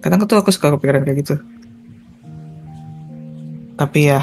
[0.00, 1.34] Kadang tuh aku suka kepikiran kayak gitu.
[3.76, 4.20] Tapi ya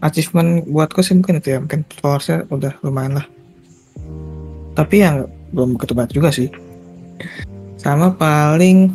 [0.00, 1.58] achievement buatku sih mungkin itu ya.
[1.60, 3.26] Mungkin followersnya udah lumayan lah.
[4.72, 6.48] Tapi ya nggak- belum begitu banget juga sih
[7.86, 8.90] sama paling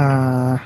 [0.00, 0.56] uh,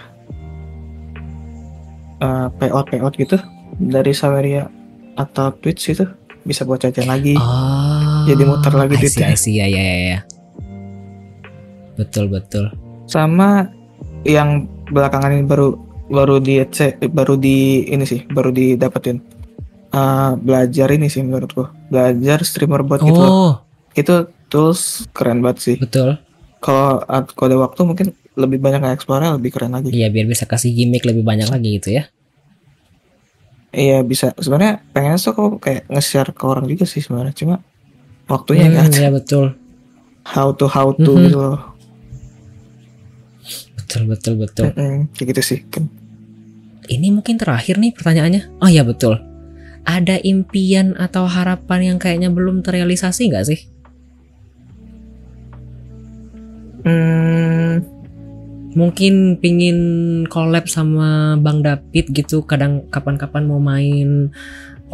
[2.22, 3.34] uh, payout payout gitu
[3.74, 4.70] dari Saweria
[5.18, 6.06] atau Twitch itu
[6.46, 9.26] bisa buat jajan lagi Oh, Jadi muter lagi I see, duitnya.
[9.26, 10.20] I see, ya, ya, ya, ya.
[11.98, 12.70] Betul, betul.
[13.04, 13.68] sama
[14.24, 15.76] yang belakangan ini baru
[16.08, 16.62] baru di
[17.12, 19.20] baru di ini sih baru didapetin
[19.94, 23.30] Eh, belajar ini sih menurutku belajar streamer bot gitu loh.
[23.30, 23.52] Oh,
[23.94, 26.18] itu tools keren banget sih betul.
[26.64, 27.04] Kalau
[27.36, 31.04] kalau ada waktu mungkin lebih banyak nge-explore lebih keren lagi Iya, biar bisa kasih gimmick
[31.04, 32.08] lebih banyak lagi gitu ya.
[33.70, 37.56] iya bisa sebenarnya pengen tuh kok kayak nge-share ke orang juga sih sebenarnya cuma
[38.24, 39.46] waktunya Hmm, nggak ada ya betul.
[40.24, 41.24] how to how to Mhm.
[41.26, 41.60] gitu loh
[43.76, 44.66] Betul, betul, betul.
[44.72, 45.84] Mm-mm, kayak gitu sih kan
[46.84, 48.60] Ini mungkin terakhir nih pertanyaannya.
[48.60, 49.16] Oh ya betul.
[49.84, 53.60] Ada impian atau harapan yang kayaknya belum terrealisasi nggak sih?
[56.84, 57.80] Hmm,
[58.74, 59.78] Mungkin pingin
[60.26, 62.42] collab sama Bang David gitu.
[62.42, 64.34] Kadang kapan-kapan mau main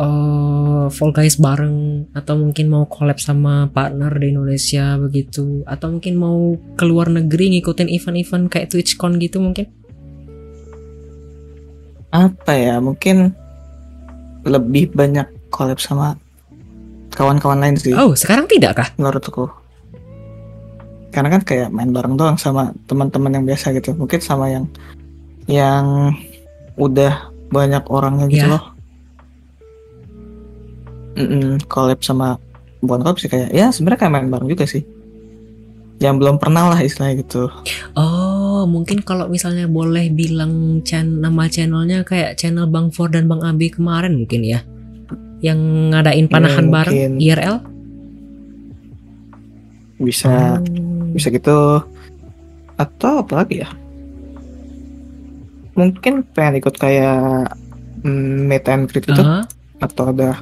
[0.01, 6.15] eh Fall Guys bareng atau mungkin mau collab sama partner di Indonesia begitu atau mungkin
[6.17, 9.67] mau ke luar negeri ngikutin event-event kayak TwitchCon gitu mungkin?
[12.13, 13.33] Apa ya mungkin
[14.45, 16.21] lebih banyak collab sama
[17.17, 17.97] kawan-kawan lain sih.
[17.97, 18.89] Oh sekarang tidak kah?
[19.01, 19.60] Menurutku
[21.11, 24.65] karena kan kayak main bareng doang sama teman-teman yang biasa gitu mungkin sama yang
[25.45, 26.15] yang
[26.75, 27.13] udah
[27.49, 28.53] banyak orangnya gitu Ya.
[28.53, 28.65] loh
[31.13, 32.39] Mm-mm, collab sama
[32.81, 34.87] bukan collab sih kayak ya sebenarnya kayak main bareng juga sih
[35.99, 37.51] yang belum pernah lah istilahnya gitu
[37.93, 43.41] Oh, mungkin kalau misalnya boleh bilang chan nama channelnya kayak channel Bang For dan Bang
[43.41, 44.61] Abi kemarin mungkin ya.
[45.41, 45.59] Yang
[45.91, 47.13] ngadain panahan Hmm, bareng.
[47.19, 47.57] IRL.
[49.99, 50.61] bisa Oh.
[51.11, 51.83] Bisa gitu
[52.77, 53.69] atau apa lagi ya
[55.73, 57.55] mungkin pengen ikut kayak
[58.03, 59.47] mm, meet and greet gitu Aha.
[59.81, 60.37] atau ada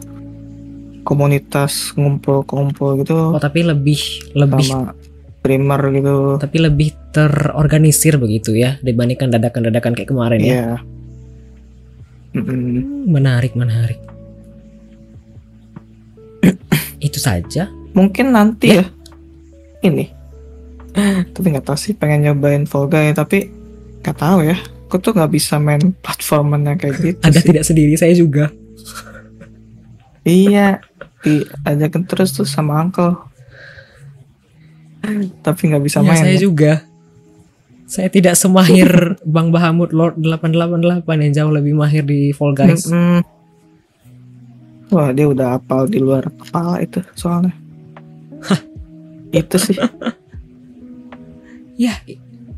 [1.03, 3.99] komunitas ngumpul-ngumpul gitu Oh, tapi lebih
[4.35, 4.93] lebih sama
[5.39, 10.49] streamer gitu tapi lebih terorganisir begitu ya dibandingkan dadakan-dadakan kayak kemarin ya.
[10.49, 10.69] Iya.
[12.37, 13.97] Hmm, Menarik, menarik.
[17.01, 17.67] Itu saja.
[17.97, 18.85] mungkin nanti ya,
[19.83, 20.07] ini
[21.29, 23.49] tapi nggak tahu sih pengen nyobain Fall Guy tapi
[24.01, 27.47] nggak tahu ya aku tuh nggak bisa main platformernya kayak gitu Ada sih.
[27.47, 28.51] tidak sendiri saya juga.
[30.23, 30.83] iya
[31.19, 33.17] diajakin terus tuh sama uncle
[35.41, 36.43] tapi nggak bisa Ya, main saya ya.
[36.43, 36.73] juga.
[37.87, 38.89] Saya tidak semahir
[39.25, 40.53] Bang Bahamut Lord 888
[41.09, 42.85] yang jauh lebih mahir di Fall Guys.
[42.85, 43.25] Mm-mm.
[44.89, 47.53] wah dia udah hafal di luar kepala itu soalnya
[49.31, 49.77] itu sih
[51.79, 51.95] Ya,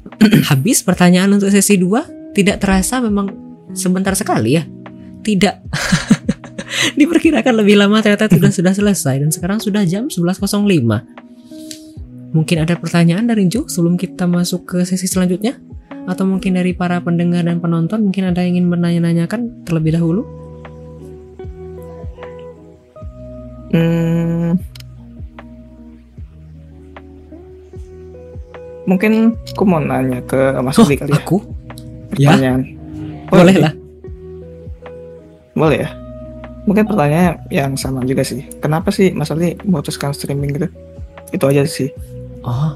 [0.51, 3.29] habis pertanyaan untuk sesi 2 tidak terasa memang
[3.77, 4.65] sebentar sekali ya.
[5.21, 5.57] Tidak.
[6.99, 10.41] Diperkirakan lebih lama ternyata sudah sudah selesai dan sekarang sudah jam 11.05.
[12.31, 15.61] Mungkin ada pertanyaan dari Jo sebelum kita masuk ke sesi selanjutnya?
[16.09, 20.25] Atau mungkin dari para pendengar dan penonton mungkin ada yang ingin menanya-nanyakan terlebih dahulu?
[23.71, 24.70] Hmm.
[28.91, 31.39] Mungkin aku mau nanya ke Mas Oh, Ali kali ya aku?
[32.19, 32.61] Ya, pertanyaan.
[33.31, 33.73] boleh lah.
[35.55, 35.91] Boleh ya.
[36.67, 38.43] Mungkin pertanyaannya yang sama juga sih.
[38.59, 40.69] Kenapa sih Mas Ali memutuskan streaming gitu?
[41.31, 41.95] Itu aja sih.
[42.43, 42.75] Oh.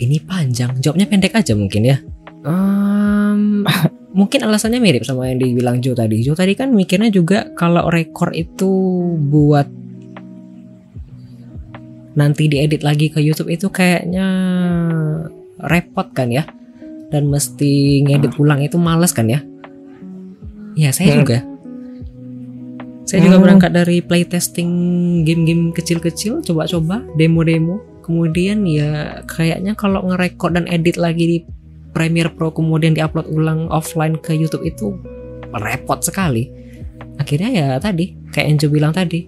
[0.00, 0.80] Ini panjang.
[0.80, 2.00] Jawabnya pendek aja mungkin ya.
[2.48, 3.66] Em,
[4.18, 6.24] mungkin alasannya mirip sama yang dibilang Jo tadi.
[6.24, 8.70] Jo tadi kan mikirnya juga kalau rekor itu
[9.28, 9.68] buat
[12.16, 14.26] nanti diedit lagi ke YouTube itu kayaknya
[15.60, 16.46] repot kan ya.
[17.08, 19.40] Dan mesti ngedit ulang itu males kan ya.
[20.76, 21.20] Ya saya Hmm.
[21.24, 21.38] juga.
[23.08, 23.44] Saya juga Hmm.
[23.48, 24.70] berangkat dari playtesting
[25.24, 27.80] game-game kecil-kecil, coba-coba, demo-demo.
[28.04, 31.38] Kemudian ya kayaknya kalau ngerekord dan edit lagi di
[31.96, 34.92] Premiere Pro kemudian diupload ulang offline ke YouTube itu
[35.56, 36.52] repot sekali.
[37.16, 39.24] Akhirnya ya tadi, kayak Enjo bilang tadi,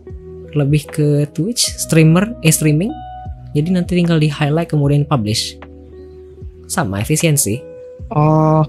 [0.53, 2.91] lebih ke Twitch, streamer, eh streaming.
[3.51, 5.59] Jadi nanti tinggal di highlight kemudian publish.
[6.67, 7.59] Sama efisiensi.
[8.11, 8.63] Oh.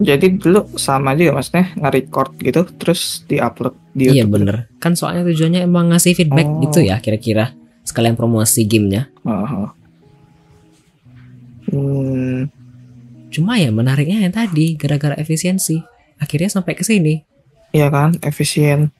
[0.00, 4.32] Jadi dulu sama juga maksudnya nge-record gitu terus di-upload di Iya YouTube.
[4.40, 4.56] bener.
[4.80, 6.62] Kan soalnya tujuannya emang ngasih feedback Oh.
[6.64, 7.52] gitu ya kira-kira.
[7.84, 9.12] Sekalian promosi gamenya.
[9.28, 9.76] Aha.
[11.68, 12.48] Hmm.
[13.30, 15.78] Cuma ya menariknya yang tadi gara-gara efisiensi.
[16.18, 17.22] Akhirnya sampai ke sini.
[17.70, 18.90] Iya kan, efisien.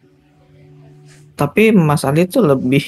[1.40, 2.84] Tapi Mas Ali tuh lebih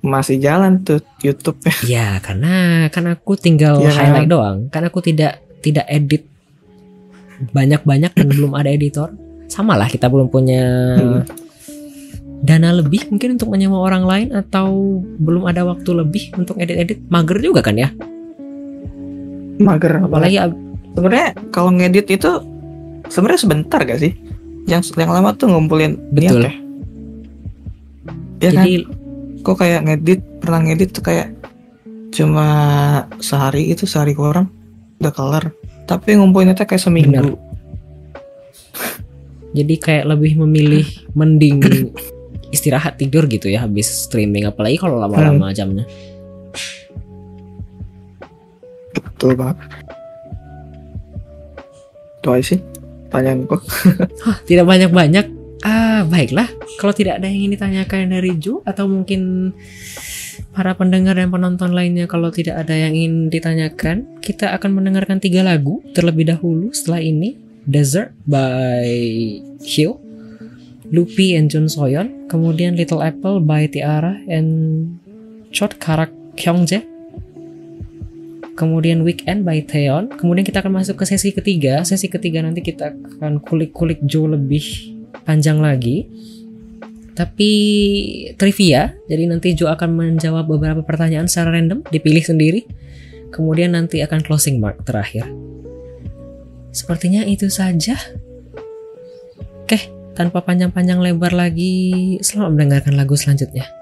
[0.00, 1.74] masih jalan tuh YouTube ya.
[1.84, 2.52] Ya karena
[2.88, 3.98] kan aku tinggal Iya kan?
[4.00, 4.56] highlight doang.
[4.68, 6.24] Kan aku tidak tidak edit
[7.48, 9.12] banyak-banyak dan belum ada editor.
[9.46, 10.62] Sama lah kita belum punya
[10.96, 11.20] Hmm.
[12.40, 17.04] dana lebih mungkin untuk menyewa orang lain atau belum ada waktu lebih untuk edit-edit.
[17.06, 17.92] Mager juga kan ya.
[19.58, 20.58] Mager Apalagi ab-
[20.92, 22.30] sebenarnya kalau ngedit itu
[23.06, 24.12] sebenarnya sebentar gak sih?
[24.64, 26.42] Yang yang lama tuh ngumpulin Betul.
[26.46, 26.61] niat
[28.42, 28.50] ya.
[28.50, 28.64] Iya kan?
[28.66, 28.74] jadi
[29.42, 31.34] Kok kayak ngedit pernah ngedit tuh kayak
[32.14, 32.46] cuma
[33.18, 34.50] sehari itu sehari kurang
[35.02, 35.44] udah kelar.
[35.86, 37.38] Tapi ngumpulinnya tuh kayak seminggu.
[39.52, 41.60] jadi kayak lebih memilih mending
[42.54, 45.84] istirahat tidur gitu ya habis streaming apalagi kalau lama-lama jamnya.
[48.94, 49.58] Betul banget.
[52.22, 52.60] Itu aja sih
[53.10, 53.56] pertanyaanku.
[54.24, 55.41] Hah, tidak banyak-banyak.
[55.62, 56.50] Ah, baiklah.
[56.82, 59.54] Kalau tidak ada yang ingin ditanyakan dari Ju atau mungkin
[60.50, 65.46] para pendengar dan penonton lainnya kalau tidak ada yang ingin ditanyakan, kita akan mendengarkan tiga
[65.46, 67.38] lagu terlebih dahulu setelah ini.
[67.62, 68.90] Desert by
[69.62, 70.02] Hyo,
[70.90, 74.90] Lupi and Jun Soyeon, kemudian Little Apple by Tiara and
[75.54, 76.82] Chot Karak Kyungjae,
[78.58, 80.10] kemudian Weekend by Taeyeon.
[80.10, 81.86] Kemudian kita akan masuk ke sesi ketiga.
[81.86, 84.91] Sesi ketiga nanti kita akan kulik-kulik Jo lebih
[85.24, 86.06] panjang lagi.
[87.12, 87.50] Tapi
[88.40, 92.64] trivia, jadi nanti Jo akan menjawab beberapa pertanyaan secara random, dipilih sendiri.
[93.28, 95.28] Kemudian nanti akan closing mark terakhir.
[96.72, 98.00] Sepertinya itu saja.
[99.64, 103.81] Oke, tanpa panjang-panjang lebar lagi, selamat mendengarkan lagu selanjutnya.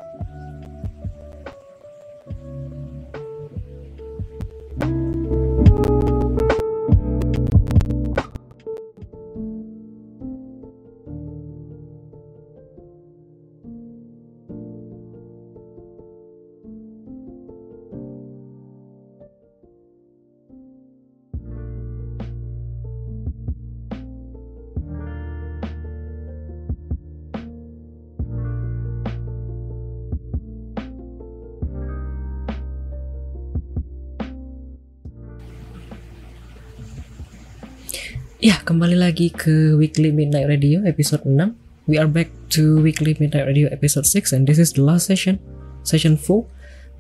[38.41, 41.53] Ya, kembali lagi ke Weekly Midnight Radio episode 6.
[41.85, 45.37] We are back to Weekly Midnight Radio episode 6 and this is the last session,
[45.85, 46.49] session 4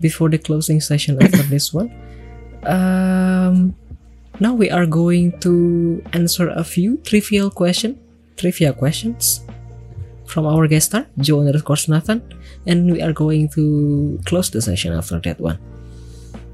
[0.04, 1.88] before the closing session after this one.
[2.68, 3.72] Um
[4.36, 7.96] now we are going to answer a few trivial question,
[8.36, 9.40] trivia questions
[10.28, 12.20] from our guest star, Joe underscore Nathan,
[12.68, 15.56] and we are going to close the session after that one.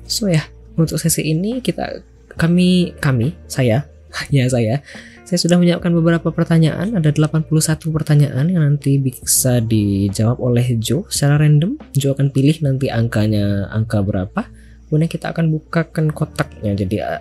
[0.06, 0.46] So ya,
[0.78, 2.06] untuk sesi ini kita
[2.38, 3.95] kami kami saya
[4.34, 4.82] ya saya.
[5.26, 6.94] Saya sudah menyiapkan beberapa pertanyaan.
[6.94, 7.50] Ada 81
[7.90, 11.82] pertanyaan yang nanti bisa dijawab oleh Joe secara random.
[11.98, 14.46] Joe akan pilih nanti angkanya angka berapa.
[14.86, 16.78] Kemudian kita akan bukakan kotaknya.
[16.78, 17.18] Jadi uh,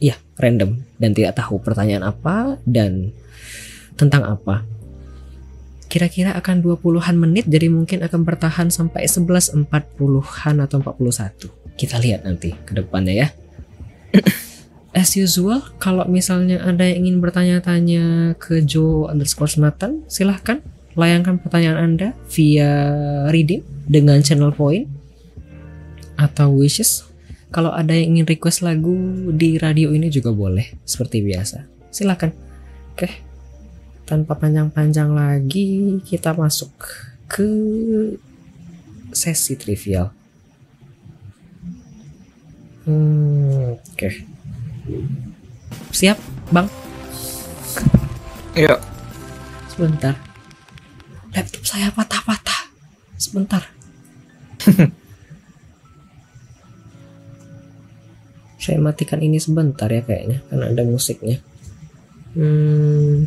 [0.00, 0.80] ya random.
[0.96, 3.12] Dan tidak tahu pertanyaan apa dan
[4.00, 4.64] tentang apa.
[5.92, 12.52] Kira-kira akan 20-an menit jadi mungkin akan bertahan sampai 11.40-an atau 41 kita lihat nanti
[12.62, 13.28] ke depannya ya
[14.92, 20.60] as usual, kalau misalnya ada yang ingin bertanya-tanya ke Joe underscore Nathan, silahkan
[20.92, 22.72] layangkan pertanyaan Anda via
[23.32, 24.84] reading dengan channel point
[26.20, 27.08] atau wishes.
[27.52, 28.96] Kalau ada yang ingin request lagu
[29.32, 31.68] di radio ini juga boleh, seperti biasa.
[31.92, 32.32] Silahkan.
[32.92, 33.08] Oke,
[34.04, 36.72] tanpa panjang-panjang lagi, kita masuk
[37.28, 37.48] ke
[39.12, 40.12] sesi trivial.
[42.84, 43.96] Hmm, oke.
[43.96, 44.31] Okay.
[45.92, 46.18] Siap,
[46.50, 46.66] Bang?
[48.56, 48.80] Yuk.
[49.72, 50.16] Sebentar.
[51.32, 52.68] Laptop saya patah-patah.
[53.16, 53.62] Sebentar.
[58.62, 61.42] saya matikan ini sebentar ya kayaknya karena ada musiknya.
[62.38, 63.26] Hmm.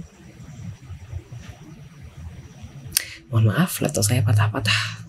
[3.30, 5.05] Mohon maaf, laptop saya patah-patah.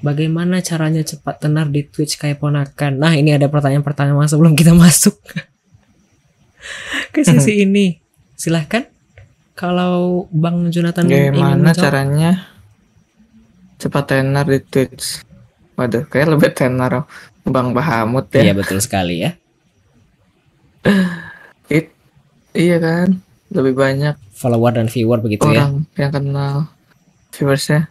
[0.00, 2.96] Bagaimana caranya cepat tenar di Twitch kayak ponakan?
[2.96, 5.20] Nah, ini ada pertanyaan-pertanyaan sebelum kita masuk
[7.14, 8.00] ke sisi ini.
[8.32, 8.88] Silahkan.
[9.52, 12.48] Kalau Bang Jonathan Gimana caranya
[13.76, 15.20] cepat tenar di Twitch?
[15.76, 17.04] Waduh, kayak lebih tenar
[17.44, 18.48] Bang Bahamut ya.
[18.48, 19.36] Iya, betul sekali ya.
[21.68, 21.92] It,
[22.56, 23.20] iya kan?
[23.52, 25.68] Lebih banyak follower dan viewer begitu ya.
[25.68, 26.08] orang ya.
[26.08, 26.54] yang kenal
[27.36, 27.89] viewersnya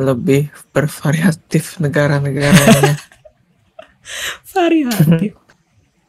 [0.00, 2.96] lebih bervariatif negara-negaranya.
[4.56, 5.36] Variatif.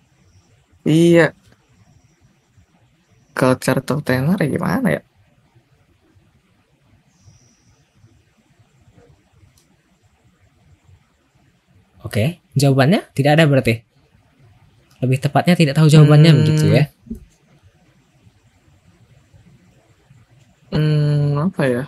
[0.88, 1.36] iya.
[3.36, 5.02] Culture top tenar ya gimana ya?
[12.02, 13.76] Oke, jawabannya tidak ada berarti.
[15.02, 16.40] Lebih tepatnya tidak tahu jawabannya Hmm.
[16.42, 16.84] begitu ya.
[20.72, 21.84] Hmm, apa ya?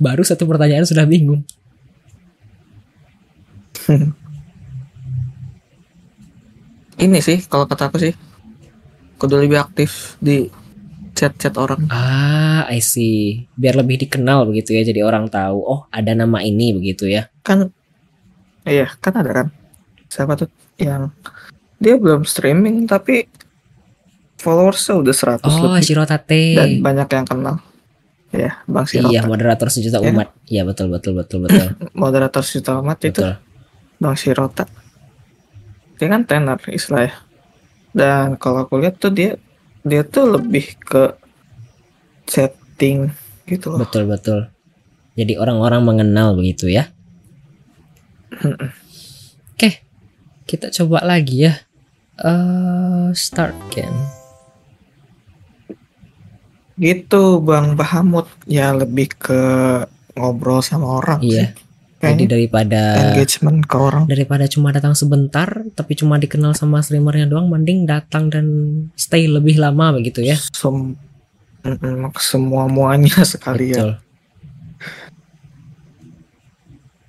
[0.00, 1.44] Baru satu pertanyaan sudah bingung.
[6.94, 8.14] Ini sih kalau kata aku sih
[9.18, 10.48] kudu lebih aktif di
[11.14, 11.86] chat-chat orang.
[11.90, 13.46] Ah, I see.
[13.54, 15.58] Biar lebih dikenal begitu ya, jadi orang tahu.
[15.62, 17.30] Oh, ada nama ini begitu ya.
[17.46, 17.70] Kan
[18.66, 19.46] iya, kan ada kan.
[20.10, 20.48] Siapa tuh
[20.78, 21.10] yang
[21.78, 23.26] dia belum streaming tapi
[24.38, 26.42] followersnya udah 100 Oh, lebih Shirotate.
[26.56, 27.56] dan banyak yang kenal.
[28.34, 29.14] Ya, Bang Sirota.
[29.14, 30.10] Iya, moderator sejuta Ya.
[30.10, 30.28] umat.
[30.50, 31.70] Iya, betul betul betul betul.
[32.02, 32.42] Moderator
[32.82, 33.32] Amat itu betul.
[34.02, 34.66] Bang Sirota.
[36.02, 37.14] Dia kan tenar istilahnya.
[37.94, 39.38] Dan kalau aku lihat tuh dia
[39.86, 41.14] dia tuh lebih ke
[42.26, 43.14] chatting
[43.46, 43.86] gitu loh.
[43.86, 44.50] Betul betul.
[45.14, 46.90] Jadi orang-orang mengenal begitu ya.
[49.54, 49.86] Oke,
[50.50, 51.54] kita coba lagi ya.
[52.18, 54.23] Eh, start again.
[56.74, 59.40] Gitu Bang Bahamut ya lebih ke
[60.12, 61.54] ngobrol sama orang Iya.
[61.54, 61.62] sih.
[62.04, 64.04] Jadi Kayaknya daripada engagement ke orang.
[64.04, 68.44] daripada cuma datang sebentar, tapi cuma dikenal sama streamernya doang, mending datang dan
[68.92, 70.36] stay lebih lama begitu ya.
[70.52, 71.00] Sem
[72.20, 73.72] semua muanya sekalian.
[73.72, 73.92] Betul.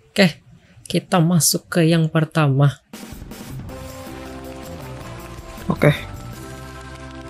[0.08, 0.28] Oke,
[0.88, 2.80] kita masuk ke yang pertama.
[5.68, 5.92] Oke,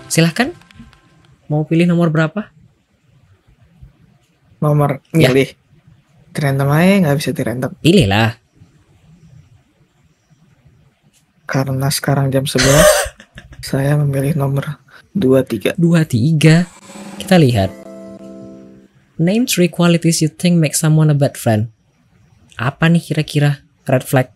[0.06, 0.54] Silahkan.
[1.46, 2.50] Mau pilih nomor berapa?
[4.56, 5.30] nomor Ya.
[5.30, 5.52] milih.
[6.32, 8.40] Random aja nggak bisa di random Pilihlah.
[11.46, 12.58] karena sekarang jam 11
[13.70, 14.82] saya memilih nomor
[15.14, 15.78] 23.
[15.78, 16.66] Dua, tiga.
[17.16, 17.70] Kita lihat.
[19.16, 21.70] Name three qualities you think make someone a bad friend.
[22.58, 24.28] Apa nih kira-kira red flag?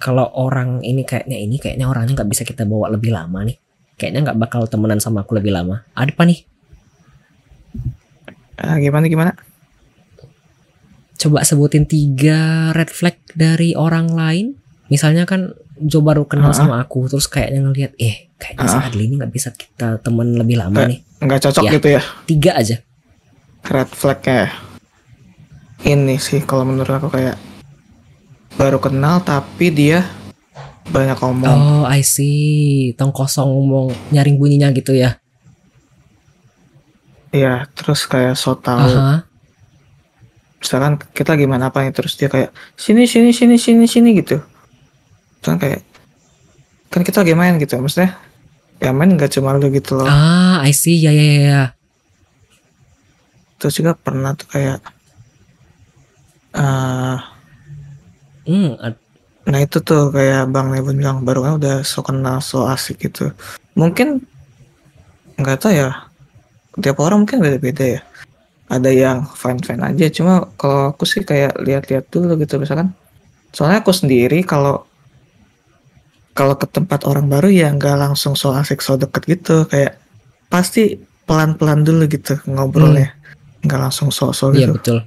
[0.00, 3.60] Kalau orang ini kayaknya ini kayaknya orangnya nggak bisa kita bawa lebih lama nih.
[3.94, 5.84] Kayaknya nggak bakal temenan sama aku lebih lama.
[5.94, 6.53] Ada apa nih?
[8.56, 9.32] Ah, gimana gimana?
[11.14, 14.46] coba sebutin tiga red flag dari orang lain.
[14.86, 16.54] Misalnya kan Jo baru kenal Ah.
[16.54, 18.84] sama aku, terus kayaknya ngelihat, eh kayaknya si Ah.
[18.84, 21.00] Adli ini nggak bisa kita temen lebih lama nih.
[21.16, 21.72] nggak cocok Ya.
[21.72, 22.76] gitu ya Tiga aja.
[23.64, 24.52] red flagnya
[25.82, 27.40] ini sih kalau menurut aku kayak
[28.54, 30.04] baru kenal tapi dia
[30.84, 32.92] banyak ngomong Oh, I see.
[32.92, 35.16] Tong kosong ngomong nyaring bunyinya gitu ya.
[37.34, 39.26] Ya terus kayak so tau Aha.
[40.62, 44.38] misalkan kita gimana apa nih terus dia kayak sini sini sini sini sini gitu
[45.42, 45.82] kan kayak
[46.88, 48.14] kan kita lagi main gitu maksudnya
[48.78, 50.94] ya main nggak cuma lu gitu loh Ah, I see.
[50.96, 51.62] Ya, ya, ya, ya.
[53.58, 54.78] terus juga pernah tuh kayak
[56.54, 57.18] eh
[58.44, 59.00] Hmm, ad-
[59.44, 63.32] nah itu tuh kayak bang Lebon bilang baru kan udah so kenal so asik gitu
[63.72, 64.20] mungkin
[65.36, 66.08] nggak tahu ya
[66.80, 68.00] tiap orang mungkin beda-beda ya.
[68.70, 72.90] Ada yang fine aja cuma kalau aku sih kayak lihat-lihat dulu gitu misalkan.
[73.54, 74.88] Soalnya aku sendiri kalau
[76.34, 79.68] kalau ke tempat orang baru ya nggak langsung so asik so deket gitu.
[79.68, 80.00] Kayak
[80.48, 80.98] pasti
[81.28, 83.14] pelan-pelan dulu gitu ngobrolnya.
[83.64, 84.72] Nggak langsung so-so Iya, gitu.
[84.76, 84.98] betul.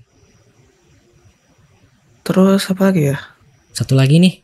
[2.28, 3.18] terus apa lagi ya?
[3.72, 4.36] Satu lagi nih.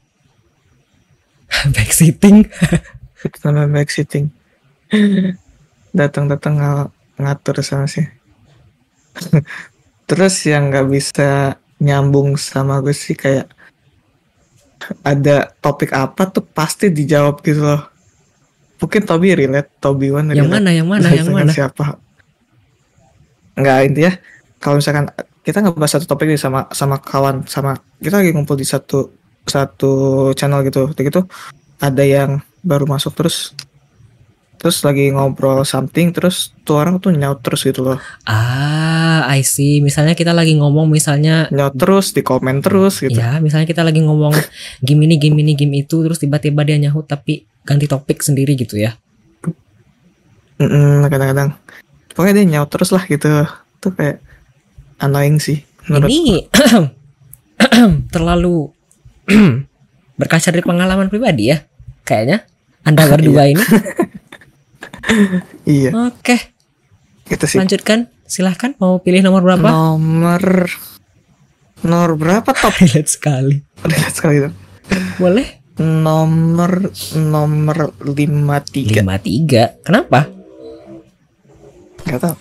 [1.76, 2.48] Backseating.
[3.24, 4.28] itu namanya backseating
[6.00, 6.92] datang-datang ng-
[7.24, 8.06] ngatur sama sih.
[10.10, 13.48] Terus yang nggak bisa nyambung sama gue sih kayak
[15.04, 17.84] ada topik apa tuh pasti dijawab gitu loh.
[18.84, 20.54] Mungkin Toby relate Toby One Yang relate.
[20.60, 21.52] mana, yang mana, yang mana?
[21.52, 21.96] siapa.
[23.56, 24.14] Nggak intinya
[24.60, 25.08] kalau misalkan
[25.44, 29.08] kita ngebahas satu topik nih sama sama kawan sama kita lagi ngumpul di satu
[29.48, 29.92] satu
[30.36, 30.92] channel gitu.
[30.92, 31.22] Gitu
[31.80, 33.52] ada yang baru masuk terus
[34.64, 39.84] terus lagi ngobrol something terus tuh orang tuh nyaut terus gitu loh Ah, I see.
[39.84, 44.00] Misalnya kita lagi ngomong misalnya nyaut terus di komen terus gitu ya, misalnya kita lagi
[44.00, 44.32] ngomong
[44.80, 48.80] game ini, game ini, game itu terus tiba-tiba dia nyahut tapi ganti topik sendiri gitu
[48.80, 48.96] ya.
[50.58, 51.60] Mm-mm, kadang-kadang
[52.16, 53.28] pokoknya dia nyaut terus lah gitu
[53.78, 54.24] tuh kayak
[54.98, 55.60] annoying sih
[55.90, 56.38] menurut Ini
[58.14, 58.70] terlalu
[60.20, 61.60] berkaca dari pengalaman pribadi ya.
[62.08, 62.48] Kayaknya
[62.88, 63.60] Anda berdua ini.
[65.70, 66.38] iya Oke,
[67.28, 68.10] gitu sih lanjutkan.
[68.24, 69.68] Silahkan mau pilih nomor berapa?
[69.68, 70.72] nomor
[71.84, 73.62] nomor berapa top Relate sekali.
[73.86, 74.54] Relate sekali tuh.
[75.20, 75.64] Boleh?
[75.74, 79.82] nomor nomor 53 53.
[79.82, 80.30] Kenapa?
[82.04, 82.36] nggak tahu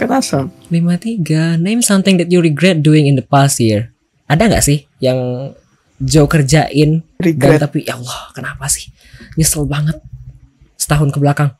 [0.00, 1.60] kan asal 53.
[1.60, 3.92] Name something that you regret doing in the past year.
[4.24, 5.52] Ada nggak sih yang
[6.00, 8.88] Joe kerjain dan regret tapi ya Allah kenapa sih
[9.36, 10.00] nyesel banget
[10.80, 11.52] setahun ke belakang.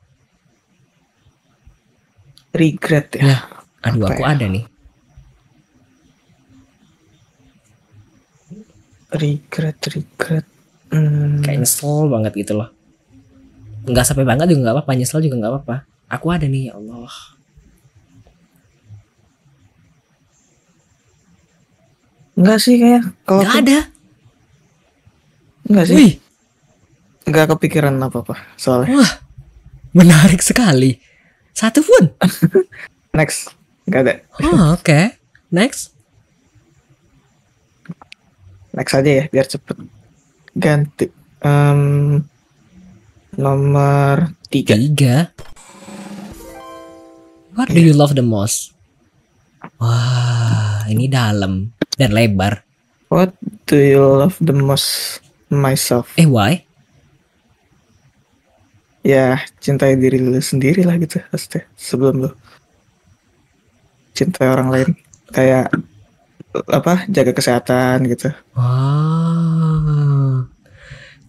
[2.53, 3.39] Regret ya Ya.
[3.81, 4.29] Aduh Apa aku ya?
[4.31, 4.65] ada nih.
[9.13, 10.47] regret regret
[10.91, 12.71] hmm, Kayak nyesel banget gitu loh.
[13.83, 14.93] Nggak sampai banget juga nggak apa-apa.
[14.95, 15.77] Nyesel juga nggak apa-apa.
[16.09, 17.11] Aku ada nih ya Allah.
[22.33, 23.79] enggak sih kayak kalau Nggak aku- ada.
[25.63, 26.13] enggak sih Wih,
[27.27, 28.97] enggak kepikiran apa apa soalnya
[29.93, 30.97] menarik sekali.
[31.61, 32.05] Satu pun.
[33.19, 33.53] next
[33.85, 35.01] enggak ada Oh, oke.
[35.53, 35.93] Next.
[38.71, 39.77] next aja ya biar cepet
[40.55, 41.11] ganti
[41.41, 42.21] Em,
[43.35, 45.33] nomor tiga Tiga.
[47.53, 48.73] What do you love the most?
[49.77, 52.65] Wah, ini dalam dan lebar.
[53.11, 53.35] what
[53.67, 55.19] do you love the most
[55.51, 56.63] myself Eh, why?
[59.01, 62.31] Ya cintai diri lu sendiri lah gitu pasti sebelum lu
[64.13, 64.89] cintai orang lain
[65.33, 65.73] kayak
[66.69, 68.29] apa jaga kesehatan gitu
[68.59, 69.31] Wah.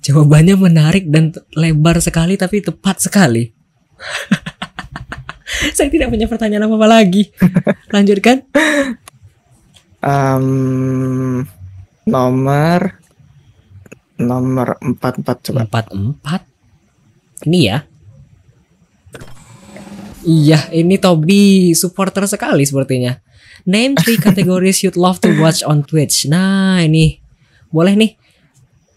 [0.01, 3.53] Jawabannya menarik dan lebar sekali tapi tepat sekali.
[5.77, 7.29] Saya tidak punya pertanyaan apa-apa lagi.
[7.93, 8.41] Lanjutkan.
[10.01, 11.45] Em,
[12.09, 12.97] nomor
[14.17, 16.41] nomor empat empat coba Empat empat.
[17.47, 17.77] Ini ya.
[20.21, 23.17] Iya, ini Toby supporter sekali sepertinya.
[23.65, 26.29] Name three categories you'd love to watch on Twitch.
[26.29, 27.17] Nah, ini
[27.73, 28.11] boleh nih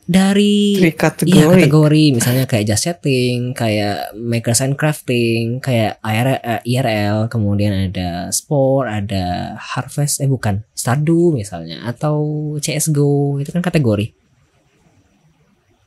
[0.05, 6.41] dari Three Iya kategori kategori misalnya kayak just setting, kayak makers and crafting, kayak IRL,
[6.45, 12.21] eh, IRL, kemudian ada sport, ada harvest, eh bukan Stardew misalnya, atau
[12.61, 14.13] CS:GO itu kan kategori.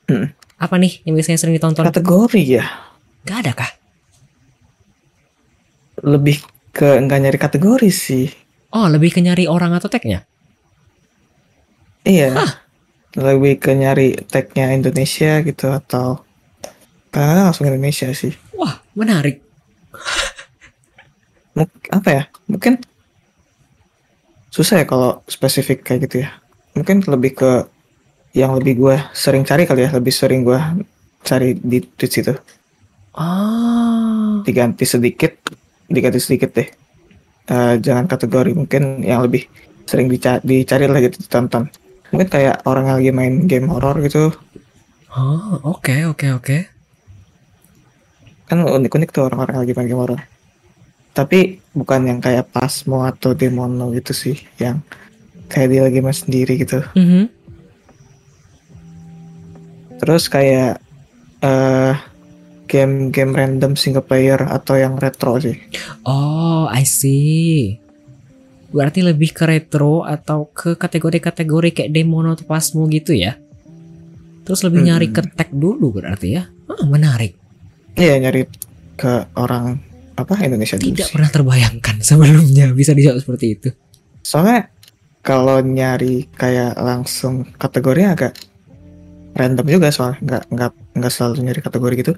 [0.07, 0.31] Hmm.
[0.57, 1.83] Apa nih yang biasanya sering ditonton?
[1.83, 2.65] kategori ya
[3.27, 3.71] Gak ada kah?
[6.01, 6.39] lebih
[6.71, 8.29] ke nggak nyari kategori sih
[8.69, 10.27] Oh lebih ke nyari orang atau tagnya?
[12.03, 12.35] Iya.
[13.15, 16.19] Lebih ke nyari tagnya Indonesia gitu atau
[17.09, 18.35] kadang langsung Indonesia sih.
[18.53, 19.39] Wah, menarik.
[21.55, 22.23] Muk- apa ya?
[22.45, 22.83] Mungkin
[24.51, 26.35] susah ya kalau spesifik kayak gitu ya.
[26.75, 27.51] Mungkin lebih ke
[28.33, 30.59] yang lebih gue sering cari kali ya, lebih sering gue
[31.21, 32.33] cari di Twitch itu.
[33.17, 34.43] Oh.
[34.43, 35.33] Diganti sedikit,
[35.85, 36.69] diganti sedikit deh.
[37.47, 39.47] Eh, jangan kategori mungkin yang lebih
[39.87, 41.71] sering dica- dicari lah gitu ditonton.
[42.11, 44.31] Mungkin kayak orang yang lagi main game horror gitu,
[45.07, 46.57] Oh, oke oke oke.
[48.47, 50.21] kan unik-unik tuh orang-orang lagi main game horror.
[51.11, 54.79] Tapi bukan yang kayak Pasmo atau Demono gitu sih, yang
[55.49, 56.79] kayak dia lagi main sendiri gitu.
[56.93, 57.27] Mhm.
[59.97, 60.81] Terus kayak
[61.39, 61.93] eh
[62.67, 65.55] game-game random single player atau yang retro sih.
[66.03, 67.79] Oh, I see.
[68.67, 71.91] Berarti lebih ke retro atau ke kategori-kategori kayak
[72.35, 73.39] atau Pasmo gitu ya?
[74.43, 74.87] Terus lebih Hmm.
[74.91, 76.43] nyari ke tag dulu berarti ya?
[76.67, 77.39] Ah, menarik.
[77.95, 78.43] Iya nyari
[78.93, 79.79] ke orang
[80.13, 81.13] apa Indonesia dulu Tidak sih.
[81.15, 83.69] pernah terbayangkan sebelumnya bisa dijawab seperti itu.
[84.19, 84.67] Soalnya
[85.23, 88.33] kalau nyari kayak langsung kategorinya agak
[89.37, 92.13] random juga soalnya nggak nggak nggak selalu nyari kategori gitu.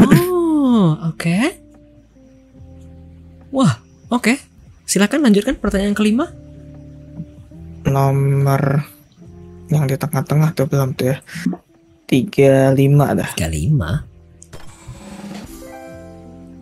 [0.00, 1.36] Oh, oke.
[3.52, 3.78] Wah,
[4.08, 4.34] oke.
[4.88, 6.32] Silakan lanjutkan pertanyaan kelima.
[7.86, 8.82] Nomor
[9.70, 11.16] yang di tengah-tengah tuh belum tuh ya.
[12.06, 13.30] 35 dah.
[13.34, 14.06] Kelima.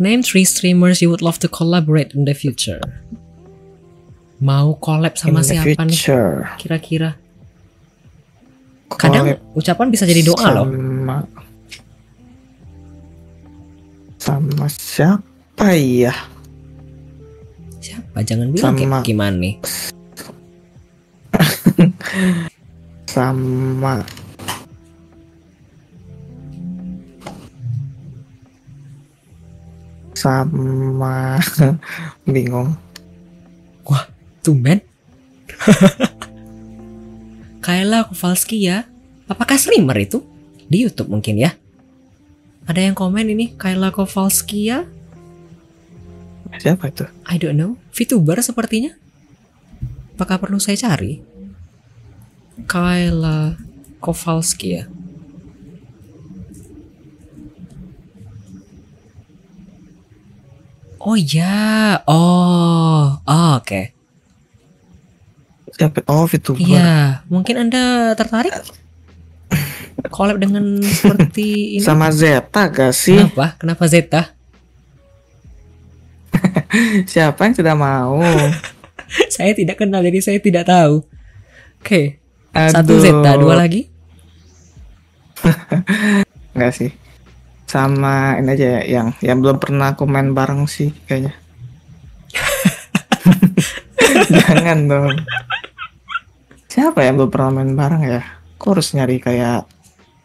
[0.01, 2.81] Name three streamers you would love to collaborate in the future.
[4.43, 6.51] Mau collab sama In siapa nih future.
[6.59, 7.15] kira-kira?
[8.97, 10.67] Kadang ucapan bisa jadi doa loh.
[10.69, 11.17] sama
[14.25, 16.17] sama siapa ya?
[17.85, 18.25] Siapa?
[18.25, 19.55] Jangan bilang kayak Sama- gimana nih.
[23.15, 24.01] Sama
[30.15, 31.37] sama
[32.25, 32.73] bingung.
[34.41, 34.81] Tumben.
[37.65, 38.85] Kayla Kowalski ya.
[39.25, 40.21] Apakah streamer itu?
[40.69, 41.57] Di YouTube mungkin ya.
[42.69, 44.85] Ada yang komen ini Kayla Kowalski ya?
[46.61, 47.09] Siapa itu?
[47.25, 47.81] I don't know.
[47.97, 48.93] VTuber sepertinya.
[50.13, 51.25] Apakah perlu saya cari?
[52.69, 53.57] Kayla
[53.97, 54.85] Kowalski ya.
[61.01, 63.94] Oh ya, oh, oh, oke.
[65.75, 66.07] Siapa?
[66.07, 66.63] Oh, VTuber.
[66.63, 68.55] Iya, mungkin anda tertarik
[70.15, 71.47] collab dengan seperti
[71.79, 71.85] ini?
[71.85, 73.19] Sama Zeta gak sih?
[73.19, 73.59] Kenapa?
[73.59, 74.23] Kenapa Zeta?
[77.13, 78.23] Siapa yang tidak mau?
[79.35, 81.03] saya tidak kenal jadi saya tidak tahu.
[81.83, 82.23] Oke,
[82.55, 83.03] satu Aduh.
[83.03, 83.91] Zeta, dua lagi.
[86.57, 86.91] Enggak sih.
[87.69, 91.35] Sama ini aja ya, yang yang belum pernah aku main bareng sih kayaknya.
[94.31, 95.11] Jangan dong.
[96.75, 98.23] Siapa yang belum pernah main bareng ya?
[98.59, 99.63] Aku harus nyari kayak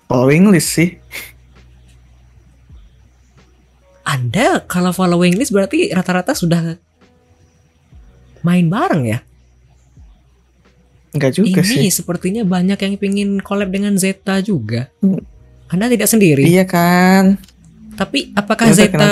[0.10, 0.98] following list sih.
[4.02, 6.74] Anda kalau following list berarti rata-rata sudah
[8.42, 9.22] main bareng ya?
[11.14, 11.94] Enggak juga Ini sih.
[11.94, 14.90] sepertinya banyak yang ingin collab dengan Zeta juga.
[15.06, 15.22] Hmm.
[15.70, 16.50] Anda tidak sendiri.
[16.50, 17.38] Iya kan?
[17.94, 19.06] Tapi apakah Ya udah, Zeta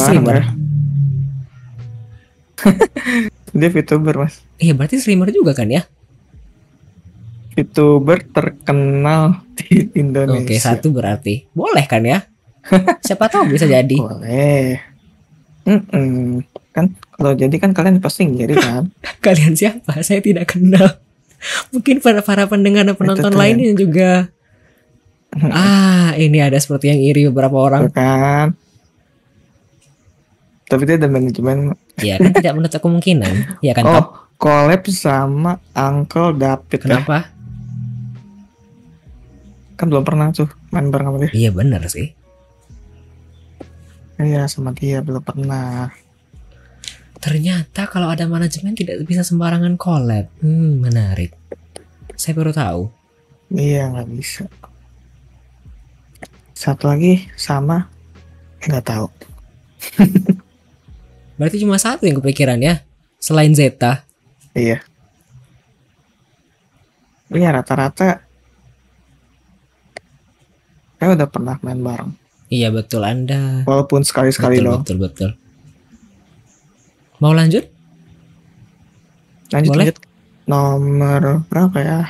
[0.00, 0.36] streamer?
[0.40, 0.46] ya.
[3.60, 4.40] Dia VTuber mas.
[4.56, 5.84] Iya berarti streamer juga kan ya?
[7.52, 10.48] VTuber terkenal di Indonesia.
[10.48, 12.24] Oke satu berarti boleh kan ya?
[13.06, 13.96] Siapa tahu bisa jadi.
[13.98, 14.80] Boleh.
[15.62, 16.42] Mm-mm.
[16.72, 18.90] Kan kalau jadi kan kalian pasti ngiri kan?
[19.24, 20.00] Kalian siapa?
[20.02, 20.98] Saya tidak kenal.
[21.70, 24.32] Mungkin para para pendengar dan penonton lainnya juga.
[25.38, 27.82] Ah ini ada seperti yang iri beberapa Tuh orang.
[27.92, 28.48] kan?
[30.66, 31.76] Tapi dia ada manajemen.
[32.00, 33.60] Ya kan tidak menutup kemungkinan.
[33.60, 33.84] Ya kan?
[33.92, 34.06] Oh,
[34.40, 36.82] collab sama Uncle David ya.
[36.82, 37.31] Kenapa?
[39.82, 41.30] Kan belum pernah tuh main bareng sama dia.
[41.34, 42.14] Iya benar sih.
[44.14, 45.90] Iya sama dia belum pernah.
[47.18, 50.30] Ternyata kalau ada manajemen tidak bisa sembarangan collab.
[50.38, 51.34] Hmm, menarik.
[52.14, 52.82] Saya baru tahu.
[53.50, 54.46] Iya nggak bisa.
[56.54, 57.90] Satu lagi sama
[58.62, 59.10] nggak tahu.
[61.42, 62.86] Berarti cuma satu yang kepikiran ya,
[63.18, 64.06] selain Zeta.
[64.54, 64.78] Iya.
[67.34, 68.30] Iya rata-rata
[71.02, 72.14] saya udah pernah main bareng.
[72.46, 73.66] Iya betul Anda.
[73.66, 74.82] Walaupun sekali-sekali betul, doang.
[74.86, 75.30] betul betul.
[77.18, 77.66] Mau lanjut?
[79.50, 79.90] Lanjut Boleh?
[79.90, 79.98] lanjut.
[80.46, 82.00] Nomor berapa ya?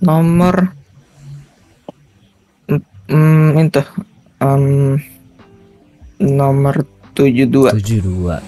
[0.00, 0.72] nomor
[3.10, 3.82] hmm, itu
[4.40, 4.96] um,
[6.16, 8.40] nomor 72 72.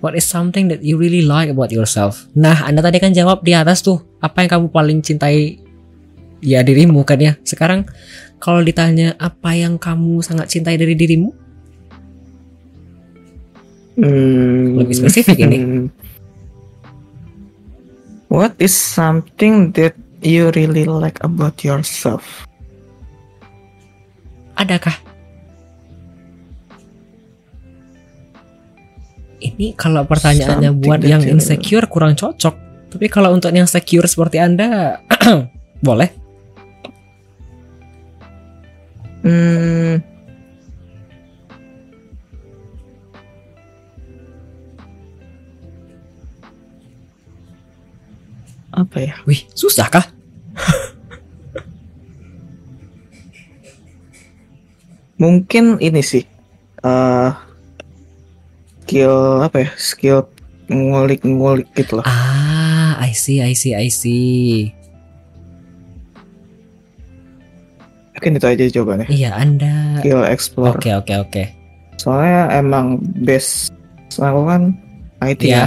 [0.00, 2.24] What is something that you really like about yourself?
[2.32, 5.65] Nah, Anda tadi kan jawab di atas tuh, apa yang kamu paling cintai
[6.40, 7.32] ya dirimu kan ya.
[7.42, 7.88] Sekarang
[8.36, 11.32] kalau ditanya apa yang kamu sangat cintai dari dirimu?
[13.96, 15.88] Hmm, Lebih spesifik ini.
[18.28, 22.44] What is something that you really like about yourself?
[24.60, 24.92] Adakah?
[29.40, 32.54] Ini kalau pertanyaannya Something buat yang insecure kurang cocok.
[32.92, 35.00] Tapi kalau untuk yang secure seperti Anda,
[35.86, 36.25] boleh.
[39.26, 39.98] Hmm.
[48.70, 49.18] Apa ya?
[49.26, 50.06] Wih, susah kah?
[55.18, 56.22] Mungkin ini sih.
[56.86, 57.30] eh
[58.86, 59.74] skill apa ya?
[59.74, 60.30] Skill
[60.70, 62.06] ngulik-ngulik gitu loh.
[62.06, 64.75] Ah, I see, I see, I see.
[68.16, 69.06] Mungkin itu aja jawabannya.
[69.08, 70.00] Iya, Anda.
[70.00, 70.74] Skill explore.
[70.74, 71.42] Oke, oke, oke.
[71.96, 72.86] Soalnya emang
[73.18, 73.68] base
[74.10, 74.72] aku kan
[75.20, 75.52] IT Iya.
[75.52, 75.66] ya.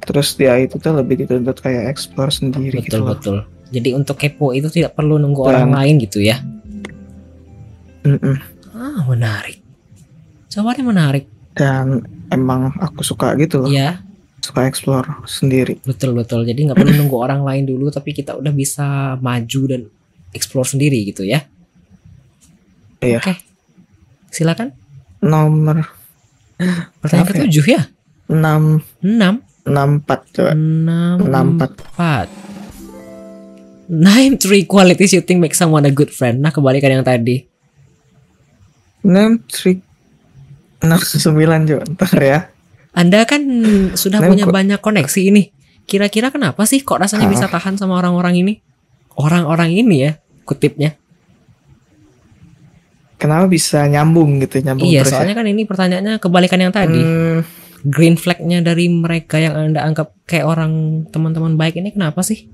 [0.00, 3.36] Terus di IT tuh lebih dituntut kayak explore sendiri gitu Betul, betul.
[3.68, 6.40] Jadi untuk kepo itu tidak perlu nunggu Dan- orang lain gitu ya.
[8.00, 8.36] Mm-mm.
[8.72, 9.60] Ah, menarik.
[10.48, 11.24] Jawabannya menarik.
[11.52, 13.68] Dan emang aku suka gitu loh.
[13.68, 14.00] Iya,
[14.38, 15.76] Suka explore sendiri.
[15.82, 16.42] betul, betul.
[16.42, 18.86] Jadi nggak perlu nunggu orang lain dulu, tapi kita udah bisa
[19.18, 19.82] maju dan
[20.38, 21.42] explore sendiri gitu ya.
[23.02, 23.18] Iya.
[23.18, 23.34] Oke.
[24.30, 24.70] Silakan.
[25.18, 25.82] Nomor
[27.02, 27.30] Pertanyaan ya?
[27.34, 27.80] ketujuh ya?
[28.30, 28.38] 6
[29.02, 30.50] 6 64 coba.
[30.54, 31.58] enam 64.
[31.58, 32.26] empat
[33.88, 36.44] Name three qualities you think make someone a good friend.
[36.44, 37.40] Nah, kebalikan yang tadi.
[39.00, 39.80] Name trick
[40.84, 41.24] 69
[41.64, 41.82] coba.
[41.96, 42.38] Ntar ya.
[42.92, 43.40] Anda kan
[43.96, 45.54] sudah Name punya banyak koneksi ini.
[45.88, 47.32] Kira-kira kenapa sih kok rasanya Ah.
[47.32, 48.54] bisa tahan sama orang-orang ini?
[49.16, 50.96] Orang-orang ini ya, kutipnya.
[53.20, 55.38] Kenapa bisa nyambung gitu nyambung iya, terus soalnya ya?
[55.42, 57.02] kan ini pertanyaannya kebalikan yang tadi.
[57.02, 57.44] Hmm,
[57.84, 62.48] Green flag-nya dari mereka yang Anda anggap kayak orang teman-teman baik ini kenapa sih?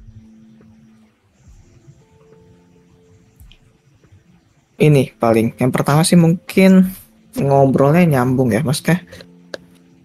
[4.79, 5.55] ini paling.
[5.59, 6.91] Yang pertama sih mungkin
[7.39, 9.03] ngobrolnya nyambung ya, maksudnya.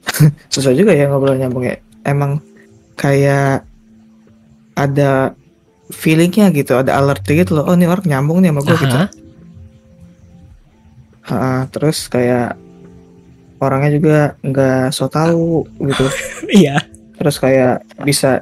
[0.53, 1.75] Susah juga ya ngobrol nyambung ya.
[2.05, 2.41] Emang
[2.93, 3.65] kayak
[4.77, 5.33] ada
[5.89, 7.65] feelingnya gitu, ada alert gitu loh.
[7.65, 8.97] Oh ini orang nyambung nih sama gue gitu.
[11.29, 12.57] Ha, terus kayak
[13.61, 16.05] orangnya juga nggak so tau gitu.
[16.49, 16.81] Iya.
[17.19, 18.41] Terus kayak bisa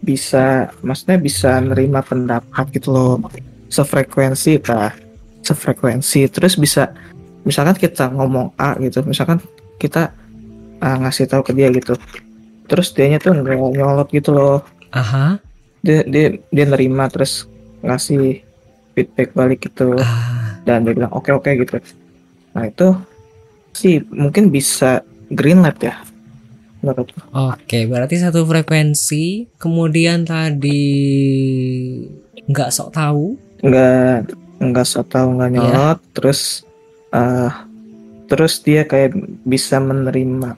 [0.00, 3.14] bisa maksudnya bisa nerima pendapat gitu loh.
[3.68, 4.92] Sefrekuensi kah?
[5.44, 6.24] Sefrekuensi.
[6.32, 6.92] Terus bisa
[7.44, 9.40] misalkan kita ngomong A gitu, misalkan
[9.76, 10.12] kita
[10.80, 11.96] ah, ngasih tahu ke dia gitu.
[12.64, 14.64] Terus dianya tuh nggak nyolot gitu loh.
[14.94, 15.36] Aha.
[15.84, 17.44] Dia dia dia nerima terus
[17.80, 18.40] ngasih
[18.92, 21.76] feedback balik gitu Ah, dan dia bilang oke oke gitu.
[22.50, 22.96] Nah itu
[23.70, 26.00] sih mungkin bisa green light ya.
[26.78, 27.16] Menurutku.
[27.30, 30.84] Oke, berarti satu frekuensi, kemudian tadi
[32.44, 33.26] nggak sok tahu.
[33.58, 34.28] nggak
[34.60, 35.56] nggak so tau nggak Iya.
[35.58, 36.68] nyolot terus
[37.08, 37.52] eh
[38.26, 40.52] terus dia kayak bisa menerima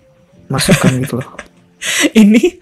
[0.46, 1.30] masukan gitu loh
[2.18, 2.58] Ini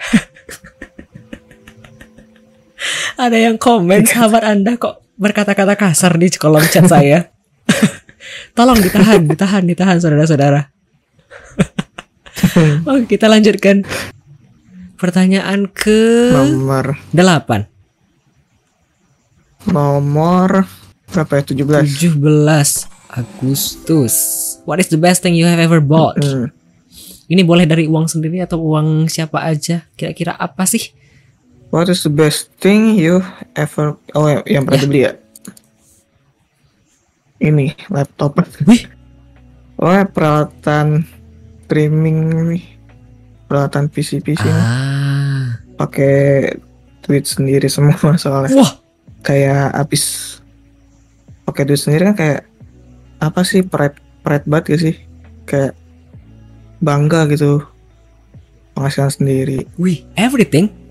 [3.15, 7.31] ada yang komen sahabat Anda kok berkata-kata kasar di kolom chat saya.
[8.57, 10.71] Tolong ditahan, ditahan, ditahan saudara-saudara.
[12.91, 13.87] Oke, kita lanjutkan.
[14.99, 17.69] Pertanyaan ke nomor 8.
[19.65, 20.69] nomor
[21.09, 24.15] berapa ya 17 17 Agustus.
[24.67, 26.19] What is the best thing you have ever bought?
[26.19, 26.51] Hmm,
[27.31, 29.87] Ini boleh dari uang sendiri atau uang siapa aja?
[29.95, 30.93] Kira-kira apa sih?
[31.75, 33.19] What is the best thing you
[33.59, 34.85] ever oh ya, yang pernah Ya.
[34.87, 35.13] dibeli ya
[37.43, 38.87] ini laptop Wih.
[39.83, 41.03] oh peralatan
[41.67, 42.65] streaming nih
[43.51, 44.47] peralatan PC PC.
[44.47, 45.59] Ah.
[45.75, 46.55] pakai
[47.03, 48.73] duit sendiri semua soalnya Wah,
[49.27, 50.39] kayak abis
[51.43, 52.41] pakai duit sendiri kan kayak
[53.19, 54.95] apa sih pride pride banget gak sih
[55.45, 55.75] kayak
[56.79, 57.67] bangga gitu
[58.75, 60.84] penghasilan sendiri wih, everything.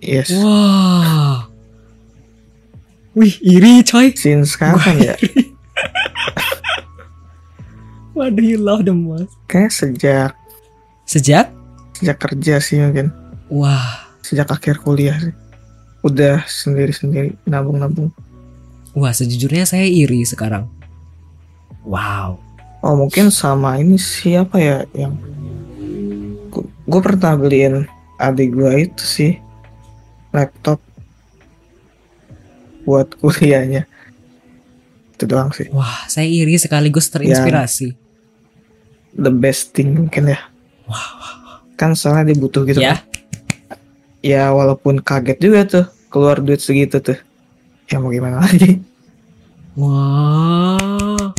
[0.00, 1.46] Yes Wah.
[3.12, 4.14] Wih, iri coy.
[4.14, 5.14] since kapan ya
[8.14, 9.30] What do you love the most?
[9.46, 10.32] kayak sejak
[11.06, 11.50] Sejak?
[11.94, 13.10] sejak kerja sih mungkin
[13.48, 15.34] Wah, sejak akhir kuliah sih
[15.98, 18.14] udah sendiri-sendiri nabung-nabung.
[18.94, 20.70] Wah, sejujurnya saya iri sekarang.
[21.82, 22.38] Wow.
[22.78, 25.18] Oh mungkin sama ini siapa ya yang
[26.86, 27.82] gue pernah beliin
[28.16, 29.32] adik gue itu sih
[30.32, 30.78] laptop
[32.84, 33.84] buat kuliahnya
[35.18, 37.92] itu doang sih Wah, saya iri sekaligus terinspirasi.
[39.18, 40.40] the best thing mungkin ya
[40.88, 42.96] Wah, kan soalnya dia butuh gitu ya.
[42.96, 43.78] kan.
[44.24, 47.18] ya walaupun kaget juga tuh keluar duit segitu tuh
[47.90, 48.80] ya mau gimana lagi
[49.78, 51.30] Wah.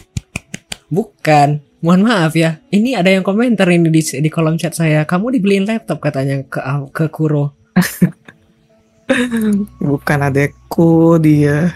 [0.87, 1.59] Bukan.
[1.83, 2.63] Mohon maaf ya.
[2.71, 5.03] Ini ada yang komentar ini di, di kolom chat saya.
[5.03, 6.59] Kamu dibeliin laptop katanya ke
[6.95, 7.51] ke Kuro.
[9.89, 11.73] bukan adekku dia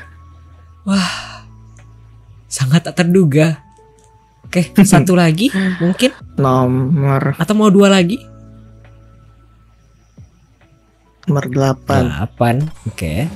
[2.54, 3.64] Sangat tak terduga.
[4.46, 5.50] Oke, satu lagi
[5.82, 8.22] mungkin nomor atau mau dua lagi?
[11.24, 12.56] nomor 8 Delapan.
[12.84, 13.32] Oke.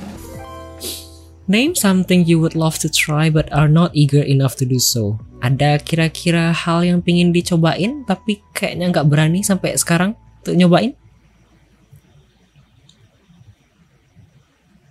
[1.47, 5.15] Name something you would love to try but are not eager enough to do so.
[5.39, 10.91] Ada kira-kira hal yang pingin dicobain tapi kayaknya nggak berani sampai sekarang untuk nyobain?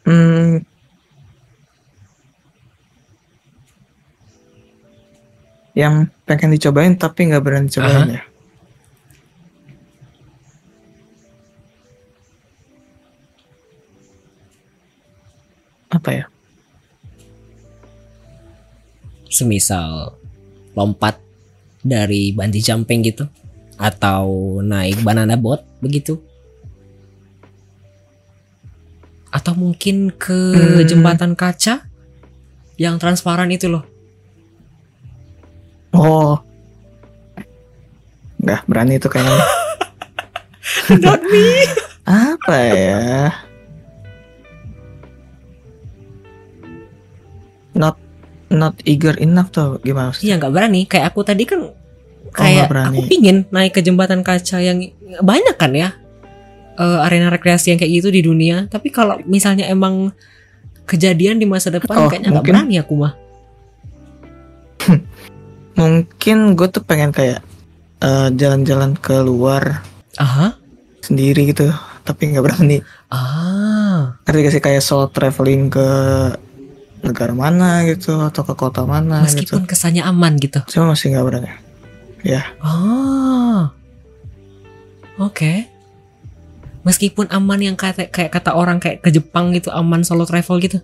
[0.06, 0.62] Hmm.
[5.74, 8.22] Yang pengen dicobain tapi nggak berani cobain ya.
[15.90, 16.24] Apa ya?
[19.26, 20.16] Semisal
[20.78, 21.18] lompat
[21.82, 23.26] dari bungee jumping gitu
[23.76, 26.22] atau naik banana boat begitu.
[29.36, 30.80] Atau mungkin ke Hmm.
[30.88, 31.84] jembatan kaca
[32.80, 33.84] yang transparan itu loh.
[35.92, 36.40] Oh.
[38.40, 39.36] Nggak berani itu kayaknya.
[41.04, 41.44] Not me.
[42.06, 43.28] Apa ya?
[47.76, 47.96] Not
[48.46, 50.30] not eager enough tuh gimana sih?
[50.30, 50.80] Iya nggak berani.
[50.86, 52.96] Kayak aku tadi kan nggak kayak berani.
[52.96, 54.78] aku pingin naik ke jembatan kaca yang
[55.20, 55.90] banyak kan ya
[56.76, 58.68] eh, arena rekreasi yang kayak gitu di dunia.
[58.68, 60.12] Tapi kalau misalnya emang
[60.86, 63.12] kejadian di masa depan Oh, kayaknya nggak berani aku mah.
[65.80, 67.42] Mungkin gue tuh pengen kayak
[68.00, 69.82] eh, jalan-jalan keluar
[70.16, 70.56] Aha.
[71.02, 71.68] sendiri gitu,
[72.06, 72.80] tapi nggak berani.
[73.12, 74.16] Ah.
[74.24, 75.88] Ngerti gak sih kayak solo traveling ke
[77.04, 79.54] negara mana gitu atau ke kota mana gitu.
[79.54, 80.58] Meskipun kesannya aman gitu.
[80.66, 81.50] Cuma masih nggak berani.
[82.26, 83.70] Ya, Ah.
[85.16, 85.75] Oke.
[86.86, 90.78] Meskipun aman yang kata kayak kata orang kayak ke Jepang gitu aman solo travel gitu.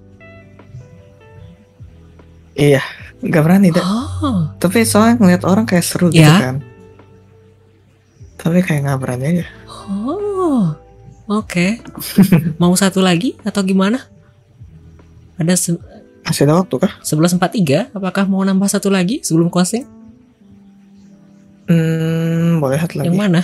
[2.52, 2.82] iya,
[3.22, 3.80] nggak berani deh.
[3.80, 4.50] Oh.
[4.58, 6.36] Tapi soalnya ngeliat orang kayak seru gitu Ya.
[6.42, 6.56] kan.
[8.36, 9.46] Tapi kayak nggak berani aja.
[9.88, 10.74] Oh.
[11.30, 11.80] Oke.
[12.60, 14.02] Mau satu lagi atau gimana?
[15.38, 15.80] Ada se-
[16.22, 16.92] Masih ada waktu kah?
[17.00, 19.82] 11.43 apakah mau nambah satu lagi sebelum closing?
[21.66, 23.06] Hmm, boleh lihat lagi.
[23.08, 23.40] Yang mana?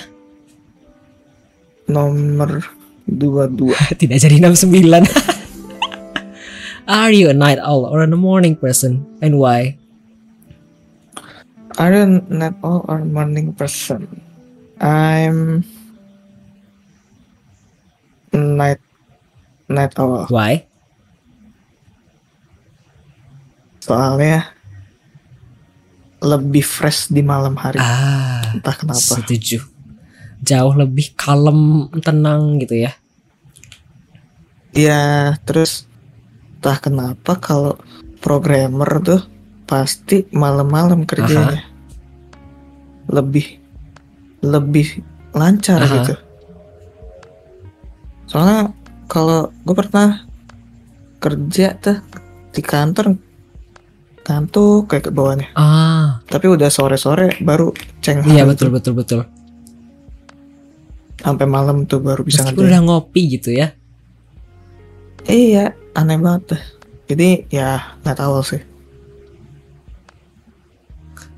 [1.89, 2.60] Nomor
[3.09, 3.73] 22.
[4.01, 4.85] Tidak jadi 69.
[6.89, 9.77] Are you a night owl or a morning person and why?
[11.77, 14.09] Are you night owl or morning person?
[14.81, 15.69] I'm
[18.32, 18.81] night
[19.69, 20.24] night owl.
[20.32, 20.65] Why?
[23.85, 24.48] Soalnya
[26.24, 27.81] lebih fresh di malam hari.
[27.81, 29.01] Ah, Entah kenapa.
[29.01, 29.65] setuju.
[30.48, 32.96] Jauh lebih kalem, tenang gitu ya.
[34.72, 35.84] Ya, terus
[36.56, 37.76] entah kenapa kalau
[38.24, 39.20] programmer tuh
[39.68, 41.68] pasti malam-malam kerjanya.
[43.12, 43.60] Lebih
[44.40, 45.04] lebih
[45.36, 45.94] lancar Aha.
[46.00, 46.14] gitu.
[48.28, 48.72] Soalnya
[49.08, 50.24] kalau gue pernah
[51.18, 51.98] kerja tuh
[52.52, 53.16] di kantor
[54.28, 55.48] ngantuk kayak ke bawahnya.
[55.56, 57.72] Ah, Tapi udah sore-sore baru
[58.04, 59.24] ceng iya betul betul betul.
[61.19, 62.70] Sampai malam tuh baru bisa Meskipun ngerjain.
[62.70, 63.74] udah ngopi gitu ya.
[65.28, 66.62] Iya, aneh banget tuh.
[67.09, 68.62] Jadi ya nggak tahu sih.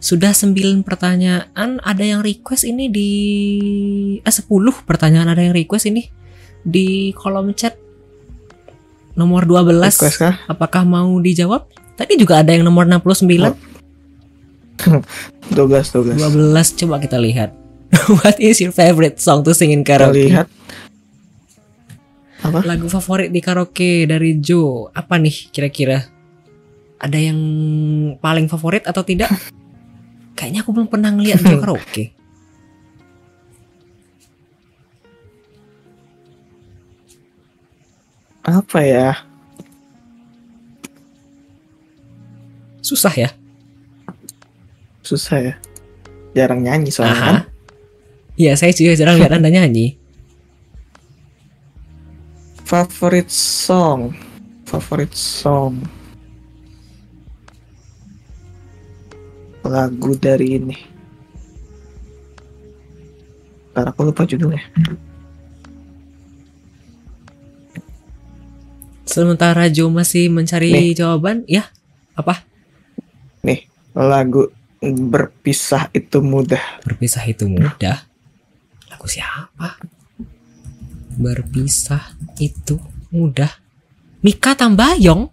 [0.01, 3.11] Sudah 9 pertanyaan, ada yang request ini di
[4.25, 4.49] eh 10
[4.89, 6.09] pertanyaan ada yang request ini
[6.65, 7.77] di kolom chat
[9.13, 9.77] nomor 12.
[9.77, 10.41] Request kah?
[10.49, 11.69] Apakah mau dijawab?
[12.01, 13.53] Tadi juga ada yang nomor 69.
[15.53, 16.17] 12 12.
[16.17, 17.60] 12 coba kita lihat.
[18.23, 20.31] What is your favorite song to sing in Kita karaoke?
[20.31, 20.49] lihat
[22.41, 22.65] apa?
[22.65, 26.01] Lagu favorit di karaoke dari Joe apa nih kira-kira?
[27.01, 27.41] Ada yang
[28.17, 29.29] paling favorit atau tidak?
[30.39, 32.05] Kayaknya aku belum pernah ngeliat Joe karaoke.
[38.41, 39.09] Apa ya?
[42.81, 43.31] Susah ya?
[45.05, 45.55] Susah ya.
[46.33, 47.27] Jarang nyanyi soalnya Aha.
[47.27, 47.37] kan.
[48.41, 50.01] Iya, saya juga jarang lihat Anda nyanyi.
[52.65, 54.17] Favorit song.
[54.65, 55.85] Favorit song.
[59.61, 60.77] Lagu dari ini.
[63.77, 64.65] Ntar aku lupa judulnya.
[69.05, 71.69] Sementara Joe masih mencari jawaban, ya
[72.17, 72.41] apa?
[73.45, 74.49] Nih, lagu
[74.81, 76.81] berpisah itu mudah.
[76.89, 78.10] Berpisah itu mudah.
[79.01, 79.81] Lagu siapa?
[81.17, 82.77] Berpisah itu
[83.09, 83.49] mudah.
[84.21, 85.25] Mika Tambayong.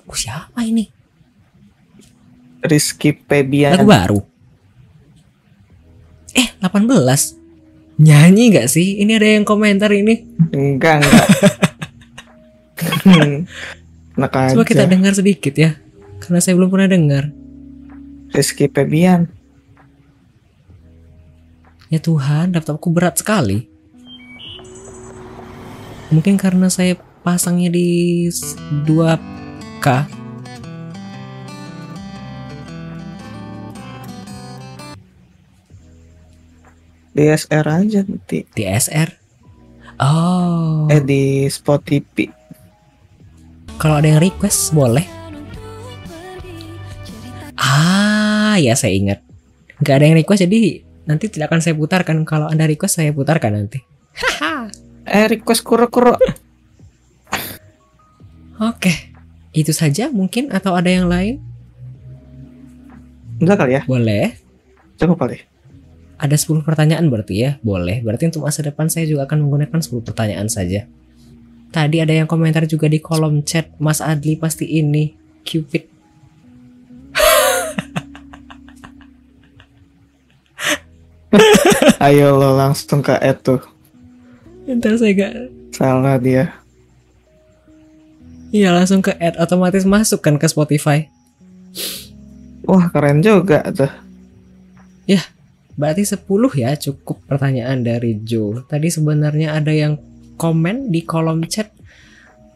[0.00, 0.88] Lagu siapa ini?
[2.64, 3.76] Rizky Febian.
[3.76, 4.20] Lagu baru.
[6.32, 8.00] Eh, 18.
[8.00, 9.04] Nyanyi gak sih?
[9.04, 10.24] Ini ada yang komentar ini.
[10.56, 11.28] Enggak, enggak.
[14.16, 14.56] Enak aja.
[14.56, 15.76] Coba kita dengar sedikit ya.
[16.24, 17.28] Karena saya belum pernah dengar.
[18.32, 19.28] Rizky Febian.
[21.90, 23.66] Ya Tuhan, laptopku berat sekali.
[26.10, 27.88] Mungkin karena saya pasangnya di
[28.26, 28.54] s-
[28.86, 29.86] 2K.
[37.10, 38.46] DSR aja nanti.
[38.46, 39.10] DSR.
[40.00, 42.30] Oh, Eh di Spotify.
[43.76, 45.04] kalau ada yang request boleh.
[47.56, 49.20] Ah, ya saya ingat.
[49.80, 52.22] Gak ada yang request jadi nanti tidak akan saya putarkan.
[52.22, 53.82] Kalau anda request saya putarkan nanti.
[55.10, 56.14] Eh request kuro-kuro.
[58.62, 59.10] Oke,
[59.50, 61.42] itu saja mungkin atau ada yang lain?
[63.42, 63.82] Enggak kali ya?
[63.88, 64.38] Boleh.
[65.00, 65.42] Coba kali.
[66.20, 67.50] Ada 10 pertanyaan berarti ya?
[67.64, 68.04] Boleh.
[68.04, 70.86] Berarti untuk masa depan saya juga akan menggunakan 10 pertanyaan saja.
[71.74, 75.89] Tadi ada yang komentar juga di kolom chat Mas Adli pasti ini Cupid.
[82.00, 83.60] Ayo lo langsung ke itu.
[84.64, 85.34] Entar saya gak
[85.76, 86.56] Salah dia.
[88.50, 91.06] Iya langsung ke add otomatis masuk kan ke Spotify.
[92.64, 93.92] Wah keren juga tuh.
[95.80, 98.68] Berarti 10 ya cukup pertanyaan dari Joe.
[98.68, 99.96] Tadi sebenarnya ada yang
[100.36, 101.72] komen di kolom chat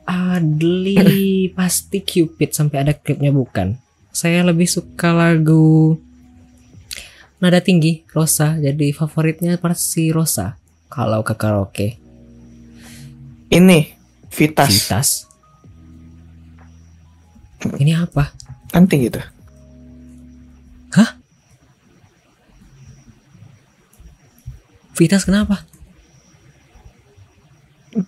[0.04, 3.80] Adli pasti Cupid sampai ada klipnya bukan.
[4.12, 5.96] Saya lebih suka lagu
[7.44, 8.56] Nada Tinggi Rosa.
[8.56, 10.56] Jadi favoritnya pasti Rosa
[10.88, 12.00] kalau ke karaoke.
[13.52, 13.92] Ini
[14.32, 14.72] Vitas.
[14.72, 15.08] Vitas.
[17.76, 18.32] Ini apa?
[18.72, 19.20] Nanti gitu.
[24.94, 25.66] Vitas kenapa?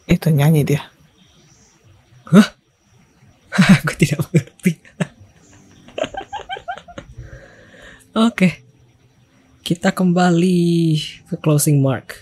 [0.07, 0.87] Itu nyanyi dia.
[3.83, 4.79] Aku tidak mengerti.
[8.31, 8.66] Oke.
[9.67, 10.95] Kita kembali
[11.27, 12.15] ke closing mark.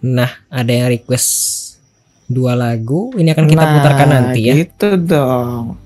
[0.00, 1.28] Nah, ada yang request
[2.24, 3.12] dua lagu.
[3.12, 4.56] Ini akan kita Nah, putarkan nanti ya.
[4.56, 5.76] Gitu dong.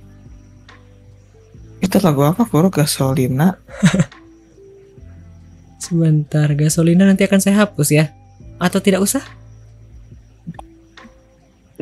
[1.83, 2.47] Itu lagu apa?
[2.47, 3.59] Kuro Gasolina.
[5.83, 8.15] Sebentar, gasolina nanti akan saya hapus ya.
[8.63, 9.27] Atau tidak usah?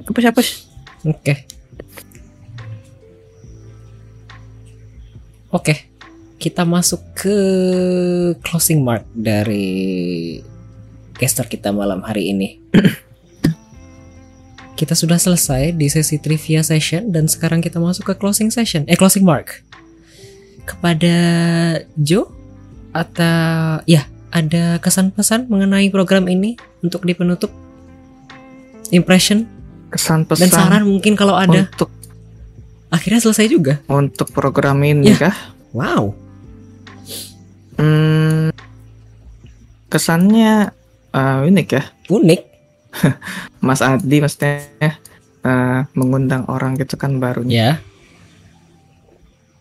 [0.01, 0.65] Siapa sih?
[1.05, 1.45] Oke.
[5.53, 5.96] Oke.
[6.37, 7.37] Kita masuk ke
[8.45, 10.39] closing mark dari
[11.17, 12.61] caster kita malam hari ini.
[14.77, 18.85] kita sudah selesai di sesi trivia session dan sekarang kita masuk ke closing session.
[18.85, 19.65] Eh closing mark.
[20.69, 21.17] Kepada
[21.97, 22.29] Joe
[22.93, 27.49] atau ya ada kesan-pesan mengenai program ini untuk di penutup
[28.93, 29.49] impression
[29.89, 31.89] Kesan dan pesan saran mungkin kalau ada untuk
[32.93, 33.75] akhirnya selesai juga.
[33.89, 35.31] untuk program ini Ya.
[35.31, 35.37] kah?
[35.73, 36.26] Wow.
[37.77, 38.49] Hmm,
[39.87, 40.73] kesannya
[41.13, 41.83] eh, unik ya.
[42.09, 42.41] Unik.
[43.67, 44.65] Mas Adi maksudnya
[45.45, 47.73] eh, mengundang orang gitu kan barunya Ya.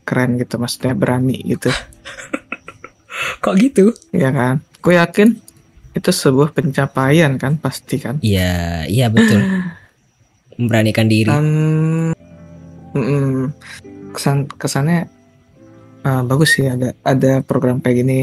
[0.06, 1.68] keren gitu maksudnya berani gitu
[3.44, 3.90] Kok gitu?
[4.14, 4.62] ya kan.
[4.80, 5.34] Gue yakin
[5.96, 8.20] itu sebuah pencapaian kan pasti kan.
[8.22, 9.42] Iya, iya betul.
[10.60, 11.32] Memberanikan diri.
[11.32, 12.12] Um,
[12.94, 13.52] mm,
[14.14, 15.08] kesan kesannya
[16.06, 18.22] uh, bagus sih ada ada program kayak gini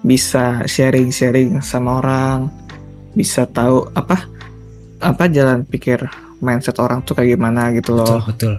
[0.00, 2.48] bisa sharing sharing sama orang
[3.12, 4.24] bisa tahu apa
[5.00, 6.00] apa jalan pikir
[6.40, 8.22] mindset orang tuh kayak gimana gitu betul, loh.
[8.24, 8.54] betul.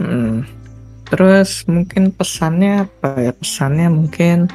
[0.00, 0.36] Mm.
[1.10, 4.46] Terus mungkin pesannya apa ya pesannya mungkin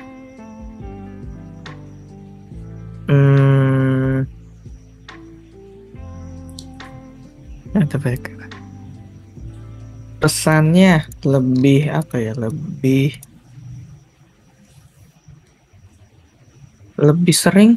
[3.12, 4.24] hmm,
[7.76, 8.35] ada banyak
[10.20, 12.34] pesannya lebih apa ya?
[12.36, 13.16] Lebih
[16.96, 17.76] lebih sering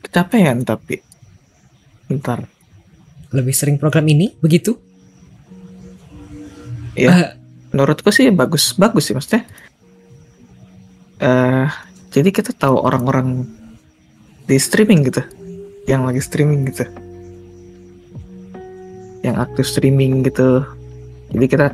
[0.00, 1.00] kecapean tapi.
[2.10, 2.48] Ntar
[3.30, 4.34] Lebih sering program ini?
[4.42, 4.74] Begitu?
[6.98, 7.28] ya Ah,
[7.70, 9.46] menurutku sih bagus bagus sih maksudnya.
[11.22, 11.70] Eh
[12.10, 13.46] jadi kita tahu orang-orang
[14.50, 15.22] di streaming gitu.
[15.86, 16.84] Yang lagi streaming gitu.
[19.22, 20.66] Yang aktif streaming gitu
[21.30, 21.66] jadi kita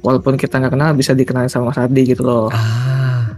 [0.00, 3.32] walaupun kita nggak kenal bisa dikenal sama Mas Adi gitu loh ah.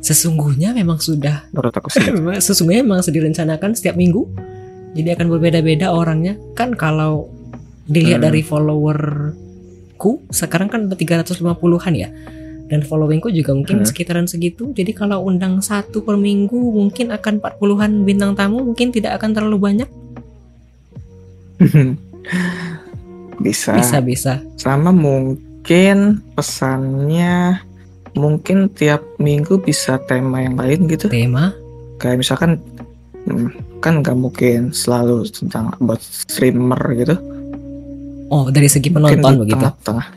[0.00, 2.02] Sesungguhnya memang sudah menurut aku sih
[2.40, 4.24] sesungguhnya memang sudah direncanakan setiap minggu.
[4.90, 6.34] Jadi akan berbeda-beda orangnya.
[6.56, 7.28] Kan kalau
[7.84, 8.26] dilihat Hmm.
[8.26, 12.08] dari followerku sekarang kan ada 350-an ya.
[12.66, 13.86] Dan followingku juga mungkin Hmm.
[13.86, 14.72] sekitaran segitu.
[14.72, 19.58] Jadi kalau undang satu per minggu mungkin akan 40-an bintang tamu, mungkin tidak akan terlalu
[19.60, 19.88] banyak.
[23.40, 23.72] bisa.
[23.74, 24.32] Bisa bisa.
[24.60, 27.64] sama mungkin pesannya
[28.14, 31.54] mungkin tiap minggu bisa tema yang lain gitu Tema
[32.02, 32.58] kayak misalkan
[33.26, 37.16] hmm, kan nggak mungkin selalu tentang buat streamer gitu
[38.30, 39.54] Oh, dari segi Mungkin penonton di begitu.
[39.58, 40.08] tengah-tengah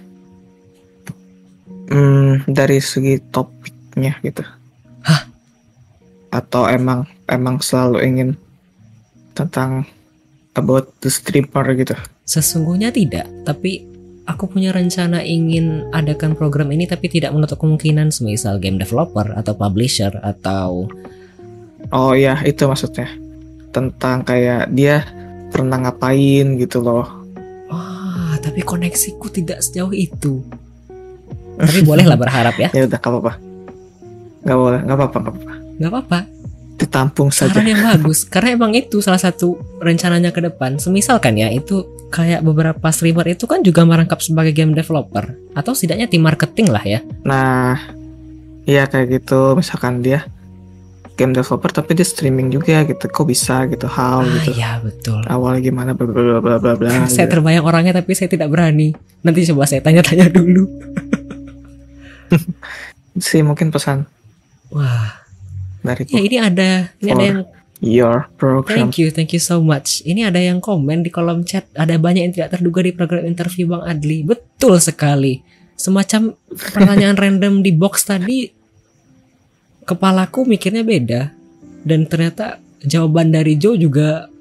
[1.90, 4.46] hmm, dari segi topiknya gitu
[5.02, 5.22] Hah?
[6.30, 8.30] atau emang emang selalu ingin
[9.34, 9.86] tentang
[10.54, 13.84] about the streamer gitu Sesungguhnya tidak, tapi
[14.24, 19.52] aku punya rencana ingin adakan program ini tapi tidak menutup kemungkinan semisal game developer atau
[19.52, 20.88] publisher atau
[21.92, 23.12] oh ya itu maksudnya
[23.76, 25.04] tentang kayak dia
[25.52, 27.04] pernah ngapain gitu loh
[27.68, 30.40] wah, tapi koneksiku tidak sejauh itu.
[31.54, 32.70] Tapi bolehlah berharap ya.
[32.72, 33.34] ya udah gak apa-apa
[34.44, 36.20] nggak boleh nggak apa-apa nggak apa-apa nggak apa-apa.
[36.74, 40.76] ditampung saja Saran yang bagus karena emang itu salah satu rencananya ke depan.
[40.82, 45.34] Semisal kan ya itu kayak beberapa streamer itu kan juga merangkap sebagai game developer.
[45.58, 47.02] Atau setidaknya tim marketing lah ya.
[47.26, 47.82] nah
[48.70, 49.58] iya kayak gitu.
[49.58, 50.30] Misalkan dia
[51.18, 53.10] game developer tapi dia streaming juga gitu.
[53.10, 53.90] Kok bisa gitu?
[53.90, 54.54] How Ah gitu?
[54.54, 55.26] iya betul.
[55.26, 55.98] awal gimana?
[55.98, 57.42] Bla bla bla bla bla saya gitu.
[57.42, 58.94] terbayang orangnya tapi saya tidak berani.
[59.26, 60.70] Nanti coba saya tanya-tanya dulu.
[63.18, 64.06] sih mungkin pesan.
[64.74, 65.22] Wah,
[65.86, 66.90] dari ya ini ada.
[66.98, 67.40] Ini ada yang
[67.84, 70.00] your program thank you, thank you so much.
[70.08, 73.68] Ini ada yang komen di kolom chat, ada banyak yang tidak terduga di program interview
[73.68, 74.24] Bang Adli.
[74.24, 75.44] Betul sekali.
[75.76, 78.48] Semacam pertanyaan random di box tadi
[79.84, 81.36] kepalaku mikirnya beda
[81.84, 84.32] dan ternyata jawaban dari Joe juga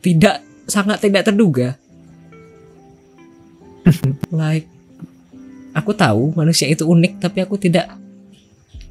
[0.00, 1.76] tidak sangat tidak terduga.
[4.32, 4.66] like
[5.76, 7.92] aku tahu manusia itu unik tapi aku tidak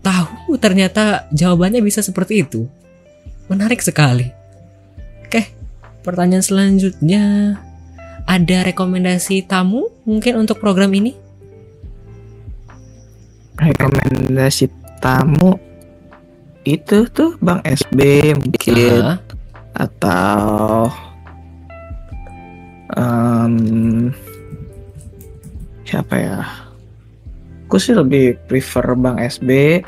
[0.06, 2.70] tahu ternyata jawabannya bisa seperti itu.
[3.52, 4.30] Menarik sekali.
[5.26, 5.50] Oke,
[6.02, 7.56] pertanyaan selanjutnya
[8.26, 11.26] ada rekomendasi tamu mungkin untuk program ini?
[13.56, 14.68] rekomendasi
[15.00, 15.56] tamu
[16.66, 19.20] itu tuh Bang SB mungkin Ah,
[19.78, 20.90] atau
[22.98, 24.10] em,
[25.86, 26.40] siapa ya?
[27.66, 29.82] Aku sih lebih prefer Bang SB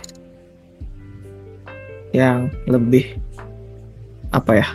[2.14, 3.20] yang lebih
[4.30, 4.68] apa ya?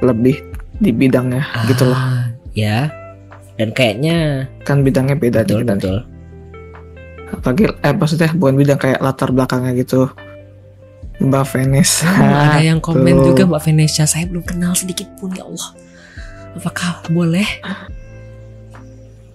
[0.00, 0.36] Lebih
[0.76, 1.96] di bidangnya gitu loh.
[1.96, 2.92] ah, Ya.
[3.56, 5.88] Dan kayaknya Kan bidangnya beda betul dikit nanti.
[5.88, 5.98] betul.
[7.26, 10.06] Apalagi eh maksudnya bukan bidang kayak latar belakangnya gitu.
[11.16, 12.04] Mbak Vanessa.
[12.04, 13.32] Oh, ada yang komen tuh.
[13.32, 14.04] juga Mbak Venetia.
[14.04, 15.70] Saya belum kenal sedikit pun ya Allah.
[16.54, 17.48] Apakah boleh?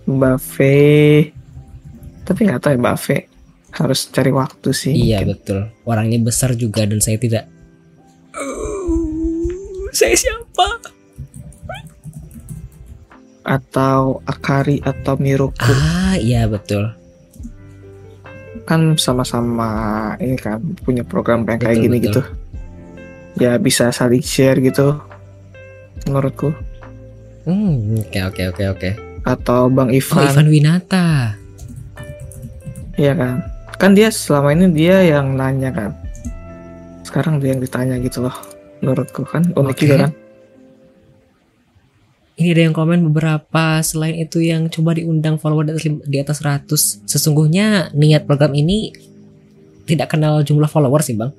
[0.05, 0.55] Mbak V.
[2.21, 3.05] Tapi nggak tahu ya Mbak V.
[3.71, 4.93] Harus cari waktu sih.
[4.93, 5.29] Iya mungkin.
[5.33, 5.59] betul.
[5.83, 7.49] Orangnya besar juga dan saya tidak.
[9.91, 10.67] Saya siapa?
[13.41, 15.73] Atau Akari atau Miruku.
[15.73, 16.93] Ah iya betul.
[18.69, 22.05] Kan sama-sama ini kan punya program yang kayak Betul, gini betul.
[22.07, 22.21] gitu.
[23.41, 24.95] Ya bisa saling share gitu.
[26.05, 26.53] Menurutku.
[27.49, 28.89] Hmm, oke oke oke oke.
[29.25, 30.25] Atau Bang Oh Ivan.
[30.29, 31.07] Ivan Winata.
[33.01, 33.35] Iya kan.
[33.81, 35.91] Kan dia selama ini dia yang nanya kan.
[37.01, 38.50] Sekarang dia yang ditanya gitu loh.
[38.81, 39.81] Menurutku kan unik Oke.
[39.85, 40.11] juga kan.
[42.41, 46.17] Ini ada yang komen beberapa selain itu yang coba diundang follower di atas, lim- di
[46.17, 47.05] atas 100.
[47.05, 48.89] Sesungguhnya niat program ini
[49.85, 51.29] tidak kenal jumlah follower sih bang.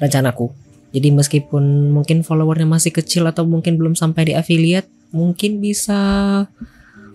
[0.00, 0.48] Rencanaku.
[0.96, 6.00] Jadi meskipun mungkin followernya masih kecil atau mungkin belum sampai di affiliate, mungkin bisa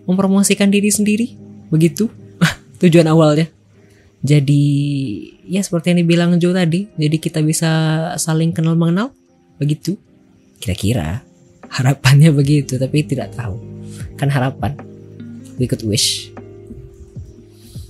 [0.06, 1.34] mempromosikan diri sendiri.
[1.74, 2.10] Begitu
[2.86, 3.50] tujuan awalnya.
[4.22, 4.62] Jadi
[5.50, 7.70] ya seperti yang dibilang Joe tadi, jadi kita bisa
[8.22, 9.14] saling kenal mengenal.
[9.58, 9.98] Begitu.
[10.58, 11.22] Kira-kira
[11.68, 13.60] harapannya begitu tapi tidak tahu.
[14.18, 14.78] Kan harapan.
[15.58, 16.30] We could wish.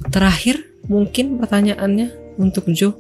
[0.08, 2.96] Terakhir mungkin pertanyaannya untuk Joe.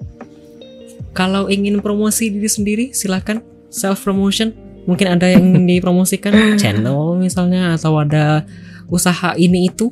[1.15, 3.41] Kalau ingin promosi diri sendiri silahkan
[3.72, 4.53] self promotion
[4.85, 6.60] mungkin ada yang dipromosikan.
[6.60, 8.44] Channel misalnya atau ada
[8.91, 9.91] usaha ini itu.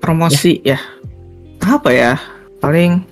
[0.00, 0.76] Promosi ya.
[0.76, 0.78] ya.
[1.76, 2.12] Apa ya?
[2.64, 3.04] Paling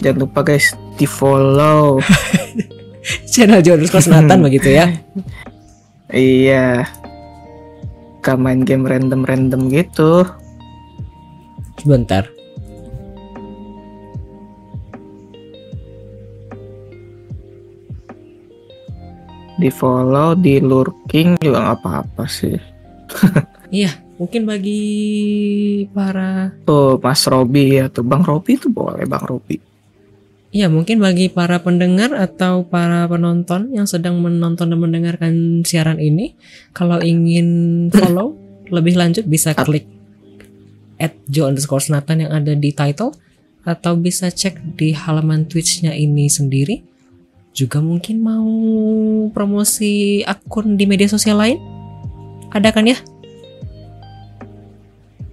[0.00, 2.00] jangan lupa guys di follow.
[3.32, 4.88] Channel Jonas Kosnatan begitu ya.
[6.12, 6.84] Iya.
[8.20, 10.28] Gak main game random-random gitu.
[11.80, 12.28] Sebentar.
[19.56, 22.60] Di follow di lurking juga nggak apa-apa sih.
[23.72, 23.88] Iya
[24.20, 24.84] mungkin bagi
[25.96, 29.71] para tuh Mas Robi atau Bang Robi itu boleh Bang Robi
[30.52, 36.36] Ya, mungkin bagi para pendengar atau para penonton yang sedang menonton dan mendengarkan siaran ini,
[36.76, 38.36] kalau ingin follow
[38.76, 39.88] lebih lanjut bisa klik
[41.00, 43.16] at Joe underscore Nathan yang ada di title
[43.66, 46.84] atau bisa cek di halaman Twitch-nya ini sendiri.
[47.52, 48.52] Juga mungkin mau
[49.32, 51.58] promosi akun di media sosial lain?
[52.52, 52.96] Ada kan ya?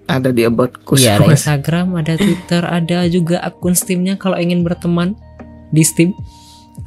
[0.09, 5.13] Ada di about Iya, ada Instagram, ada Twitter, ada juga akun Steamnya kalau ingin berteman
[5.69, 6.17] di Steam.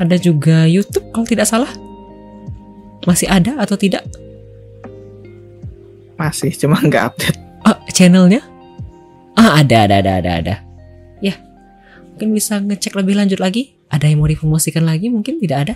[0.02, 1.70] Ada juga YouTube kalau tidak salah.
[3.06, 4.02] Masih ada atau tidak?
[6.18, 7.38] Masih, cuma nggak update.
[7.62, 8.42] Oh, channelnya?
[9.38, 10.54] Ah, ada, ada, ada, ada, ada.
[11.22, 11.38] Ya,
[12.14, 13.78] mungkin bisa ngecek lebih lanjut lagi.
[13.92, 15.12] Ada yang mau dipromosikan lagi?
[15.12, 15.74] Mungkin tidak ada.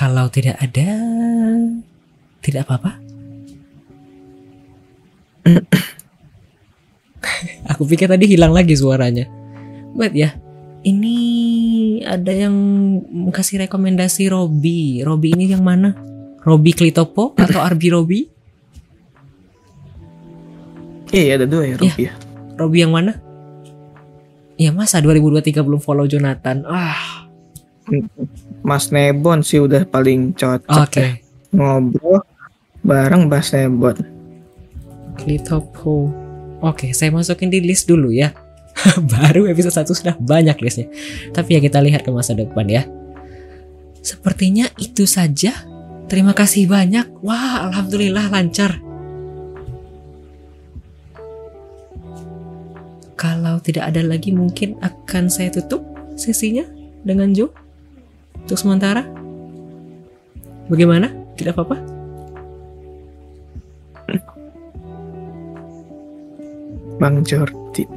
[0.00, 0.96] Kalau tidak ada,
[2.40, 2.96] tidak apa-apa.
[7.76, 9.28] Aku pikir tadi hilang lagi suaranya.
[9.92, 10.40] But ya,
[10.88, 11.16] ini
[12.00, 12.56] ada yang
[13.28, 15.04] kasih rekomendasi Robi.
[15.04, 15.92] Robi ini yang mana?
[16.48, 18.20] Robi Klitopo atau Arbi Robi?
[21.12, 22.16] Iya, ada dua ya Robi ya.
[22.56, 23.20] Robi yang mana?
[24.56, 26.64] Ya masa 2023 belum follow Jonathan.
[26.64, 27.28] Ah.
[28.60, 30.92] Mas Nebon sih udah paling cocok Oke.
[30.92, 31.08] Okay.
[31.08, 31.56] Ya.
[31.56, 32.20] Ngobrol
[32.84, 33.96] bareng Mas Nebon.
[35.16, 36.12] Klitopo.
[36.60, 38.36] Oke, saya masukin di list dulu ya.
[39.12, 40.88] Baru episode 1 sudah banyak listnya.
[41.32, 42.84] Tapi ya kita lihat ke masa depan ya.
[44.00, 45.52] Sepertinya itu saja.
[46.08, 47.20] Terima kasih banyak.
[47.24, 48.80] Wah, alhamdulillah lancar.
[53.20, 55.84] Kalau tidak ada lagi mungkin akan saya tutup
[56.16, 56.64] sesinya
[57.04, 57.52] dengan Joe
[58.44, 59.06] untuk sementara.
[60.70, 61.10] Bagaimana?
[61.34, 62.00] Tidak apa-apa?
[67.00, 67.88] Bang Jordi.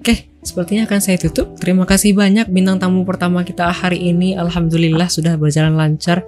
[0.00, 1.58] Oke, sepertinya akan saya tutup.
[1.58, 4.38] Terima kasih banyak bintang tamu pertama kita hari ini.
[4.38, 6.22] Alhamdulillah sudah berjalan lancar.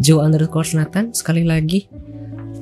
[0.00, 1.84] Joe underscore Nathan sekali lagi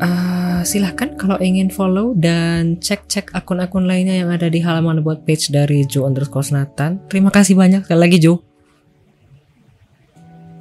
[0.00, 5.52] uh, silahkan kalau ingin follow dan cek-cek akun-akun lainnya yang ada di halaman about page
[5.52, 7.00] dari Joe underscore Nathan.
[7.06, 8.40] Terima kasih banyak sekali lagi Joe.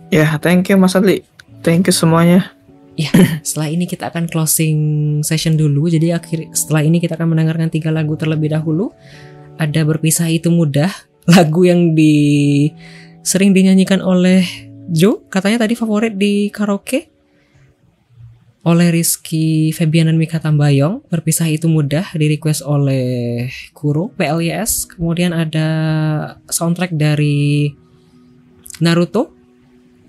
[0.10, 1.22] Ya, yeah, thank you Mas Adli.
[1.62, 2.52] Thank you semuanya.
[3.00, 3.14] Ya,
[3.48, 4.78] setelah ini kita akan closing
[5.24, 5.88] session dulu.
[5.88, 8.92] Jadi akhir setelah ini kita akan mendengarkan tiga lagu terlebih dahulu.
[9.60, 10.90] Ada berpisah itu mudah,
[11.28, 12.72] lagu yang di
[13.22, 14.42] sering dinyanyikan oleh
[14.90, 17.19] Joe, katanya tadi favorit di karaoke
[18.70, 21.02] oleh Rizky Febian dan Mika Tambayong.
[21.10, 24.94] Berpisah itu mudah, di request oleh Kuro PLYS.
[24.94, 25.68] Kemudian ada
[26.46, 27.74] soundtrack dari
[28.78, 29.34] Naruto,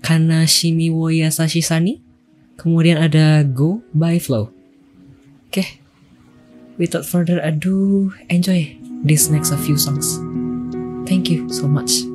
[0.05, 2.11] Kanashimi wo Yasashi Sani
[2.61, 4.53] Kemudian ada Go by Flow.
[5.49, 5.67] Oke, okay.
[6.77, 10.21] without further ado, enjoy this next few songs.
[11.09, 12.10] Thank you so much.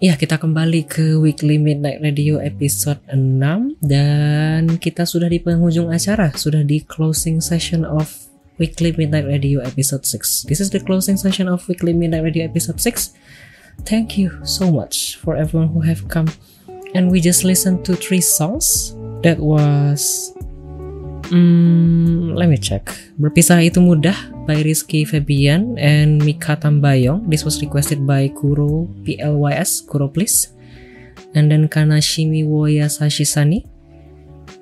[0.00, 6.32] Ya, kita kembali ke Weekly Midnight Radio episode 6 dan kita sudah di penghujung acara,
[6.32, 8.08] sudah di closing session of
[8.56, 10.48] Weekly Midnight Radio episode 6.
[10.48, 13.12] This is the closing session of Weekly Midnight Radio episode 6.
[13.84, 16.32] Thank you so much for everyone who have come
[16.96, 18.96] and we just listened to three songs.
[19.20, 20.32] That was
[21.30, 22.90] Hmm, let me check.
[23.14, 24.18] Berpisah itu mudah
[24.50, 27.30] by Rizky Febian and Mika Tambayong.
[27.30, 30.50] This was requested by Kuro PLYS, Kuro please.
[31.30, 33.62] And then Kanashimi Woya Sashisani.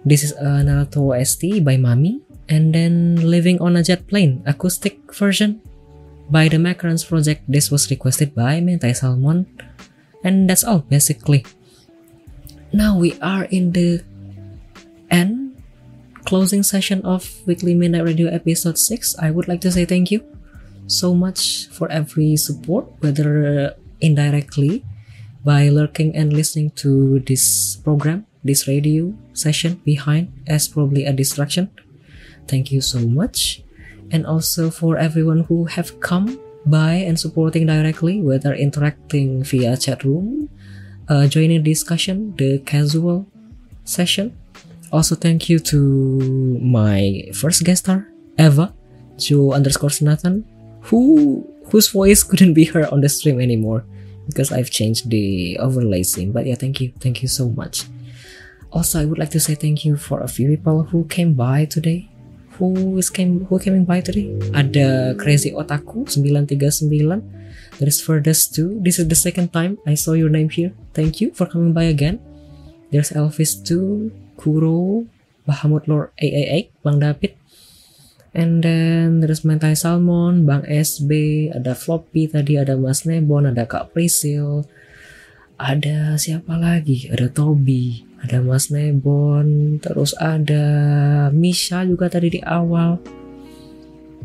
[0.05, 2.21] This is a Naruto OST by Mami.
[2.53, 5.65] And then Living on a Jet Plane, acoustic version
[6.29, 7.49] by the Macarons project.
[7.49, 9.49] This was requested by Mentai Salmon.
[10.21, 11.49] And that's all basically.
[12.77, 14.05] Now we are in the
[15.09, 15.48] end
[16.25, 19.17] closing session of Weekly Midnight Radio episode 6.
[19.19, 20.25] I would like to say thank you
[20.87, 24.85] so much for every support, whether indirectly
[25.45, 31.71] by lurking and listening to this program, this radio session behind as probably a distraction.
[32.47, 33.63] Thank you so much.
[34.11, 40.05] And also for everyone who have come by and supporting directly, whether interacting via chat
[40.05, 40.49] room,
[41.09, 43.27] uh, joining discussion, the casual
[43.85, 44.37] session.
[44.91, 48.09] Also thank you to my first guest star,
[48.39, 48.73] Eva,
[49.19, 50.45] Joe underscore Nathan,
[50.89, 53.85] who whose voice couldn't be heard on the stream anymore
[54.27, 56.33] because I've changed the overlay scene.
[56.33, 57.85] But yeah, thank you, thank you so much.
[58.71, 61.65] Also, I would like to say thank you for a few people who came by
[61.65, 62.09] today.
[62.61, 64.35] Who is came who came by today?
[64.53, 67.23] Ada Crazy Otaku 939.
[67.79, 68.81] There is Furthest too.
[68.83, 70.75] This is the second time I saw your name here.
[70.93, 72.19] Thank you for coming by again.
[72.91, 75.11] There's Elvis too, Kuro,
[75.43, 77.35] Bahamut Lord 888, Bang David,
[78.37, 83.97] And then there's Mentai Salmon, Bang SB, ada Floppy tadi, ada Mas Nebon, ada Kak
[83.97, 84.69] Prisil,
[85.59, 87.11] ada siapa lagi?
[87.11, 90.63] Ada Toby, ada Mas Nebon, terus ada
[91.35, 93.03] Misha juga tadi di awal.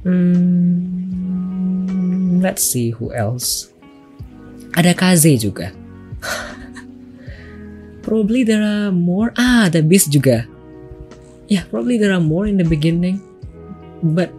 [0.04, 0.84] Hmm,
[2.44, 3.72] let's see who else.
[4.78, 5.74] Ada Kaze juga.
[8.04, 9.32] probably there are more.
[9.40, 10.46] Ah, ada Beast juga.
[11.48, 13.24] Yeah, probably there are more in the beginning
[14.04, 14.30] but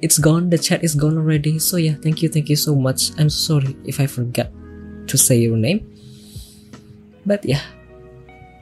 [0.00, 0.48] it's gone.
[0.48, 1.60] The chat is gone already.
[1.60, 3.12] So yeah thank you thank you so much.
[3.20, 4.48] I'm sorry if i forgot
[5.12, 5.84] to say your name.
[7.28, 7.62] But yeah.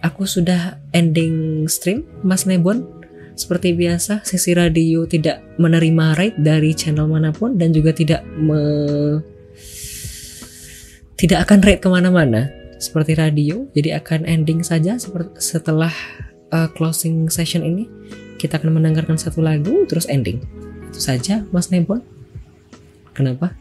[0.05, 2.85] Aku sudah ending stream mas Nebon.
[3.36, 8.57] Seperti biasa sesi radio tidak menerima rate dari channel mana pun dan juga tidak me
[11.20, 15.01] tidak akan rate ke mana-mana seperti radio jadi akan ending saja
[15.40, 15.93] setelah
[16.53, 17.89] uh, closing session ini
[18.36, 20.44] kita akan mendengarkan satu lagu terus ending.
[20.93, 22.05] Itu saja Mas Nebon.
[23.16, 23.57] Kenapa?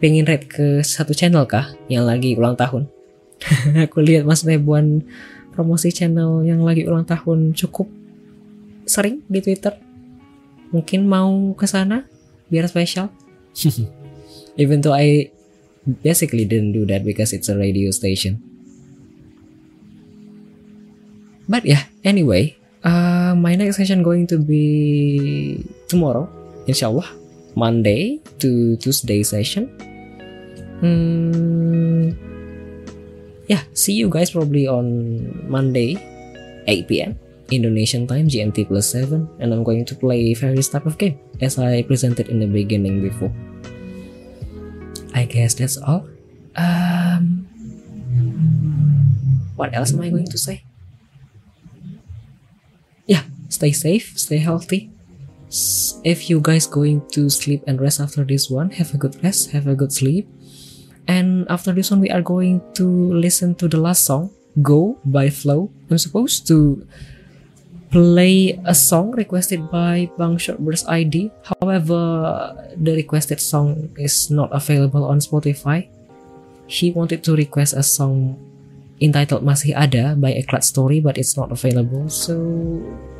[0.00, 2.88] Pengen rate ke satu channel kah yang lagi ulang tahun?
[3.86, 5.04] Aku lihat Mas Nebon
[5.52, 7.86] promosi channel yang lagi ulang tahun cukup
[8.88, 9.76] sering di Twitter.
[10.72, 12.08] Mungkin mau ke sana
[12.48, 13.12] biar spesial.
[14.60, 15.28] Even though I
[16.02, 18.40] basically didn't do that because it's a radio station.
[21.48, 26.26] But yeah, anyway, Uh, my next session going to be tomorrow,
[26.66, 27.06] inshallah,
[27.54, 29.70] Monday to Tuesday session.
[30.82, 32.10] Hmm,
[33.46, 35.94] yeah, see you guys probably on Monday,
[36.66, 37.14] 8 p.m.
[37.54, 41.54] Indonesian time, GMT plus 7, and I'm going to play various type of game as
[41.54, 43.30] I presented in the beginning before.
[45.14, 46.08] I guess that's all.
[46.56, 47.46] Um,
[49.56, 50.64] what else am I going to say?
[53.06, 54.90] yeah stay safe stay healthy
[56.04, 59.50] if you guys going to sleep and rest after this one have a good rest
[59.50, 60.28] have a good sleep
[61.08, 64.30] and after this one we are going to listen to the last song
[64.62, 66.86] go by flow i'm supposed to
[67.92, 75.04] play a song requested by bang shortburst id however the requested song is not available
[75.04, 75.84] on spotify
[76.66, 78.32] he wanted to request a song
[79.02, 82.38] entitled Masih Ada by Eklat Story but it's not available so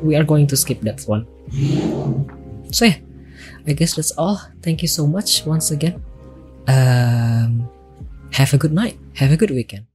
[0.01, 1.27] we are going to skip that one.
[2.71, 2.97] So yeah,
[3.67, 4.39] I guess that's all.
[4.63, 6.01] Thank you so much once again.
[6.67, 7.67] Um,
[8.31, 8.97] have a good night.
[9.15, 9.85] Have a good weekend.